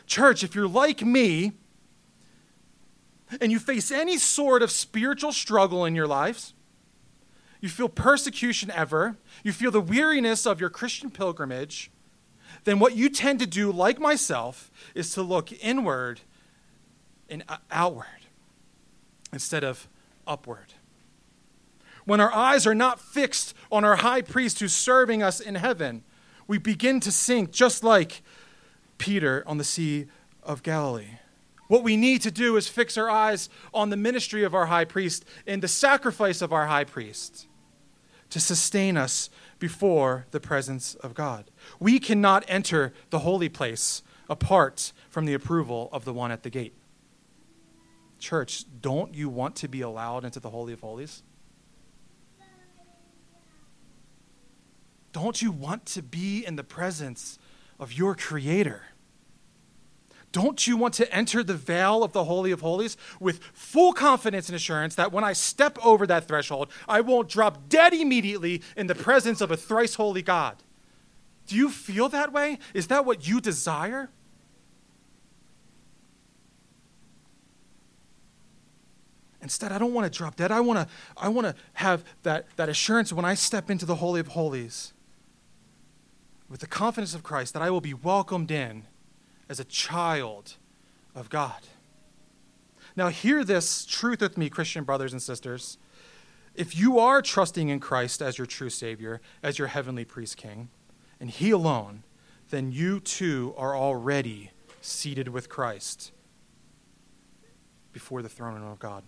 Church, 0.06 0.44
if 0.44 0.54
you're 0.54 0.68
like 0.68 1.02
me 1.02 1.54
and 3.40 3.52
you 3.52 3.60
face 3.60 3.92
any 3.92 4.18
sort 4.18 4.62
of 4.62 4.72
spiritual 4.72 5.32
struggle 5.32 5.86
in 5.86 5.96
your 5.96 6.08
lives, 6.08 6.54
you 7.62 7.70
feel 7.70 7.88
persecution 7.88 8.70
ever, 8.72 9.18
you 9.44 9.54
feel 9.54 9.72
the 9.72 9.82
weariness 9.82 10.46
of 10.46 10.60
your 10.60 10.70
Christian 10.70 11.10
pilgrimage, 11.10 11.90
then 12.66 12.80
what 12.80 12.96
you 12.96 13.10
tend 13.10 13.40
to 13.40 13.48
do, 13.48 13.72
like 13.72 14.00
myself, 14.00 14.72
is 14.94 15.14
to 15.14 15.22
look 15.22 15.52
inward 15.64 16.22
and 17.30 17.44
outward 17.72 18.08
instead 19.32 19.64
of 19.64 19.88
upward 20.28 20.74
when 22.10 22.20
our 22.20 22.34
eyes 22.34 22.66
are 22.66 22.74
not 22.74 22.99
fixed 22.99 23.53
on 23.72 23.86
our 23.86 23.97
high 23.97 24.24
priest 24.24 24.60
who's 24.60 24.74
serving 24.74 25.22
us 25.22 25.39
in 25.39 25.53
heaven, 25.53 26.03
we 26.47 26.57
begin 26.57 26.99
to 26.99 27.12
sink 27.12 27.51
just 27.51 27.84
like 27.84 28.24
Peter 28.97 29.43
on 29.45 29.60
the 29.60 29.64
Sea 29.64 30.07
of 30.41 30.64
Galilee. 30.64 31.20
What 31.68 31.84
we 31.84 31.95
need 31.95 32.24
to 32.24 32.32
do 32.32 32.57
is 32.57 32.68
fix 32.68 32.97
our 32.97 33.12
eyes 33.12 33.47
on 33.76 33.91
the 33.91 33.95
ministry 33.95 34.43
of 34.43 34.55
our 34.55 34.66
high 34.66 34.86
priest 34.86 35.24
and 35.45 35.62
the 35.62 35.68
sacrifice 35.68 36.41
of 36.41 36.51
our 36.51 36.66
high 36.66 36.84
priest 36.84 37.45
to 38.32 38.39
sustain 38.39 38.97
us 38.97 39.30
before 39.60 40.26
the 40.32 40.39
presence 40.39 40.95
of 40.95 41.14
God. 41.14 41.51
We 41.80 41.99
cannot 41.99 42.43
enter 42.47 42.91
the 43.12 43.20
holy 43.20 43.49
place 43.49 44.01
apart 44.28 44.93
from 45.12 45.26
the 45.26 45.36
approval 45.36 45.89
of 45.91 46.05
the 46.05 46.14
one 46.14 46.32
at 46.32 46.41
the 46.41 46.49
gate. 46.49 46.74
Church, 48.18 48.66
don't 48.82 49.14
you 49.14 49.30
want 49.30 49.55
to 49.57 49.68
be 49.68 49.82
allowed 49.82 50.26
into 50.26 50.39
the 50.39 50.49
Holy 50.49 50.74
of 50.74 50.82
Holies? 50.82 51.22
Don't 55.12 55.41
you 55.41 55.51
want 55.51 55.86
to 55.88 56.01
be 56.01 56.45
in 56.45 56.55
the 56.55 56.64
presence 56.64 57.39
of 57.80 57.93
your 57.93 58.16
Creator? 58.16 58.84
Don't 60.32 60.68
you 60.68 60.78
want 60.78 60.93
to 60.95 61.12
enter 61.14 61.43
the 61.43 61.55
veil 61.55 62.03
of 62.03 62.14
the 62.14 62.26
Holy 62.26 62.51
of 62.51 62.62
Holies 62.62 62.97
with 63.20 63.43
full 63.51 63.93
confidence 63.93 64.47
and 64.47 64.55
assurance 64.55 64.93
that 64.95 65.12
when 65.12 65.24
I 65.24 65.34
step 65.34 65.80
over 65.84 66.05
that 66.05 66.28
threshold, 66.28 66.72
I 66.88 67.01
won't 67.01 67.30
drop 67.30 67.68
dead 67.68 67.93
immediately 67.93 68.62
in 68.78 68.86
the 68.86 68.95
presence 68.95 69.41
of 69.41 69.49
a 69.49 69.57
thrice 69.57 69.95
holy 69.95 70.22
God? 70.22 70.57
Do 71.47 71.55
you 71.55 71.70
feel 71.70 72.10
that 72.10 72.32
way? 72.32 72.60
Is 72.76 72.88
that 72.88 73.05
what 73.05 73.28
you 73.28 73.41
desire? 73.41 74.12
Instead, 79.41 79.72
I 79.72 79.80
don't 79.80 79.93
want 79.93 80.12
to 80.12 80.16
drop 80.16 80.36
dead. 80.36 80.51
I 80.51 80.60
want 80.60 80.78
to, 80.78 80.93
I 81.18 81.30
want 81.30 81.47
to 81.47 81.55
have 81.74 82.03
that, 82.22 82.45
that 82.55 82.70
assurance 82.70 83.12
when 83.12 83.26
I 83.26 83.34
step 83.34 83.72
into 83.72 83.88
the 83.88 83.95
Holy 83.95 84.20
of 84.20 84.28
Holies 84.28 84.93
with 86.50 86.60
the 86.60 86.68
confidence 86.68 87.14
of 87.14 87.24
Christ 87.24 87.54
that 87.54 87.62
I 87.62 87.70
will 87.70 87.82
be 87.82 87.93
welcomed 87.93 88.52
in 88.52 88.86
as 89.47 89.60
a 89.60 89.66
child 89.66 90.56
of 91.16 91.30
God. 91.30 91.68
Now, 92.95 93.10
hear 93.10 93.43
this 93.43 93.86
truth 93.86 94.22
with 94.22 94.38
me, 94.38 94.50
Christian 94.50 94.84
brothers 94.84 95.14
and 95.14 95.22
sisters. 95.22 95.78
If 96.56 96.76
you 96.76 97.00
are 97.00 97.22
trusting 97.22 97.70
in 97.70 97.80
Christ 97.80 98.22
as 98.22 98.38
your 98.38 98.47
true 98.47 98.70
Savior, 98.70 99.22
as 99.43 99.60
your 99.60 99.68
heavenly 99.70 100.06
priest 100.06 100.38
king, 100.38 100.70
and 101.20 101.30
He 101.30 101.52
alone, 101.52 102.04
then 102.50 102.72
you 102.72 103.00
too 103.00 103.54
are 103.58 103.78
already 103.78 104.52
seated 104.82 105.28
with 105.28 105.50
Christ 105.50 106.12
before 107.93 108.22
the 108.22 108.30
throne 108.30 108.62
of 108.64 108.80
God. 108.80 109.04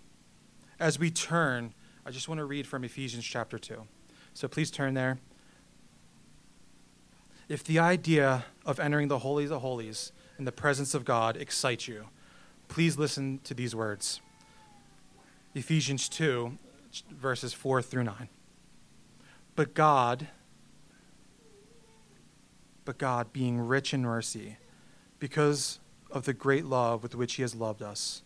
As 0.80 1.00
we 1.00 1.12
turn, 1.12 1.74
I 2.06 2.12
just 2.12 2.30
want 2.30 2.40
to 2.40 2.46
read 2.46 2.68
from 2.68 2.84
Ephesians 2.84 3.26
chapter 3.26 3.58
2. 3.58 3.84
So 4.34 4.48
please 4.48 4.72
turn 4.72 4.94
there 4.94 5.18
if 7.52 7.66
the 7.66 7.80
idea 7.80 8.46
of 8.66 8.80
entering 8.80 9.10
the 9.10 9.20
holies 9.20 9.52
of 9.52 9.60
holies 9.60 10.14
in 10.40 10.46
the 10.46 10.54
presence 10.54 10.94
of 10.94 11.04
God 11.04 11.36
excites 11.36 11.86
you, 11.86 12.06
please 12.70 12.98
listen 12.98 13.42
to 13.44 13.54
these 13.54 13.76
words 13.76 14.22
Ephesians 15.54 16.08
2, 16.08 16.58
verses 17.12 17.52
4 17.52 17.82
through 17.82 18.06
9. 18.06 18.30
But 19.58 19.74
God, 19.74 20.30
but 22.86 22.98
God, 22.98 23.34
being 23.34 23.60
rich 23.60 23.94
in 23.94 24.04
mercy, 24.04 24.56
because 25.20 25.82
of 26.10 26.24
the 26.24 26.34
great 26.34 26.64
love 26.64 27.04
with 27.04 27.16
which 27.16 27.34
He 27.34 27.42
has 27.42 27.54
loved 27.54 27.82
us, 27.82 28.22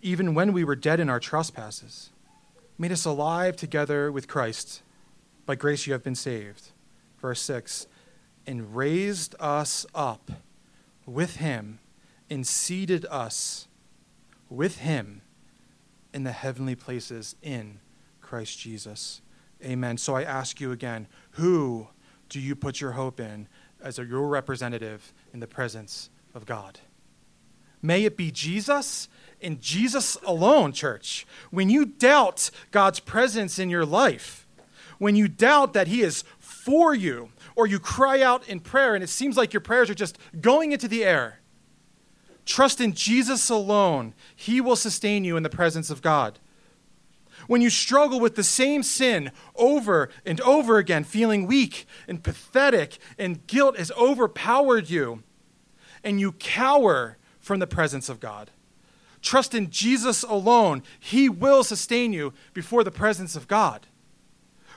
even 0.00 0.32
when 0.32 0.52
we 0.52 0.62
were 0.62 0.76
dead 0.76 1.00
in 1.00 1.10
our 1.10 1.18
trespasses, 1.18 2.10
made 2.78 2.92
us 2.92 3.04
alive 3.04 3.56
together 3.56 4.12
with 4.12 4.28
Christ. 4.28 4.82
By 5.44 5.56
grace 5.56 5.88
you 5.88 5.92
have 5.92 6.04
been 6.04 6.14
saved. 6.14 6.70
Verse 7.20 7.40
6 7.40 7.88
and 8.46 8.74
raised 8.74 9.34
us 9.40 9.86
up 9.94 10.30
with 11.06 11.36
him 11.36 11.78
and 12.30 12.46
seated 12.46 13.06
us 13.10 13.68
with 14.48 14.78
him 14.78 15.22
in 16.12 16.24
the 16.24 16.32
heavenly 16.32 16.74
places 16.74 17.36
in 17.42 17.80
Christ 18.20 18.58
Jesus. 18.58 19.20
Amen. 19.62 19.96
So 19.96 20.14
I 20.14 20.22
ask 20.22 20.60
you 20.60 20.72
again, 20.72 21.06
who 21.32 21.88
do 22.28 22.40
you 22.40 22.54
put 22.54 22.80
your 22.80 22.92
hope 22.92 23.20
in 23.20 23.48
as 23.82 23.98
a, 23.98 24.04
your 24.04 24.28
representative 24.28 25.12
in 25.32 25.40
the 25.40 25.46
presence 25.46 26.10
of 26.34 26.46
God? 26.46 26.80
May 27.82 28.04
it 28.04 28.16
be 28.16 28.30
Jesus 28.30 29.08
and 29.42 29.60
Jesus 29.60 30.16
alone, 30.24 30.72
church. 30.72 31.26
When 31.50 31.68
you 31.68 31.84
doubt 31.84 32.50
God's 32.70 32.98
presence 32.98 33.58
in 33.58 33.68
your 33.68 33.84
life, 33.84 34.46
when 34.98 35.16
you 35.16 35.28
doubt 35.28 35.74
that 35.74 35.88
He 35.88 36.02
is 36.02 36.24
for 36.64 36.94
you, 36.94 37.28
or 37.56 37.66
you 37.66 37.78
cry 37.78 38.22
out 38.22 38.48
in 38.48 38.58
prayer 38.58 38.94
and 38.94 39.04
it 39.04 39.10
seems 39.10 39.36
like 39.36 39.52
your 39.52 39.60
prayers 39.60 39.90
are 39.90 39.94
just 39.94 40.16
going 40.40 40.72
into 40.72 40.88
the 40.88 41.04
air. 41.04 41.40
Trust 42.46 42.80
in 42.80 42.94
Jesus 42.94 43.50
alone. 43.50 44.14
He 44.34 44.62
will 44.62 44.76
sustain 44.76 45.24
you 45.24 45.36
in 45.36 45.42
the 45.42 45.50
presence 45.50 45.90
of 45.90 46.00
God. 46.00 46.38
When 47.48 47.60
you 47.60 47.68
struggle 47.68 48.18
with 48.18 48.34
the 48.34 48.42
same 48.42 48.82
sin 48.82 49.30
over 49.54 50.08
and 50.24 50.40
over 50.40 50.78
again, 50.78 51.04
feeling 51.04 51.46
weak 51.46 51.86
and 52.08 52.22
pathetic, 52.22 52.96
and 53.18 53.46
guilt 53.46 53.76
has 53.76 53.92
overpowered 53.92 54.88
you, 54.88 55.22
and 56.02 56.18
you 56.18 56.32
cower 56.32 57.18
from 57.40 57.58
the 57.58 57.66
presence 57.66 58.08
of 58.08 58.20
God, 58.20 58.50
trust 59.20 59.54
in 59.54 59.68
Jesus 59.68 60.22
alone. 60.22 60.82
He 60.98 61.28
will 61.28 61.62
sustain 61.62 62.14
you 62.14 62.32
before 62.54 62.84
the 62.84 62.90
presence 62.90 63.36
of 63.36 63.48
God 63.48 63.86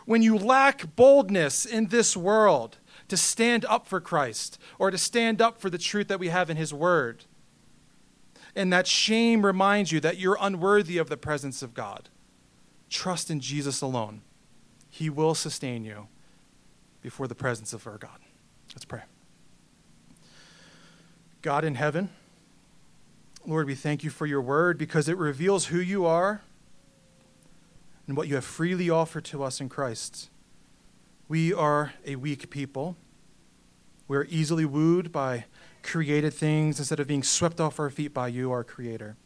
when 0.07 0.21
you 0.21 0.37
lack 0.37 0.95
boldness 0.95 1.65
in 1.65 1.87
this 1.87 2.15
world 2.15 2.77
to 3.09 3.17
stand 3.17 3.65
up 3.65 3.85
for 3.85 3.99
Christ 3.99 4.57
or 4.79 4.89
to 4.89 4.97
stand 4.97 5.41
up 5.41 5.59
for 5.59 5.69
the 5.69 5.77
truth 5.77 6.07
that 6.07 6.17
we 6.17 6.29
have 6.29 6.49
in 6.49 6.55
His 6.55 6.73
Word. 6.73 7.25
And 8.55 8.71
that 8.71 8.87
shame 8.87 9.45
reminds 9.45 9.91
you 9.91 9.99
that 9.99 10.17
you're 10.17 10.37
unworthy 10.39 10.97
of 10.97 11.09
the 11.09 11.17
presence 11.17 11.61
of 11.61 11.73
God. 11.73 12.07
Trust 12.89 13.29
in 13.29 13.41
Jesus 13.41 13.81
alone. 13.81 14.21
He 14.89 15.09
will 15.09 15.35
sustain 15.35 15.83
you 15.83 16.07
before 17.01 17.27
the 17.27 17.35
presence 17.35 17.73
of 17.73 17.85
our 17.85 17.97
God. 17.97 18.19
Let's 18.73 18.85
pray. 18.85 19.01
God 21.41 21.65
in 21.65 21.75
heaven, 21.75 22.09
Lord, 23.45 23.67
we 23.67 23.75
thank 23.75 24.05
you 24.05 24.09
for 24.09 24.25
your 24.25 24.41
word 24.41 24.77
because 24.77 25.09
it 25.09 25.17
reveals 25.17 25.65
who 25.65 25.79
you 25.79 26.05
are 26.05 26.41
and 28.07 28.15
what 28.15 28.27
you 28.27 28.35
have 28.35 28.45
freely 28.45 28.89
offered 28.89 29.25
to 29.25 29.43
us 29.43 29.59
in 29.59 29.69
Christ. 29.69 30.29
We 31.27 31.53
are 31.53 31.93
a 32.05 32.15
weak 32.15 32.49
people, 32.49 32.95
We're 34.07 34.25
easily 34.29 34.65
wooed 34.65 35.11
by 35.11 35.45
created 35.83 36.33
things 36.33 36.79
instead 36.79 36.99
of 36.99 37.07
being 37.07 37.23
swept 37.23 37.59
off 37.59 37.79
our 37.79 37.89
feet 37.89 38.13
by 38.13 38.29
you, 38.29 38.51
our 38.51 38.63
Creator. 38.63 39.17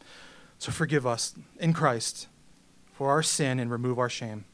So 0.58 0.72
forgive 0.72 1.06
us 1.06 1.34
in 1.58 1.72
Christ 1.72 2.28
for 2.92 3.10
our 3.10 3.22
sin 3.22 3.58
and 3.60 3.70
remove 3.70 3.98
our 3.98 4.08
shame. 4.08 4.44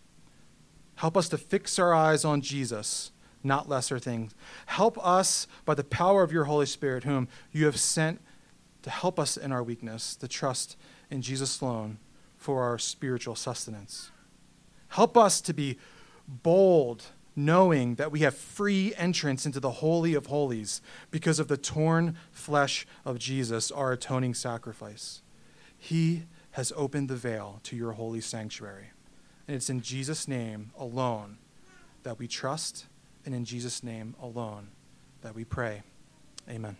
Help 0.97 1.17
us 1.17 1.29
to 1.31 1.39
fix 1.39 1.79
our 1.79 1.95
eyes 1.95 2.25
on 2.25 2.41
Jesus, 2.41 3.13
not 3.43 3.69
lesser 3.69 3.99
things. 3.99 4.35
Help 4.67 4.99
us 5.07 5.47
by 5.65 5.75
the 5.75 5.85
power 5.85 6.23
of 6.23 6.33
your 6.33 6.45
Holy 6.45 6.67
Spirit, 6.67 7.05
whom 7.05 7.29
you 7.53 7.65
have 7.65 7.79
sent 7.79 8.21
to 8.83 8.91
help 8.91 9.19
us 9.19 9.37
in 9.37 9.53
our 9.53 9.63
weakness, 9.63 10.17
to 10.17 10.29
trust 10.29 10.77
in 11.11 11.23
Jesus 11.23 11.61
alone 11.61 11.99
for 12.37 12.63
our 12.63 12.79
spiritual 12.79 13.35
sustenance. 13.35 14.11
Help 14.89 15.17
us 15.17 15.41
to 15.43 15.55
be 15.55 15.79
bold, 16.27 17.05
knowing 17.37 17.95
that 17.95 18.11
we 18.11 18.21
have 18.21 18.37
free 18.37 18.93
entrance 18.97 19.47
into 19.47 19.61
the 19.61 19.71
Holy 19.71 20.15
of 20.15 20.27
Holies 20.27 20.81
because 21.11 21.39
of 21.39 21.49
the 21.49 21.57
torn 21.57 22.17
flesh 22.31 22.87
of 23.05 23.19
Jesus, 23.19 23.71
our 23.71 23.93
atoning 23.93 24.35
sacrifice. 24.35 25.23
He 25.77 26.25
has 26.53 26.73
opened 26.75 27.09
the 27.09 27.17
veil 27.17 27.61
to 27.65 27.77
your 27.77 27.93
holy 27.93 28.21
sanctuary. 28.21 28.91
And 29.47 29.57
it's 29.57 29.71
in 29.71 29.81
Jesus' 29.81 30.27
name 30.27 30.73
alone 30.77 31.39
that 32.03 32.19
we 32.19 32.27
trust, 32.27 32.87
and 33.25 33.35
in 33.35 33.45
Jesus' 33.45 33.83
name 33.83 34.15
alone 34.21 34.69
that 35.23 35.35
we 35.35 35.45
pray. 35.45 35.83
Amen. 36.49 36.77